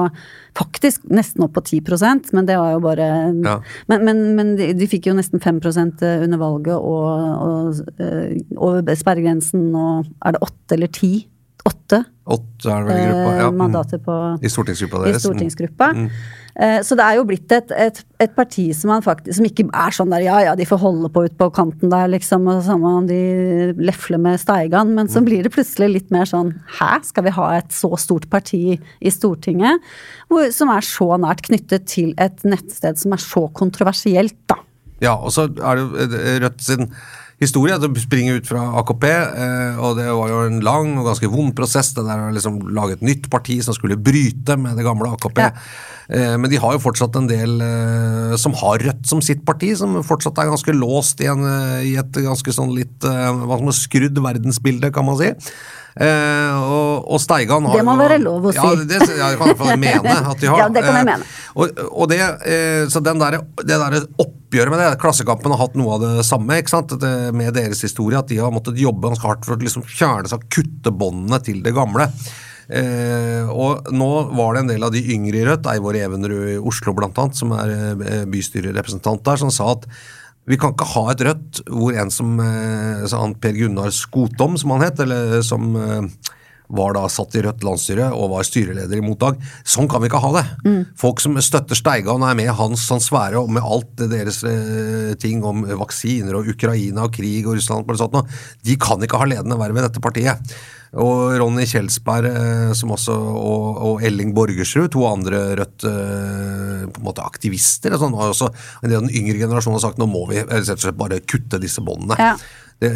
faktisk 0.56 1.04
nesten 1.12 1.44
opp 1.44 1.52
på 1.54 1.62
10% 1.62 2.32
men 2.34 2.46
det 2.48 2.56
var 2.58 2.72
jo 2.72 2.80
bare 2.80 3.08
Ja. 3.44 3.58
Men, 3.88 4.04
men, 4.04 4.22
men 4.36 4.54
de, 4.56 4.72
de 4.74 4.86
fikk 4.90 5.06
jo 5.10 5.14
nesten 5.14 5.38
5% 5.40 6.02
under 6.24 6.38
valget, 6.40 6.74
og, 6.74 7.04
og 7.44 8.00
eh, 8.00 8.40
over 8.56 8.96
sperregrensen 8.98 9.68
og 9.76 10.08
er 10.24 10.32
det 10.36 10.42
åtte 10.48 10.76
eller 10.78 10.88
ti? 10.88 11.12
Åtte 11.68 12.04
Åtte 12.30 12.70
er 12.72 12.84
det 12.86 12.94
vel 12.94 13.00
gruppa. 13.10 13.30
eh, 13.30 13.38
Ja. 13.40 13.48
mm. 13.50 13.56
mandater 13.60 13.98
på 14.00 14.14
I 14.40 14.48
stortingsgruppa 14.48 15.00
i 15.02 15.10
deres. 15.10 15.22
stortingsgruppa. 15.26 15.88
Eh, 15.92 16.20
Så 16.84 16.96
det 16.98 17.04
er 17.06 17.16
jo 17.16 17.22
blitt 17.24 17.52
et, 17.56 17.70
et, 17.72 17.98
et 18.20 18.32
parti 18.36 18.66
som, 18.76 18.90
man 18.92 19.00
faktisk, 19.04 19.32
som 19.38 19.46
ikke 19.48 19.64
er 19.72 19.94
sånn 19.96 20.10
der 20.12 20.24
ja 20.26 20.40
ja, 20.44 20.54
de 20.58 20.66
får 20.68 20.80
holde 20.82 21.08
på 21.14 21.22
ut 21.24 21.36
på 21.40 21.46
kanten 21.56 21.88
der, 21.92 22.10
liksom, 22.12 22.44
og 22.52 22.60
samme 22.66 22.90
om 22.98 23.06
de 23.08 23.20
lefler 23.80 24.20
med 24.20 24.40
Steigan, 24.42 24.92
men 24.92 25.06
Mm. 25.08 25.12
så 25.14 25.22
blir 25.24 25.42
det 25.46 25.52
plutselig 25.54 25.88
litt 25.94 26.10
mer 26.12 26.28
sånn 26.28 26.50
hæ, 26.78 26.90
skal 27.08 27.24
vi 27.24 27.32
ha 27.38 27.46
et 27.56 27.72
så 27.72 27.88
stort 27.96 28.28
parti 28.28 28.76
i 28.76 29.10
Stortinget, 29.14 29.80
hvor, 30.28 30.50
som 30.52 30.68
er 30.74 30.84
så 30.84 31.08
nært 31.22 31.40
knyttet 31.48 31.86
til 31.88 32.12
et 32.20 32.44
nettsted 32.44 33.00
som 33.00 33.16
er 33.16 33.24
så 33.24 33.46
kontroversielt, 33.56 34.36
da. 34.52 34.60
Ja, 35.00 35.14
og 35.16 35.32
så 35.32 35.46
er 35.48 35.80
det 35.80 36.20
eh, 36.20 36.38
Rødt 36.44 36.60
sin 36.60 36.90
historie. 37.40 37.72
at 37.72 37.80
Det 37.80 38.02
springer 38.02 38.36
ut 38.36 38.46
fra 38.50 38.66
AKP, 38.82 39.04
eh, 39.08 39.78
og 39.80 39.96
det 39.96 40.10
var 40.12 40.28
jo 40.28 40.40
en 40.44 40.60
lang 40.60 40.98
og 41.00 41.06
ganske 41.08 41.30
vond 41.32 41.54
prosess. 41.56 41.94
Det 41.96 42.04
der 42.04 42.26
å 42.26 42.34
liksom 42.36 42.58
lage 42.76 42.98
et 42.98 43.06
nytt 43.06 43.30
parti 43.32 43.62
som 43.64 43.72
skulle 43.72 43.96
bryte 43.96 44.58
med 44.60 44.76
det 44.76 44.84
gamle 44.84 45.08
AKP. 45.16 45.40
Ja. 45.40 45.54
Eh, 46.10 46.34
men 46.42 46.50
de 46.50 46.58
har 46.58 46.74
jo 46.74 46.80
fortsatt 46.82 47.14
en 47.20 47.28
del 47.30 47.60
eh, 47.62 48.36
som 48.40 48.54
har 48.58 48.82
Rødt 48.82 49.04
som 49.06 49.20
sitt 49.22 49.44
parti, 49.46 49.72
som 49.78 50.00
fortsatt 50.06 50.38
er 50.42 50.48
ganske 50.50 50.74
låst 50.74 51.20
i, 51.22 51.28
en, 51.30 51.44
eh, 51.46 51.84
i 51.92 51.96
et 52.00 52.16
ganske 52.24 52.54
sånn 52.56 52.72
litt 52.74 53.06
eh, 53.06 53.28
hva 53.46 53.60
som 53.60 53.70
er 53.70 53.76
skrudd 53.78 54.18
verdensbilde, 54.24 54.90
kan 54.94 55.06
man 55.06 55.20
si. 55.20 55.30
Eh, 56.00 56.56
og, 56.70 57.06
og 57.10 57.18
Steigan 57.22 57.64
har 57.66 57.78
Det 57.80 57.84
må 57.86 57.96
være 57.98 58.18
lov 58.22 58.44
å 58.46 58.52
Ja, 58.54 58.68
si. 58.74 58.84
det, 58.90 58.98
ja, 59.18 59.30
det 59.32 59.38
kan 59.40 59.50
jeg 59.50 59.54
i 59.54 59.54
hvert 59.54 59.58
fall 59.62 59.80
mene 59.82 60.12
at 60.32 60.42
de 60.42 60.46
har. 60.52 60.60
Ja, 60.64 60.68
det 60.74 60.84
kan 60.86 60.98
jeg 60.98 61.00
Eh, 61.00 61.08
mene. 61.08 61.30
og, 61.54 61.80
og 61.90 62.10
det, 62.12 62.20
eh, 62.46 62.84
så 62.90 63.02
den 63.06 63.18
der, 63.22 63.38
det 63.62 63.78
der 63.82 63.96
oppgjøret 64.22 64.70
med 64.74 64.82
det, 64.84 64.90
Klassekampen 65.02 65.54
har 65.54 65.62
hatt 65.64 65.74
noe 65.78 65.96
av 65.98 66.04
det 66.04 66.26
samme 66.26 66.58
ikke 66.62 66.74
sant? 66.74 66.94
Det, 67.02 67.14
med 67.38 67.54
deres 67.58 67.82
historie, 67.86 68.18
at 68.22 68.30
de 68.30 68.38
har 68.42 68.54
måttet 68.54 68.78
jobbe 68.82 69.10
ganske 69.10 69.26
hardt 69.30 69.46
for 69.46 69.58
å 69.58 69.62
liksom 69.62 69.82
fjerne 69.86 70.30
seg, 70.30 70.46
kutte 70.54 70.90
båndene 70.94 71.42
til 71.46 71.58
det 71.66 71.74
gamle. 71.76 72.06
Eh, 72.70 73.48
og 73.50 73.90
nå 73.90 74.08
var 74.38 74.54
det 74.54 74.62
en 74.62 74.70
del 74.70 74.86
av 74.86 74.94
de 74.94 75.02
yngre 75.14 75.40
i 75.40 75.44
Rødt, 75.48 75.66
Eivor 75.72 75.96
Evenrud 75.98 76.52
i 76.52 76.58
Oslo 76.58 76.94
annet, 76.94 77.38
som 77.38 77.54
er 77.56 77.72
eh, 77.74 78.24
bystyrerepresentant 78.30 79.24
der, 79.26 79.40
som 79.42 79.50
sa 79.50 79.72
at 79.74 79.88
vi 80.50 80.58
kan 80.58 80.72
ikke 80.74 80.88
ha 80.94 81.04
et 81.12 81.24
Rødt 81.26 81.62
hvor 81.68 81.96
en 81.98 82.12
som 82.14 82.38
eh, 82.42 83.34
Per 83.42 83.56
Gunnar 83.58 83.90
Skotom, 83.94 84.56
som 84.58 84.76
han 84.76 84.86
het, 84.86 85.02
eller 85.02 85.42
som 85.46 85.74
eh, 85.76 86.30
var 86.76 86.94
da 86.96 87.04
satt 87.10 87.34
i 87.36 87.44
Rødt 87.44 87.64
landsstyre 87.66 88.10
og 88.14 88.32
var 88.34 88.46
styreleder 88.46 89.00
i 89.00 89.04
Mottak. 89.04 89.40
Sånn 89.66 89.88
kan 89.90 90.02
vi 90.02 90.10
ikke 90.10 90.22
ha 90.22 90.32
det. 90.38 90.44
Folk 91.00 91.22
som 91.22 91.38
støtter 91.42 91.78
Steigan 91.78 92.24
er 92.26 92.36
med 92.38 92.52
hans 92.58 92.86
ansvære 92.94 93.40
og 93.42 93.52
med 93.54 93.66
alt 93.66 93.92
det 94.00 94.10
deres 94.14 94.42
eh, 94.48 95.14
ting 95.20 95.44
om 95.46 95.64
vaksiner 95.80 96.38
og 96.38 96.50
Ukraina 96.54 97.06
og 97.06 97.14
krig 97.16 97.46
og 97.46 97.58
Russland 97.58 97.88
og 97.90 97.98
sånt, 98.00 98.14
noe, 98.16 98.42
de 98.66 98.76
kan 98.80 99.02
ikke 99.02 99.20
ha 99.20 99.28
ledende 99.28 99.58
verv 99.60 99.78
i 99.80 99.86
dette 99.86 100.02
partiet. 100.02 100.54
Og 100.98 101.36
Ronny 101.38 101.68
Kjelsberg 101.70 102.26
eh, 102.32 102.72
som 102.74 102.90
også, 102.96 103.14
og, 103.14 103.66
og 103.86 104.06
Elling 104.06 104.32
Borgersrud, 104.34 104.88
to 104.90 105.04
andre 105.06 105.42
Rødt 105.60 105.86
eh, 105.86 106.88
på 106.90 107.02
en 107.02 107.06
måte 107.06 107.26
aktivister. 107.26 107.94
Sånn, 108.00 108.16
og 108.16 108.32
også 108.32 108.50
en 108.50 108.88
del 108.88 108.98
av 108.98 109.06
den 109.06 109.14
yngre 109.14 109.38
generasjonen 109.38 109.78
har 109.78 109.86
sagt 109.86 110.02
nå 110.02 110.10
må 110.10 110.24
vi 110.32 110.42
eh, 110.42 110.90
bare 110.98 111.22
kutte 111.22 111.62
disse 111.62 111.84
båndene. 111.86 112.18
Ja. 112.18 112.34
Det, 112.80 112.90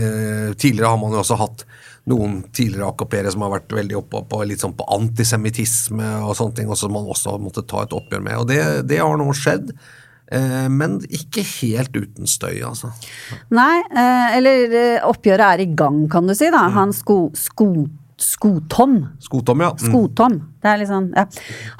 tidligere 0.56 0.90
har 0.94 0.98
man 0.98 1.12
jo 1.12 1.20
også 1.20 1.37
hatt 1.38 1.66
noen 2.11 2.40
tidligere 2.53 2.90
AKP-ere 2.93 3.33
som 3.33 3.45
har 3.47 3.55
vært 3.57 3.75
veldig 3.75 3.99
oppe 4.03 4.23
på, 4.29 4.40
litt 4.45 4.62
sånn 4.64 4.77
på 4.77 4.87
antisemittisme 4.93 6.09
og 6.27 6.35
sånne 6.37 6.59
ting, 6.59 6.73
og 6.73 6.79
som 6.79 6.93
man 6.93 7.09
også 7.09 7.38
måtte 7.40 7.64
ta 7.69 7.85
et 7.85 7.95
oppgjør 7.97 8.25
med. 8.27 8.40
Og 8.43 8.49
det, 8.51 8.61
det 8.90 9.01
har 9.01 9.17
nå 9.21 9.31
skjedd. 9.37 9.73
Eh, 10.33 10.69
men 10.73 10.99
ikke 11.12 11.45
helt 11.61 11.97
uten 11.97 12.29
støy, 12.29 12.59
altså. 12.64 12.90
Nei, 13.55 13.83
eh, 13.93 14.37
eller 14.38 14.77
eh, 14.81 15.05
oppgjøret 15.05 15.47
er 15.47 15.64
i 15.64 15.71
gang, 15.77 16.05
kan 16.12 16.29
du 16.29 16.35
si. 16.37 16.49
da. 16.53 16.67
Han 16.77 16.95
sko, 16.97 17.29
sko, 17.37 17.69
Skotom. 18.20 18.98
Skotom, 19.18 19.61
ja. 19.64 19.72
Mm. 19.74 19.88
Skotom. 19.90 20.37
Det 20.62 20.70
er 20.70 20.85
sånn, 20.87 21.09
ja. 21.16 21.24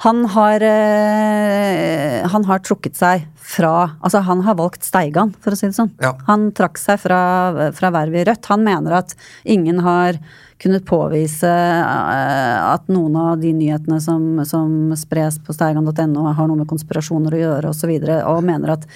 Han 0.03 0.25
har, 0.33 0.65
øh, 0.67 2.25
han 2.33 2.47
har 2.49 2.63
trukket 2.65 2.99
seg 2.99 3.23
fra 3.45 3.73
Altså, 4.01 4.23
han 4.25 4.41
har 4.43 4.57
valgt 4.57 4.83
Steigan, 4.83 5.31
for 5.39 5.53
å 5.53 5.59
si 5.59 5.69
det 5.69 5.77
sånn. 5.77 5.93
Ja. 6.03 6.15
Han 6.27 6.49
trakk 6.57 6.79
seg 6.81 6.99
fra, 6.99 7.19
fra 7.77 7.91
vervet 7.93 8.23
i 8.23 8.27
Rødt. 8.31 8.49
Han 8.51 8.65
mener 8.65 8.99
at 8.99 9.15
ingen 9.45 9.79
har 9.85 10.19
kunnet 10.61 10.85
påvise 10.87 11.49
eh, 11.49 12.57
at 12.63 12.87
noen 12.91 13.15
av 13.19 13.39
de 13.41 13.51
nyhetene 13.55 13.99
som, 14.03 14.39
som 14.47 14.95
spres 14.97 15.37
på 15.43 15.55
steigan.no 15.55 16.25
har 16.31 16.47
noe 16.47 16.61
med 16.61 16.69
konspirasjoner 16.69 17.35
å 17.35 17.41
gjøre, 17.41 17.71
osv., 17.71 17.75
og, 17.75 17.79
så 17.81 17.91
videre, 17.91 18.19
og 18.31 18.45
mener 18.47 18.75
at 18.77 18.87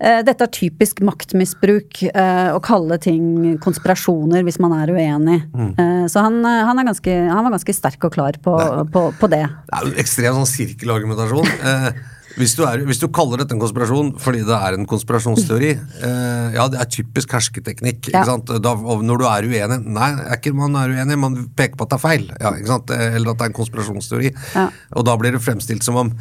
eh, 0.00 0.22
dette 0.24 0.46
er 0.46 0.54
typisk 0.54 1.04
maktmisbruk, 1.04 2.00
eh, 2.08 2.48
å 2.56 2.62
kalle 2.64 2.98
ting 3.02 3.58
konspirasjoner 3.64 4.46
hvis 4.46 4.60
man 4.64 4.76
er 4.80 4.94
uenig. 4.96 5.42
Mm. 5.52 6.08
så 6.10 6.24
han, 6.24 6.40
han, 6.44 6.80
er 6.80 6.88
ganske, 6.88 7.20
han 7.28 7.44
var 7.44 7.56
ganske 7.58 7.76
sterk 7.76 8.08
og 8.08 8.16
klar 8.16 8.40
på, 8.42 8.56
på, 8.94 9.06
på 9.20 9.32
det. 9.32 9.44
Det 9.68 9.78
er 9.78 9.90
jo 9.90 9.96
ekstrem 10.02 10.40
sånn 10.40 10.52
sirkelargumentasjon. 10.56 12.02
Hvis, 12.34 12.54
du 12.58 12.64
er, 12.66 12.82
hvis 12.86 12.98
du 13.02 13.06
kaller 13.14 13.40
dette 13.40 13.54
en 13.54 13.62
konspirasjon 13.62 14.12
fordi 14.22 14.42
det 14.46 14.56
er 14.56 14.76
en 14.76 14.86
konspirasjonsteori 14.90 15.70
eh, 16.08 16.56
Ja, 16.56 16.66
det 16.72 16.80
er 16.82 16.90
typisk 16.90 17.34
hersketeknikk. 17.36 18.10
Ja. 18.14 18.24
Da, 18.26 18.74
når 18.74 19.22
du 19.22 19.26
er 19.30 19.48
uenig 19.48 19.78
Nei, 19.84 20.10
er 20.24 20.38
ikke 20.38 20.54
man 20.56 20.74
er 20.80 20.94
uenig, 20.94 21.18
man 21.20 21.38
peker 21.56 21.78
på 21.78 21.86
at 21.86 21.94
det 21.94 21.98
er 21.98 22.04
feil. 22.04 22.26
Ja? 22.40 22.52
Eh, 22.54 23.16
Eller 23.18 23.32
at 23.32 23.40
det 23.40 23.46
er 23.46 23.52
en 23.52 23.58
konspirasjonsteori. 23.60 24.32
Ja. 24.56 24.66
Og 24.98 25.06
da 25.06 25.16
blir 25.20 25.36
det 25.36 25.42
fremstilt 25.44 25.86
som 25.86 26.00
om 26.00 26.12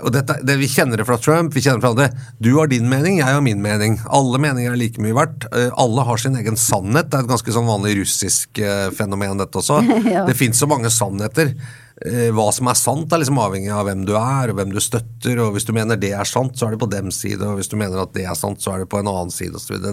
og 0.00 0.10
dette, 0.14 0.38
det, 0.46 0.56
Vi 0.60 0.68
kjenner 0.70 1.00
det 1.00 1.06
fra 1.08 1.18
Trump, 1.20 1.54
vi 1.54 1.62
kjenner 1.64 1.80
det 1.80 1.86
fra 1.86 1.92
andre. 1.94 2.24
Du 2.42 2.52
har 2.58 2.70
din 2.70 2.88
mening, 2.90 3.20
jeg 3.20 3.28
har 3.28 3.42
min 3.44 3.62
mening. 3.64 3.98
Alle 4.10 4.40
meninger 4.42 4.72
er 4.74 4.80
like 4.80 5.02
mye 5.02 5.16
verdt. 5.16 5.46
Eh, 5.50 5.68
Alle 5.80 6.06
har 6.06 6.20
sin 6.20 6.38
egen 6.38 6.58
sannhet. 6.60 7.10
Det 7.10 7.18
er 7.18 7.26
et 7.26 7.32
ganske 7.34 7.54
sånn 7.54 7.68
vanlig 7.68 7.96
russisk 8.00 8.62
eh, 8.62 8.88
fenomen, 8.96 9.40
dette 9.40 9.62
også. 9.62 9.82
Det 10.30 10.36
fins 10.38 10.60
så 10.60 10.68
mange 10.70 10.90
sannheter. 10.94 11.54
Eh, 12.00 12.30
Hva 12.32 12.46
som 12.56 12.68
er 12.70 12.78
sant, 12.80 13.12
er 13.12 13.20
liksom 13.20 13.36
avhengig 13.42 13.68
av 13.76 13.84
hvem 13.84 14.06
du 14.08 14.14
er 14.16 14.48
og 14.48 14.56
hvem 14.56 14.70
du 14.72 14.78
støtter. 14.80 15.36
og 15.44 15.52
Hvis 15.52 15.66
du 15.68 15.74
mener 15.76 15.98
det 16.00 16.14
er 16.16 16.24
sant, 16.24 16.54
så 16.56 16.66
er 16.66 16.70
det 16.76 16.80
på 16.80 16.88
dems 16.88 17.18
side, 17.20 17.42
og 17.44 17.58
hvis 17.60 17.68
du 17.68 17.76
mener 17.76 18.00
at 18.00 18.14
det 18.16 18.24
er 18.24 18.38
sant, 18.38 18.56
så 18.64 18.72
er 18.72 18.78
det 18.84 18.88
på 18.88 19.00
en 19.02 19.10
annen 19.10 19.30
side. 19.34 19.52
Og 19.54 19.60
så 19.60 19.76
det, 19.76 19.92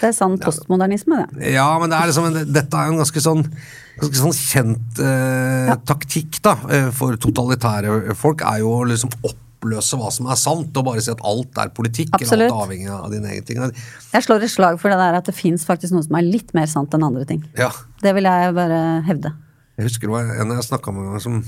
Det 0.00 0.08
er 0.08 0.16
sann 0.16 0.34
postmodernisme, 0.42 1.20
det. 1.30 1.52
ja, 1.54 1.68
men 1.78 1.90
det 1.92 2.00
er 2.00 2.10
liksom, 2.10 2.26
dette 2.52 2.74
er 2.80 2.90
en 2.90 2.98
ganske 2.98 3.22
sånn, 3.22 3.44
ganske 4.02 4.18
sånn 4.24 4.34
kjent 4.34 4.98
eh, 5.06 5.70
taktikk 5.86 6.40
da, 6.42 6.56
eh, 6.74 6.90
for 6.90 7.14
totalitære 7.22 8.16
folk, 8.18 8.42
er 8.42 8.58
jo 8.64 8.74
å 8.80 8.84
liksom 8.90 9.14
oppløse 9.22 9.96
hva 9.96 10.10
som 10.12 10.26
er 10.26 10.36
sant, 10.42 10.74
og 10.76 10.84
bare 10.90 11.00
si 11.06 11.12
at 11.14 11.22
alt 11.24 11.56
er 11.62 11.70
politikk, 11.76 12.10
eller 12.18 12.26
Absolutt. 12.26 12.50
alt 12.50 12.58
er 12.58 12.66
avhengig 12.66 12.90
av 12.98 13.14
dine 13.14 13.30
egne 13.30 13.46
ting. 13.46 13.62
Jeg 14.12 14.26
slår 14.26 14.42
et 14.42 14.50
slag 14.50 14.82
for 14.82 14.90
det 14.90 14.98
der 14.98 15.20
at 15.22 15.30
det 15.30 15.38
fins 15.38 15.62
faktisk 15.64 15.94
noe 15.94 16.02
som 16.02 16.18
er 16.18 16.26
litt 16.26 16.50
mer 16.52 16.66
sant 16.66 16.92
enn 16.98 17.06
andre 17.06 17.24
ting. 17.30 17.46
Ja, 17.56 17.70
Det 18.02 18.12
vil 18.18 18.24
jeg 18.26 18.54
bare 18.58 18.82
hevde. 19.06 19.32
Jeg 19.74 19.88
husker 19.88 20.08
det 20.08 20.14
var 20.14 20.34
en 20.42 20.54
jeg 20.54 20.66
snakka 20.68 20.92
med 20.94 21.04
en 21.04 21.14
gang 21.14 21.22
som, 21.22 21.38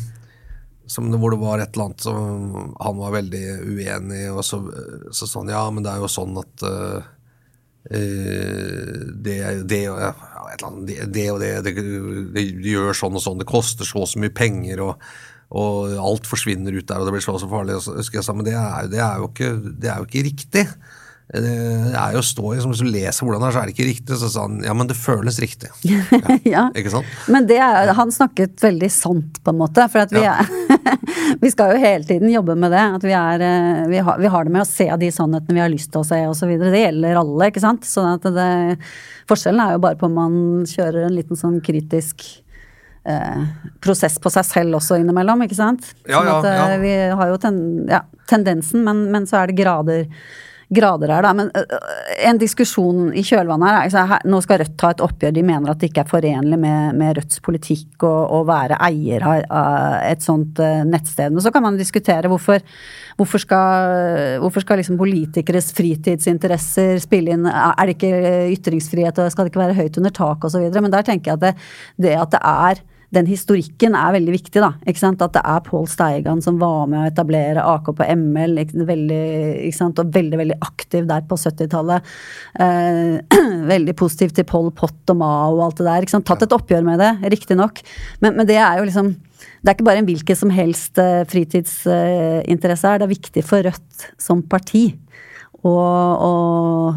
som 0.90 1.10
det, 1.12 1.20
hvor 1.22 1.34
det 1.34 1.42
var 1.42 1.62
et 1.62 1.76
eller 1.76 1.90
annet 1.90 2.06
som 2.06 2.72
han 2.80 2.96
var 2.98 3.14
veldig 3.14 3.44
uenig 3.66 4.22
i, 4.24 4.30
og 4.32 4.42
så 4.46 4.62
sa 5.14 5.28
han 5.38 5.52
ja, 5.54 5.62
men 5.70 5.86
det 5.86 5.92
er 5.92 6.02
jo 6.02 6.10
sånn 6.10 6.40
at 6.42 6.66
eh, 6.66 7.12
det, 9.22 9.36
det, 9.70 9.80
ja, 9.86 10.10
annet, 10.64 11.06
det 11.14 11.28
og 11.30 11.40
det, 11.42 11.52
det, 11.66 11.74
det 12.34 12.44
gjør 12.72 12.96
sånn 12.96 13.16
og 13.18 13.22
sånn, 13.22 13.40
det 13.42 13.48
koster 13.48 13.86
så 13.86 14.02
og 14.02 14.10
så 14.10 14.22
mye 14.22 14.34
penger, 14.34 14.82
og, 14.82 15.06
og 15.54 15.94
alt 16.02 16.26
forsvinner 16.26 16.74
ut 16.74 16.86
der, 16.88 17.00
og 17.00 17.06
det 17.06 17.14
blir 17.14 17.24
så 17.24 17.36
og 17.36 17.42
så 17.44 17.50
farlig. 17.50 17.76
Og 17.78 17.84
så 17.84 17.96
husker 17.98 18.20
jeg 18.20 18.26
sa, 18.26 18.34
men 18.36 18.48
det 18.48 18.56
er, 18.58 18.90
det 18.90 19.02
er, 19.02 19.20
jo, 19.22 19.30
ikke, 19.30 19.52
det 19.70 19.92
er 19.92 20.00
jo 20.00 20.08
ikke 20.08 20.26
riktig. 20.26 20.64
Det 21.26 21.50
er 21.98 22.12
jo 22.14 22.20
stå 22.22 22.52
i, 22.54 22.58
som 22.62 22.70
Hvis 22.70 22.84
du 22.84 22.86
leser 22.86 23.26
hvordan 23.26 23.42
det 23.42 23.48
er, 23.48 23.54
så 23.56 23.60
er 23.60 23.66
det 23.66 23.74
ikke 23.74 23.88
riktig. 23.88 24.18
Så 24.20 24.28
sa 24.30 24.44
han 24.46 24.60
ja, 24.62 24.74
men 24.78 24.86
det 24.86 24.94
føles 24.98 25.40
riktig. 25.42 25.72
ja. 26.54 26.68
Ikke 26.78 26.92
sant? 26.92 27.10
Men 27.32 27.48
det 27.50 27.58
er, 27.58 27.90
han 27.98 28.14
snakket 28.14 28.62
veldig 28.62 28.90
sant, 28.94 29.40
på 29.42 29.54
en 29.54 29.58
måte. 29.58 29.88
For 29.90 30.04
at 30.04 30.14
vi, 30.14 30.22
Ja. 30.22 30.36
er, 30.38 30.96
vi 31.42 31.50
skal 31.50 31.74
jo 31.74 31.82
hele 31.82 32.06
tiden 32.06 32.30
jobbe 32.30 32.54
med 32.54 32.70
det. 32.74 32.84
At 33.00 33.08
vi, 33.08 33.14
er, 33.18 33.42
eh, 33.42 33.82
vi, 33.90 34.00
har, 34.06 34.22
vi 34.22 34.30
har 34.30 34.46
det 34.46 34.54
med 34.54 34.62
å 34.62 34.70
se 34.70 34.86
de 35.02 35.10
sannhetene 35.18 35.58
vi 35.58 35.64
har 35.64 35.72
lyst 35.72 35.90
til 35.90 36.04
å 36.04 36.06
se 36.06 36.22
osv. 36.30 36.54
Det 36.62 36.84
gjelder 36.84 37.18
alle, 37.24 37.50
ikke 37.50 37.64
sant. 37.64 37.90
Sånn 37.90 38.12
at 38.14 38.30
det, 38.38 38.48
forskjellen 39.26 39.66
er 39.66 39.76
jo 39.76 39.84
bare 39.88 39.98
på 39.98 40.06
om 40.06 40.18
man 40.22 40.40
kjører 40.70 41.08
en 41.08 41.16
liten 41.18 41.38
sånn 41.38 41.58
kritisk 41.64 42.22
eh, 43.02 43.44
prosess 43.82 44.18
på 44.22 44.30
seg 44.32 44.46
selv 44.46 44.78
også 44.78 45.02
innimellom, 45.02 45.42
ikke 45.46 45.58
sant. 45.58 45.90
Ja, 46.06 46.20
sånn 46.20 46.30
ja, 46.30 46.38
at 46.38 46.50
eh, 46.50 46.58
ja. 46.62 46.80
vi 46.82 46.96
har 47.20 47.34
jo 47.34 47.38
ten, 47.42 47.60
ja, 47.90 48.04
tendensen, 48.30 48.86
men, 48.86 49.08
men 49.14 49.26
så 49.26 49.42
er 49.42 49.50
det 49.50 49.58
grader. 49.58 50.06
Grader 50.68 51.12
her, 51.14 51.22
da. 51.22 51.30
Men 51.36 51.50
en 52.26 52.38
diskusjon 52.40 53.12
i 53.14 53.22
kjølvannet 53.26 53.68
her 53.68 53.76
er 53.76 53.84
altså, 53.86 54.04
her, 54.10 54.24
Nå 54.26 54.40
skal 54.42 54.58
Rødt 54.62 54.74
ta 54.80 54.90
et 54.90 55.02
oppgjør. 55.04 55.34
De 55.36 55.44
mener 55.46 55.70
at 55.70 55.78
det 55.78 55.92
ikke 55.92 56.02
er 56.02 56.10
forenlig 56.10 56.58
med, 56.58 56.96
med 56.98 57.20
Rødts 57.20 57.38
politikk 57.44 58.06
å, 58.06 58.40
være 58.46 58.78
eier 58.88 59.22
av, 59.26 60.00
et 60.02 60.24
sånt 60.26 60.58
nettsted. 60.90 61.36
Men 61.36 61.44
så 61.44 61.52
kan 61.54 61.62
man 61.64 61.78
diskutere 61.78 62.30
hvorfor, 62.32 62.64
hvorfor 63.20 63.42
skal, 63.42 64.40
hvorfor 64.42 64.66
skal 64.66 64.82
liksom 64.82 64.98
politikeres 64.98 65.70
fritidsinteresser 65.76 66.98
spille 67.02 67.36
inn 67.36 67.46
Er 67.46 67.86
det 67.86 67.96
ikke 67.96 68.12
ytringsfrihet 68.56 69.22
og 69.22 69.30
skal 69.34 69.46
det 69.46 69.54
ikke 69.54 69.64
være 69.68 69.78
høyt 69.78 70.02
under 70.02 70.14
tak 70.18 70.50
osv.? 70.50 70.66
Men 70.74 70.92
der 70.94 71.06
tenker 71.06 71.32
jeg 71.32 71.38
at 71.38 71.46
det, 71.46 71.54
det 72.08 72.18
at 72.18 72.34
det 72.34 72.42
er 72.42 72.84
den 73.14 73.28
historikken 73.28 73.94
er 73.98 74.14
veldig 74.16 74.34
viktig, 74.34 74.60
da. 74.62 74.72
Ikke 74.88 75.02
sant? 75.02 75.22
At 75.22 75.34
det 75.36 75.42
er 75.46 75.62
Pål 75.66 75.86
Steigan 75.90 76.42
som 76.44 76.58
var 76.60 76.88
med 76.90 77.00
å 77.00 77.10
etablere 77.10 77.64
AK 77.74 77.92
på 77.98 78.08
ML, 78.16 78.58
ikke, 78.64 78.86
veldig, 78.88 79.22
ikke 79.68 79.78
sant? 79.78 80.02
og 80.02 80.10
veldig 80.14 80.40
veldig 80.42 80.58
aktiv 80.66 81.06
der 81.08 81.22
på 81.28 81.38
70-tallet. 81.40 82.10
Eh, 82.64 83.38
veldig 83.74 83.96
positiv 83.98 84.34
til 84.36 84.48
Pol 84.48 84.72
Pot 84.76 85.14
og 85.14 85.20
Mao 85.22 85.54
og 85.54 85.64
alt 85.68 85.80
det 85.80 85.88
der. 85.88 86.06
Ikke 86.06 86.16
sant? 86.16 86.28
Tatt 86.28 86.44
et 86.46 86.56
oppgjør 86.56 86.84
med 86.86 87.02
det, 87.02 87.12
riktignok. 87.36 87.82
Men, 88.24 88.36
men 88.40 88.48
det 88.48 88.58
er 88.58 88.80
jo 88.80 88.90
liksom 88.90 89.14
det 89.62 89.70
er 89.70 89.76
ikke 89.76 89.86
bare 89.88 90.00
en 90.00 90.06
hvilken 90.08 90.38
som 90.38 90.52
helst 90.54 90.98
eh, 91.02 91.24
fritidsinteresse 91.28 92.88
her, 92.88 93.00
det 93.00 93.06
er 93.06 93.12
viktig 93.12 93.42
for 93.44 93.66
Rødt 93.66 94.06
som 94.22 94.40
parti 94.46 94.88
å, 95.66 95.72
å 95.72 96.32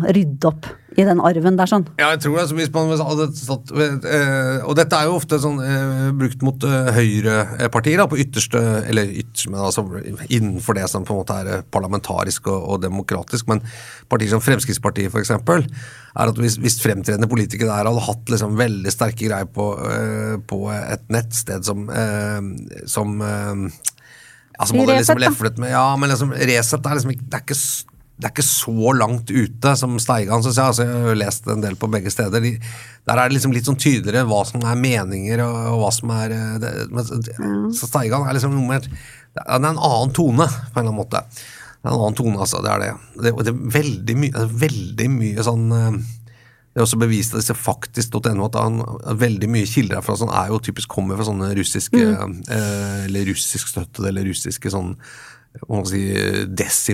rydde 0.06 0.50
opp 0.50 0.70
i 1.00 1.06
den 1.08 1.22
arven 1.24 1.58
der, 1.60 1.70
sånn. 1.70 1.86
Ja, 2.00 2.10
jeg 2.14 2.22
tror 2.24 2.36
det. 2.36 2.44
altså, 2.44 2.58
Hvis 2.58 2.72
man 2.74 2.90
hadde 2.92 3.28
satt, 3.38 3.72
eh, 3.72 4.66
og 4.68 4.76
dette 4.80 4.98
er 4.98 5.08
jo 5.08 5.16
ofte 5.20 5.40
sånn 5.42 5.60
eh, 5.64 6.10
brukt 6.20 6.44
mot 6.46 6.66
eh, 6.68 6.92
høyrepartier, 6.98 8.02
da, 8.02 8.08
på 8.10 8.20
ytterste 8.20 8.62
Eller 8.90 9.12
ytterste, 9.22 9.52
men 9.54 9.64
altså 9.64 9.86
innenfor 10.28 10.78
det 10.78 10.88
som 10.92 11.06
på 11.08 11.16
en 11.16 11.22
måte 11.22 11.38
er 11.40 11.64
parlamentarisk 11.72 12.50
og, 12.52 12.60
og 12.74 12.82
demokratisk. 12.84 13.48
Men 13.52 13.64
partier 14.12 14.34
som 14.34 14.44
Fremskrittspartiet, 14.44 15.14
f.eks., 15.14 15.32
er 16.20 16.34
at 16.34 16.42
hvis, 16.42 16.58
hvis 16.60 16.80
fremtredende 16.84 17.30
politikere 17.32 17.70
der 17.70 17.88
hadde 17.88 18.04
hatt 18.04 18.34
liksom 18.34 18.58
veldig 18.60 18.92
sterke 18.92 19.30
greier 19.30 19.48
på, 19.54 19.68
på 20.50 20.60
et 20.74 21.06
nettsted 21.14 21.64
som, 21.68 21.86
som 22.90 23.22
Altså, 24.60 24.76
hadde 24.76 24.98
liksom 24.98 25.22
leflet 25.22 25.62
med 25.62 25.72
Ja, 25.72 25.86
men 25.96 26.12
liksom, 26.12 26.34
Resett 26.36 26.84
er 26.84 26.98
liksom 26.98 27.14
ikke 27.14 27.28
Det 27.30 27.38
er 27.38 27.46
ikke 27.46 27.60
det 28.20 28.28
er 28.28 28.34
ikke 28.34 28.44
så 28.44 28.94
langt 29.00 29.30
ute 29.32 29.72
som 29.80 29.94
Steigan, 30.04 30.44
syns 30.44 30.58
jeg. 30.60 30.72
Altså, 30.74 30.84
jeg 30.84 31.04
har 31.06 31.20
lest 31.22 31.46
en 31.48 31.62
del 31.64 31.78
på 31.80 31.88
begge 31.92 32.12
steder. 32.12 32.44
De, 32.44 32.52
der 33.08 33.16
er 33.16 33.30
det 33.30 33.38
liksom 33.38 33.54
litt 33.56 33.70
sånn 33.70 33.80
tydeligere 33.80 34.28
hva 34.28 34.42
som 34.48 34.66
er 34.68 34.82
meninger, 34.82 35.40
og, 35.46 35.60
og 35.72 35.80
hva 35.86 35.94
som 35.96 36.12
er 36.18 36.36
eh, 36.36 36.58
det, 36.60 36.74
men, 36.92 37.72
Så 37.76 37.88
Steigan 37.88 38.28
er 38.28 38.36
liksom 38.36 38.58
noe 38.58 38.68
mer 38.74 38.84
Det 38.84 39.46
er 39.46 39.56
en 39.56 39.70
annen 39.72 40.12
tone, 40.16 40.50
på 40.50 40.76
en 40.76 40.82
eller 40.82 40.90
annen 40.90 41.00
måte. 41.00 41.24
Det 41.32 41.88
er 41.88 41.94
en 41.94 41.96
annen 41.96 42.20
tone, 42.20 42.36
altså. 42.44 42.60
Det 42.66 42.74
er 42.74 42.84
det. 42.84 42.92
Det, 43.24 43.34
det 43.48 43.54
er 43.56 43.64
veldig 43.80 44.18
mye, 44.26 44.46
veldig 44.68 45.10
mye 45.16 45.48
sånn 45.48 45.68
eh, 45.80 46.00
det 46.70 46.78
er 46.78 46.86
også 46.86 47.00
bevist 47.02 47.34
av 47.34 47.42
disse 47.42 47.56
faktisk.no 47.58 48.46
at 48.46 48.60
han, 48.60 48.84
veldig 49.20 49.48
mye 49.52 49.68
kilder 49.68 49.98
herfra 49.98 50.20
sånn, 50.20 50.36
er 50.36 50.52
jo 50.52 50.60
typisk 50.64 50.92
kommer 50.92 51.18
fra 51.18 51.26
sånne 51.32 51.50
russiske 51.58 52.04
eh, 52.04 53.00
eller 53.08 53.26
russiskstøttede 53.32 54.12
eller 54.12 54.28
russiske 54.30 54.72
sånn 54.72 54.94
si, 55.90 56.02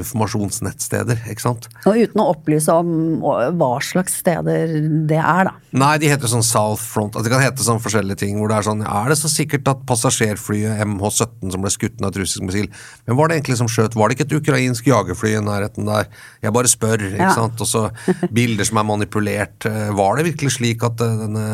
desinformasjonsnettsteder, 0.05 1.19
ikke 1.31 1.43
sant. 1.43 1.67
Og 1.85 1.97
uten 1.99 2.21
å 2.23 2.27
opplyse 2.31 2.71
om 2.71 3.19
hva 3.21 3.71
slags 3.83 4.15
steder 4.21 4.75
det 5.09 5.19
er, 5.19 5.49
da. 5.49 5.53
Nei, 5.75 5.91
de 6.01 6.09
heter 6.11 6.31
sånn 6.31 6.45
South 6.45 6.81
Front. 6.83 7.15
Altså, 7.17 7.27
det 7.27 7.33
kan 7.35 7.43
hete 7.43 7.65
sånn 7.65 7.81
forskjellige 7.83 8.21
ting. 8.23 8.37
hvor 8.39 8.49
det 8.51 8.57
Er 8.61 8.67
sånn, 8.69 8.81
er 8.87 9.09
det 9.11 9.17
så 9.19 9.27
sikkert 9.31 9.67
at 9.67 9.83
passasjerflyet 9.89 10.79
MH17 10.87 11.51
som 11.51 11.61
ble 11.65 11.71
skutt 11.73 11.99
av 12.01 12.09
et 12.13 12.19
russisk 12.21 12.45
missil 12.47 12.69
Men 13.07 13.17
var 13.19 13.27
det 13.27 13.37
egentlig 13.41 13.57
som 13.59 13.67
skjøt? 13.71 13.95
Var 13.99 14.07
det 14.09 14.17
ikke 14.17 14.27
et 14.29 14.37
ukrainsk 14.39 14.87
jagerfly 14.87 15.35
i 15.35 15.43
nærheten 15.43 15.85
der? 15.89 16.07
Jeg 16.41 16.53
bare 16.55 16.71
spør. 16.71 16.97
ikke 17.11 17.19
Ja. 17.25 17.33
sant? 17.35 17.59
Og 17.59 17.67
så 17.67 17.89
bilder 18.31 18.63
som 18.65 18.77
er 18.77 18.83
manipulert. 18.87 19.65
Eh, 19.65 19.91
Var 19.95 20.15
det 20.17 20.25
virkelig 20.33 20.55
slik 20.59 20.83
at 20.83 21.01
eh, 21.01 21.17
denne 21.25 21.45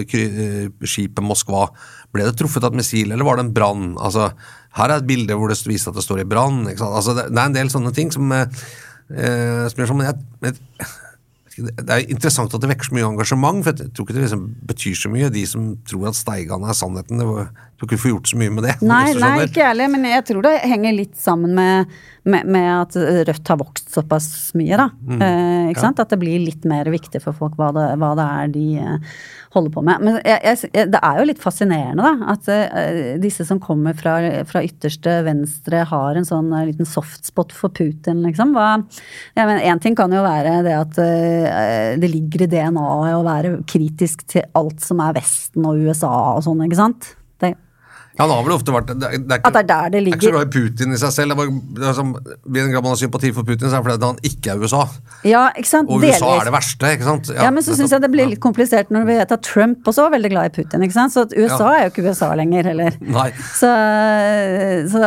eh, 0.00 0.68
skipet 0.84 1.22
Moskva 1.24 1.68
ble 2.12 2.24
det 2.24 2.36
truffet 2.40 2.64
av 2.64 2.72
et 2.72 2.78
missil, 2.80 3.12
eller 3.12 3.24
var 3.24 3.36
det 3.36 3.44
en 3.46 3.52
brann? 3.52 3.96
Altså, 4.00 4.30
her 4.78 4.94
er 4.94 5.02
et 5.02 5.08
bilde 5.08 5.36
hvor 5.38 5.50
det 5.52 5.58
viser 5.66 5.92
at 5.92 5.98
det 5.98 6.06
står 6.06 6.22
i 6.22 6.28
brann. 6.28 6.64
Altså, 6.70 7.16
det, 7.16 7.28
det 7.32 7.42
er 7.42 7.50
en 7.50 7.58
del 7.58 7.72
sånne 7.72 7.92
ting 7.96 8.12
som, 8.14 8.30
eh, 8.34 8.64
eh, 9.12 9.66
som 9.68 9.82
gjør 9.82 9.92
sånn, 9.92 10.02
men 10.02 10.10
jeg, 10.10 10.24
men 10.44 10.58
det 11.58 11.90
er 11.90 12.04
interessant 12.06 12.52
at 12.54 12.62
det 12.62 12.70
vekker 12.70 12.88
så 12.88 12.94
mye 12.94 13.06
engasjement, 13.08 13.64
for 13.66 13.74
jeg 13.74 13.90
tror 13.94 14.06
ikke 14.06 14.16
det 14.16 14.24
liksom 14.24 14.44
betyr 14.68 14.98
så 14.98 15.10
mye. 15.10 15.30
De 15.34 15.42
som 15.48 15.64
tror 15.88 16.10
at 16.10 16.18
Steigan 16.18 16.66
er 16.66 16.76
sannheten, 16.76 17.18
det 17.18 17.26
var, 17.26 17.48
jeg 17.48 17.80
tror 17.80 17.88
ikke 17.88 17.96
vi 17.96 18.02
får 18.04 18.12
gjort 18.12 18.30
så 18.30 18.38
mye 18.42 18.54
med 18.54 18.66
det. 18.68 18.74
Nei, 18.86 19.00
nei, 19.18 19.32
ikke 19.46 19.62
jeg 19.62 19.72
heller, 19.72 19.90
men 19.94 20.06
jeg 20.06 20.26
tror 20.28 20.46
det 20.46 20.54
henger 20.70 20.94
litt 20.94 21.16
sammen 21.18 21.56
med, 21.58 21.96
med, 22.28 22.52
med 22.54 22.68
at 22.76 22.98
Rødt 23.30 23.52
har 23.52 23.60
vokst 23.64 23.90
såpass 23.94 24.28
mye, 24.58 24.78
da. 24.78 24.88
Mm. 25.02 25.18
Eh, 25.18 25.64
ikke 25.72 25.86
sant? 25.88 26.04
At 26.04 26.14
det 26.14 26.20
blir 26.22 26.38
litt 26.44 26.68
mer 26.68 26.90
viktig 26.94 27.22
for 27.24 27.36
folk 27.36 27.58
hva 27.58 27.72
det, 27.74 27.88
hva 27.98 28.14
det 28.18 28.28
er 28.38 28.54
de 28.54 28.66
eh, 28.84 29.18
holder 29.54 29.72
på 29.74 29.82
med. 29.84 30.04
Men 30.04 30.18
jeg, 30.26 30.38
jeg, 30.44 30.88
det 30.92 31.00
er 31.00 31.20
jo 31.20 31.26
litt 31.28 31.42
fascinerende, 31.42 32.04
da, 32.04 32.32
at 32.34 32.50
uh, 32.50 33.12
disse 33.22 33.46
som 33.48 33.60
kommer 33.62 33.96
fra, 33.98 34.18
fra 34.48 34.62
ytterste 34.66 35.18
venstre 35.26 35.84
har 35.88 36.18
en 36.18 36.28
sånn 36.28 36.52
uh, 36.52 36.64
liten 36.68 36.88
softspot 36.88 37.54
for 37.56 37.74
Putin, 37.74 38.22
liksom. 38.26 38.54
Hva, 38.56 38.78
Én 39.38 39.82
ting 39.82 39.96
kan 39.98 40.12
jo 40.12 40.24
være 40.24 40.60
det 40.66 40.76
at 40.76 41.00
uh, 41.00 41.94
det 42.00 42.12
ligger 42.12 42.44
i 42.44 42.50
DNA-et 42.52 43.16
å 43.18 43.24
være 43.26 43.54
kritisk 43.68 44.26
til 44.28 44.46
alt 44.58 44.82
som 44.84 45.00
er 45.04 45.16
Vesten 45.18 45.66
og 45.68 45.80
USA 45.88 46.12
og 46.36 46.44
sånn, 46.46 46.66
ikke 46.66 46.82
sant. 46.82 47.14
Det, 48.18 48.24
Han 48.24 48.30
har 48.34 48.42
vel 48.42 48.52
ofte 48.56 48.72
vært 48.74 48.88
det, 48.90 48.96
er- 49.06 49.18
det 49.22 49.30
er 49.30 49.38
ikke, 49.38 49.46
At 49.46 49.54
det 49.54 49.60
er 49.62 49.66
der 49.68 49.90
det 49.94 49.98
Jeg 50.00 50.06
er 50.10 50.16
ikke 50.16 50.26
så 50.26 50.32
glad 50.34 50.48
i 50.48 50.50
Putin 50.58 50.92
i 50.92 50.96
seg 50.98 51.12
selv. 51.14 51.36
Det 51.38 51.44
det 51.78 52.62
er 52.62 52.66
I 52.66 52.72
grad 52.72 52.82
man 52.82 52.90
har 52.90 52.98
sympati 52.98 53.30
for 53.36 53.46
Putin, 53.46 53.68
så 53.70 53.78
er 53.78 53.78
det 53.78 53.84
fordi 53.86 54.06
han 54.08 54.18
ikke 54.26 54.50
er 54.50 54.58
USA. 54.64 54.80
Ja, 55.28 55.42
ikke 55.54 55.70
sant? 55.70 55.88
Og 55.88 56.02
USA 56.02 56.32
er 56.40 56.48
det 56.48 56.52
verste, 56.56 56.90
ikke 56.96 57.06
sant? 57.06 57.30
Ja, 57.38 57.50
men 57.54 57.62
så 57.62 57.76
syns 57.78 57.94
jeg 57.94 58.02
det 58.02 58.10
blir 58.10 58.26
litt 58.32 58.40
komplisert 58.42 58.90
når 58.90 59.06
vi 59.06 59.18
vet 59.20 59.34
at 59.36 59.42
Trump 59.46 59.86
også 59.86 60.08
var 60.08 60.16
veldig 60.16 60.30
glad 60.34 60.50
i 60.50 60.54
Putin. 60.58 60.82
ikke 60.82 60.96
sant? 60.98 61.14
Så 61.14 61.28
USA 61.30 61.68
Ja. 61.68 61.76
er 61.78 61.84
jo 61.86 61.92
ikke 61.94 62.08
USA 62.10 62.32
lenger 62.34 62.64
heller. 62.72 62.98
Nei. 63.00 63.28
Så, 63.54 63.70
så, 64.92 65.02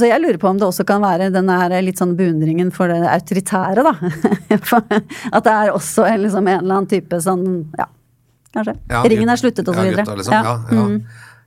så 0.00 0.08
jeg 0.08 0.22
lurer 0.24 0.38
på 0.40 0.48
om 0.48 0.58
det 0.60 0.66
også 0.68 0.86
kan 0.88 1.04
være 1.04 1.28
den 1.34 1.48
her 1.52 1.74
litt 1.84 2.00
sånn 2.00 2.16
beundringen 2.16 2.72
for 2.74 2.88
det 2.88 3.02
autoritære, 3.12 3.84
da. 3.84 3.92
At 5.36 5.44
det 5.44 5.52
er 5.52 5.74
også 5.74 6.06
en, 6.08 6.22
liksom, 6.24 6.48
en 6.48 6.62
eller 6.64 6.78
annen 6.80 6.88
type 6.90 7.20
sånn 7.20 7.44
Ja, 7.78 7.86
kanskje. 8.54 8.76
Ja, 8.90 9.02
Ringen 9.10 9.28
er 9.32 9.40
sluttet, 9.40 9.68
og 9.68 9.74
så 9.76 9.82
videre. 9.84 10.04
gutta, 10.04 10.16
liksom. 10.20 10.32
Ja, 10.32 10.56
ja. 10.70 10.88
mm. 10.88 10.98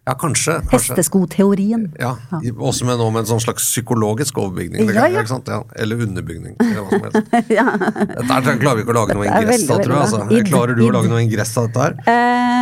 Ja, 0.08 0.16
kanskje. 0.16 0.53
kanskje. 0.72 0.95
Hesteskoteorien. 0.95 1.84
Ja, 1.99 2.14
ja. 2.32 2.53
også 2.58 2.88
med 2.88 2.99
nå 3.01 3.10
med 3.12 3.26
en 3.26 3.30
sånn 3.34 3.43
slags 3.43 3.68
psykologisk 3.68 4.39
overbygning. 4.39 4.88
Ja, 4.95 5.10
ja. 5.12 5.26
Ja, 5.28 5.62
eller 5.76 6.08
underbygning. 6.08 6.55
Eller 6.64 6.82
hva 6.82 6.89
som 6.89 7.05
helst. 7.10 7.32
Dette 8.18 8.39
her 8.39 8.60
klarer 8.64 8.80
vi 8.80 8.86
ikke 8.88 8.95
å 8.95 8.99
lage 9.01 9.20
noe 9.20 9.28
ingress 9.28 9.68
av, 9.68 9.84
tror 9.84 9.97
jeg. 9.97 10.08
Altså. 10.08 10.43
Klarer 10.47 10.80
du 10.80 10.84
å 10.88 10.91
lage 10.95 11.12
noe 11.12 11.24
ingress 11.26 11.55
av 11.60 11.68
dette 11.70 11.88
her? 11.88 11.97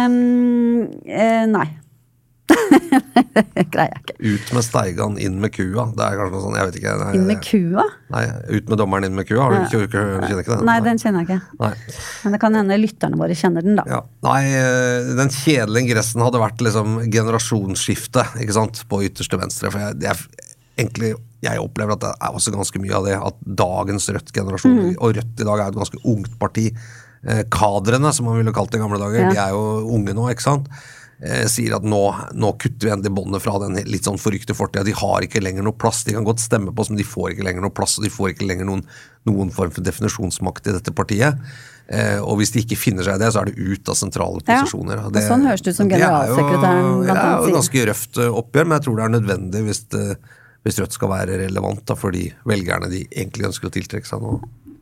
Um, 0.09 0.85
uh, 1.05 1.43
nei. 1.53 1.67
det 3.55 3.65
greier 3.73 3.91
jeg 3.91 4.01
ikke. 4.01 4.15
Ut 4.31 4.51
med 4.55 4.65
Steigan, 4.65 5.17
inn 5.21 5.37
med 5.43 5.51
kua. 5.55 5.85
Det 5.95 6.05
er 6.05 6.17
kanskje 6.19 6.35
noe 6.35 6.43
sånn, 6.45 6.57
jeg 6.59 6.69
vet 6.69 6.77
ikke. 6.79 6.93
Nei, 7.01 7.09
Inn 7.17 7.25
med 7.29 7.41
kua? 7.45 7.85
Nei, 8.15 8.23
ut 8.57 8.71
med 8.71 8.81
dommeren, 8.81 9.07
inn 9.09 9.17
med 9.17 9.27
kua. 9.29 9.41
Har 9.43 9.55
du 9.55 9.59
ikke, 9.65 9.83
ikke, 9.89 10.03
kjenner 10.25 10.41
ikke 10.43 10.55
den? 10.55 10.65
Nei, 10.69 10.77
den 10.85 11.01
kjenner 11.01 11.23
jeg 11.25 11.29
ikke. 11.29 11.59
Nei. 11.61 11.71
Men 12.23 12.35
det 12.37 12.41
kan 12.45 12.57
hende 12.59 12.79
lytterne 12.81 13.19
våre 13.21 13.37
kjenner 13.37 13.65
den, 13.65 13.77
da. 13.79 13.85
Ja. 13.91 14.01
Nei, 14.27 14.39
eh, 14.59 15.11
den 15.19 15.31
kjedelige 15.35 15.85
ingressen 15.87 16.23
hadde 16.25 16.41
vært 16.43 16.63
liksom 16.65 16.97
generasjonsskifte, 17.13 18.25
ikke 18.43 18.57
sant, 18.57 18.83
på 18.91 19.01
ytterste 19.07 19.39
venstre. 19.41 19.71
For 19.73 19.83
jeg, 19.83 19.99
jeg, 20.05 20.51
egentlig, 20.81 21.13
jeg 21.45 21.61
opplever 21.61 21.95
at 21.95 22.03
det 22.03 22.13
er 22.17 22.35
også 22.39 22.53
ganske 22.55 22.81
mye 22.83 22.95
av 22.99 23.05
det 23.07 23.15
at 23.31 23.41
dagens 23.65 24.09
Rødt-generasjon, 24.15 24.75
Mm. 24.75 24.93
og 24.99 25.15
Rødt 25.19 25.41
i 25.43 25.47
dag 25.47 25.59
er 25.59 25.67
et 25.71 25.79
ganske 25.81 25.99
ungt 26.03 26.39
parti, 26.41 26.69
eh, 27.25 27.43
kadrene, 27.53 28.11
som 28.13 28.25
man 28.29 28.37
ville 28.41 28.53
kalt 28.55 28.71
det 28.73 28.79
i 28.79 28.83
gamle 28.83 28.99
dager, 29.01 29.21
Ja. 29.27 29.31
de 29.31 29.37
er 29.43 29.49
jo 29.55 29.87
unge 29.95 30.13
nå, 30.17 30.29
ikke 30.33 30.41
sant? 30.45 30.67
Eh, 31.23 31.45
sier 31.47 31.71
at 31.77 31.85
nå, 31.87 31.99
nå 32.35 32.49
kutter 32.59 32.89
vi 32.89 32.91
endelig 32.91 33.13
båndet 33.15 33.39
fra 33.41 33.55
den 33.63 33.77
litt 33.87 34.03
sånn 34.03 34.19
forrykte 34.19 34.51
fortida. 34.57 34.83
De 34.83 34.91
har 34.99 35.23
ikke 35.23 35.39
lenger 35.39 35.63
noe 35.63 35.77
plass. 35.79 36.03
De 36.03 36.11
kan 36.11 36.25
godt 36.27 36.43
stemme 36.43 36.73
på 36.75 36.83
oss, 36.83 36.89
men 36.91 36.99
de 36.99 37.07
får 37.07 37.31
ikke 37.31 37.45
lenger 37.47 37.63
noe 37.63 37.71
plass, 37.71 37.95
og 37.97 38.03
de 38.03 38.11
får 38.11 38.33
ikke 38.33 38.49
lenger 38.49 38.67
noen, 38.67 38.83
noen 39.29 39.53
form 39.55 39.71
for 39.71 39.85
definisjonsmakt 39.85 40.67
i 40.67 40.75
dette 40.75 40.91
partiet. 40.91 41.39
Eh, 41.87 42.19
og 42.19 42.41
hvis 42.41 42.51
de 42.51 42.65
ikke 42.65 42.75
finner 42.81 43.07
seg 43.07 43.15
i 43.15 43.23
det, 43.23 43.31
så 43.31 43.43
er 43.43 43.51
det 43.51 43.55
ut 43.61 43.91
av 43.93 43.95
sentrale 43.95 44.41
Ja, 44.43 44.59
posisjoner. 44.59 45.05
og 45.05 45.19
sånn 45.23 45.45
høres 45.47 45.63
det 45.63 45.71
ut 45.75 45.79
som 45.79 45.89
generalsekretæren 45.93 47.05
blant 47.05 47.05
annet 47.05 47.05
generalsekretæren 47.05 47.05
Det 47.05 47.15
er 47.15 47.37
jo 47.37 47.45
sier. 47.45 47.57
ganske 47.61 47.85
røft 47.91 48.17
eh, 48.25 48.39
oppgjør, 48.41 48.65
men 48.67 48.75
jeg 48.79 48.85
tror 48.87 48.95
det 48.99 49.05
er 49.05 49.15
nødvendig 49.15 49.63
hvis, 49.69 49.81
det, 49.95 50.05
hvis 50.65 50.79
Rødt 50.81 50.97
skal 50.97 51.09
være 51.13 51.39
relevant 51.45 51.85
da, 51.85 51.95
for 51.95 52.11
de 52.11 52.25
velgerne 52.43 52.89
de 52.91 53.03
egentlig 53.13 53.47
ønsker 53.53 53.69
å 53.69 53.75
tiltrekke 53.77 54.09
seg 54.09 54.19
nå. 54.25 54.35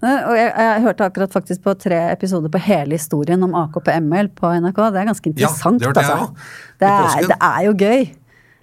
Eh, 0.03 0.23
Og 0.29 0.35
jeg, 0.35 0.49
jeg 0.57 0.81
hørte 0.83 1.05
akkurat 1.07 1.31
faktisk 1.31 1.61
på 1.63 1.73
tre 1.79 1.99
episoder 2.11 2.51
på 2.51 2.59
hele 2.59 2.97
historien 2.97 3.43
om 3.45 3.53
AKP-ML 3.55 4.29
på 4.35 4.51
NRK. 4.59 4.81
Det 4.91 4.99
er 5.01 5.09
ganske 5.11 5.29
Ja, 5.31 5.33
interessant, 5.47 5.79
det 5.79 5.87
altså. 5.95 6.35
Det 6.79 6.89
er, 6.89 7.27
det 7.31 7.37
er 7.39 7.59
jo 7.69 7.73
gøy. 7.73 8.01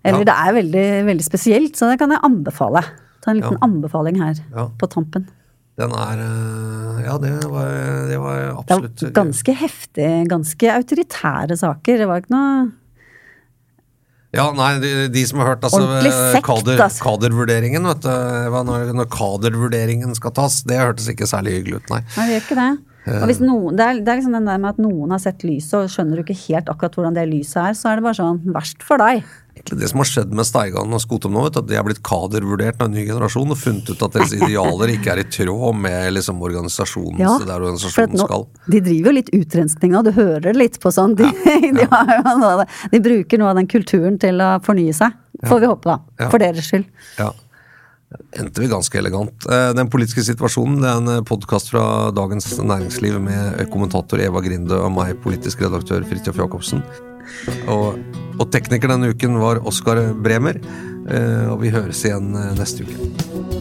Eller 0.04 0.18
Ja. 0.24 0.24
det 0.30 0.34
er 0.36 0.52
veldig, 0.56 0.86
veldig 1.06 1.24
spesielt, 1.24 1.76
så 1.76 1.90
det 1.90 1.98
kan 2.00 2.10
jeg 2.10 2.20
anbefale. 2.24 2.82
Ta 3.24 3.30
en 3.32 3.36
liten 3.40 3.56
Ja. 3.60 3.66
anbefaling 3.66 4.16
her 4.20 4.34
Ja. 4.56 4.68
på 4.78 4.86
tampen. 4.88 5.28
Den 5.78 5.90
er 5.92 6.18
eh, 6.20 7.04
Ja, 7.04 7.16
det 7.18 7.32
var, 7.48 7.68
det 8.08 8.18
var 8.20 8.36
Det 8.36 8.56
absolutt 8.58 9.02
er 9.02 9.10
ganske 9.16 9.54
heftig, 9.56 10.28
ganske 10.28 10.68
autoritære 10.76 11.56
saker. 11.56 11.96
Det 11.98 12.06
var 12.08 12.20
ikke 12.20 12.30
noe 12.36 12.72
Ja, 14.36 14.44
nei, 14.54 14.76
de, 14.78 14.90
de 15.10 15.22
som 15.26 15.40
har 15.42 15.56
hørt 15.56 15.64
altså, 15.66 15.82
eh, 15.98 16.04
sekt, 16.36 16.46
kader, 16.46 16.78
altså. 16.84 17.02
kadervurderingen, 17.02 17.88
vet 17.90 18.04
du. 18.04 18.12
Når, 18.68 18.92
når 18.94 19.08
kadervurderingen 19.10 20.14
skal 20.14 20.34
tas, 20.36 20.60
det 20.70 20.78
hørtes 20.78 21.08
ikke 21.10 21.26
særlig 21.26 21.56
hyggelig 21.58 21.80
ut, 21.80 21.90
nei. 21.96 22.00
Nei, 22.14 22.28
det 22.28 22.36
gjør 22.36 22.46
ikke 22.46 22.60
det. 22.60 22.70
Og 23.10 23.26
hvis 23.30 23.40
noen, 23.42 23.74
det, 23.74 23.84
er, 23.86 24.00
det 24.04 24.12
er 24.12 24.18
liksom 24.20 24.34
den 24.36 24.46
der 24.46 24.60
med 24.60 24.76
at 24.76 24.80
noen 24.82 25.14
har 25.14 25.22
sett 25.22 25.42
lyset, 25.46 25.74
og 25.80 25.90
skjønner 25.90 26.20
du 26.20 26.22
ikke 26.22 26.38
helt 26.44 26.70
akkurat 26.70 26.98
hvordan 26.98 27.16
det 27.16 27.26
lyset 27.30 27.58
er, 27.64 27.78
så 27.78 27.90
er 27.90 27.98
det 27.98 28.06
bare 28.06 28.18
sånn 28.20 28.42
verst 28.54 28.84
for 28.86 29.02
deg. 29.02 29.24
Det 29.68 29.88
som 29.90 30.00
har 30.00 30.08
skjedd 30.08 30.30
med 30.34 30.46
Steigan 30.48 30.94
og 30.96 31.02
Skotum 31.02 31.34
nå, 31.36 31.42
vet 31.46 31.56
du, 31.56 31.58
at 31.60 31.68
de 31.68 31.76
er 31.76 31.84
blitt 31.86 32.00
kadervurdert 32.06 32.80
av 32.80 32.88
en 32.88 32.94
ny 32.96 33.04
generasjon 33.06 33.52
og 33.52 33.58
funnet 33.60 33.90
ut 33.92 34.04
at 34.06 34.16
deres 34.16 34.32
idealer 34.38 34.94
ikke 34.94 35.12
er 35.12 35.20
i 35.22 35.26
tråd 35.28 35.76
med 35.76 36.14
liksom, 36.16 36.40
organisasjonen 36.46 37.20
Ja, 37.20 37.34
der 37.44 37.58
organisasjonen 37.60 38.16
nå, 38.16 38.24
skal. 38.30 38.46
de 38.72 38.80
driver 38.88 39.10
jo 39.12 39.16
litt 39.18 39.30
utrenskning 39.36 39.92
nå, 39.94 40.02
du 40.06 40.12
hører 40.16 40.56
litt 40.56 40.80
på 40.82 40.92
sånn. 40.94 41.14
De, 41.18 41.28
de, 41.44 41.84
noe 41.84 42.50
av 42.54 42.64
det. 42.64 42.66
de 42.96 43.02
bruker 43.04 43.42
noe 43.42 43.52
av 43.52 43.60
den 43.60 43.68
kulturen 43.70 44.16
til 44.22 44.40
å 44.40 44.54
fornye 44.64 44.96
seg, 44.96 45.14
får 45.46 45.62
vi 45.66 45.70
håpe 45.74 45.92
da. 45.92 45.98
Ja. 46.24 46.30
For 46.32 46.42
deres 46.42 46.70
skyld. 46.72 46.88
Ja. 47.20 47.30
Endte 48.40 48.58
vi 48.64 48.66
ganske 48.66 48.98
elegant. 48.98 49.44
Eh, 49.46 49.68
Den 49.78 49.86
politiske 49.92 50.24
situasjonen 50.26 50.80
det 50.82 50.88
er 50.90 51.04
en 51.20 51.28
podkast 51.28 51.70
fra 51.70 51.84
Dagens 52.10 52.48
Næringsliv 52.58 53.20
med 53.22 53.60
kommentator 53.70 54.18
Eva 54.24 54.42
Grinde 54.42 54.80
og 54.82 54.90
meg, 54.96 55.14
politisk 55.22 55.62
redaktør 55.62 56.02
Fridtjof 56.10 56.40
Jacobsen. 56.42 56.82
Og, 57.70 57.98
og 58.38 58.46
tekniker 58.52 58.92
denne 58.92 59.12
uken 59.14 59.38
var 59.42 59.62
Oskar 59.66 60.02
Bremer. 60.14 60.60
eh, 61.08 61.46
Og 61.50 61.60
vi 61.62 61.72
høres 61.74 62.04
igjen 62.04 62.34
eh, 62.34 62.52
neste 62.58 62.86
uke. 62.86 63.59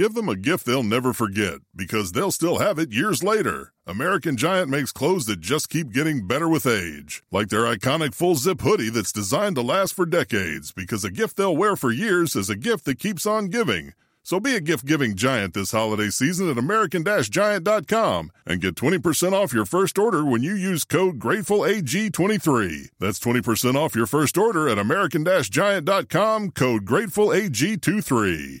Give 0.00 0.14
them 0.14 0.30
a 0.30 0.34
gift 0.34 0.64
they'll 0.64 0.82
never 0.82 1.12
forget 1.12 1.58
because 1.76 2.12
they'll 2.12 2.30
still 2.30 2.56
have 2.56 2.78
it 2.78 2.90
years 2.90 3.22
later. 3.22 3.74
American 3.86 4.34
Giant 4.34 4.70
makes 4.70 4.92
clothes 4.92 5.26
that 5.26 5.42
just 5.42 5.68
keep 5.68 5.92
getting 5.92 6.26
better 6.26 6.48
with 6.48 6.66
age, 6.66 7.22
like 7.30 7.50
their 7.50 7.64
iconic 7.64 8.14
full 8.14 8.34
zip 8.34 8.62
hoodie 8.62 8.88
that's 8.88 9.12
designed 9.12 9.56
to 9.56 9.62
last 9.62 9.92
for 9.92 10.06
decades 10.06 10.72
because 10.72 11.04
a 11.04 11.10
gift 11.10 11.36
they'll 11.36 11.54
wear 11.54 11.76
for 11.76 11.92
years 11.92 12.34
is 12.34 12.48
a 12.48 12.56
gift 12.56 12.86
that 12.86 12.98
keeps 12.98 13.26
on 13.26 13.48
giving. 13.48 13.92
So 14.22 14.40
be 14.40 14.54
a 14.54 14.60
gift 14.60 14.86
giving 14.86 15.16
giant 15.16 15.52
this 15.52 15.72
holiday 15.72 16.08
season 16.08 16.50
at 16.50 16.56
American 16.56 17.04
Giant.com 17.04 18.32
and 18.46 18.60
get 18.62 18.76
20% 18.76 19.32
off 19.34 19.52
your 19.52 19.66
first 19.66 19.98
order 19.98 20.24
when 20.24 20.42
you 20.42 20.54
use 20.54 20.84
code 20.84 21.18
GratefulAG23. 21.18 22.88
That's 22.98 23.20
20% 23.20 23.74
off 23.74 23.94
your 23.94 24.06
first 24.06 24.38
order 24.38 24.66
at 24.66 24.78
American 24.78 25.26
Giant.com, 25.26 26.52
code 26.52 26.86
GratefulAG23. 26.86 28.60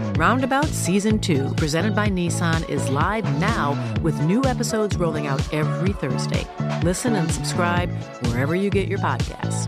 Roundabout 0.21 0.67
Season 0.67 1.17
2, 1.17 1.55
presented 1.57 1.95
by 1.95 2.07
Nissan, 2.07 2.69
is 2.69 2.87
live 2.89 3.25
now 3.39 3.73
with 4.03 4.21
new 4.21 4.43
episodes 4.45 4.95
rolling 4.95 5.25
out 5.25 5.41
every 5.51 5.93
Thursday. 5.93 6.45
Listen 6.83 7.15
and 7.15 7.31
subscribe 7.31 7.89
wherever 8.27 8.55
you 8.55 8.69
get 8.69 8.87
your 8.87 8.99
podcasts. 8.99 9.65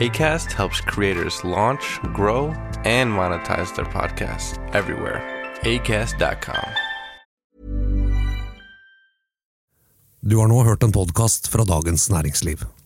ACAST 0.00 0.52
helps 0.52 0.82
creators 0.82 1.42
launch, 1.44 1.98
grow, 2.12 2.52
and 2.84 3.10
monetize 3.10 3.74
their 3.74 3.86
podcasts 3.86 4.58
everywhere. 4.74 5.22
ACAST.com. 5.62 6.68
Du 10.20 10.36
har 10.36 10.48
nå 10.48 10.62
hørt 10.62 10.82
en 10.82 10.92
podkast 10.92 11.48
fra 11.48 11.64
Dagens 11.64 12.10
Næringsliv. 12.10 12.77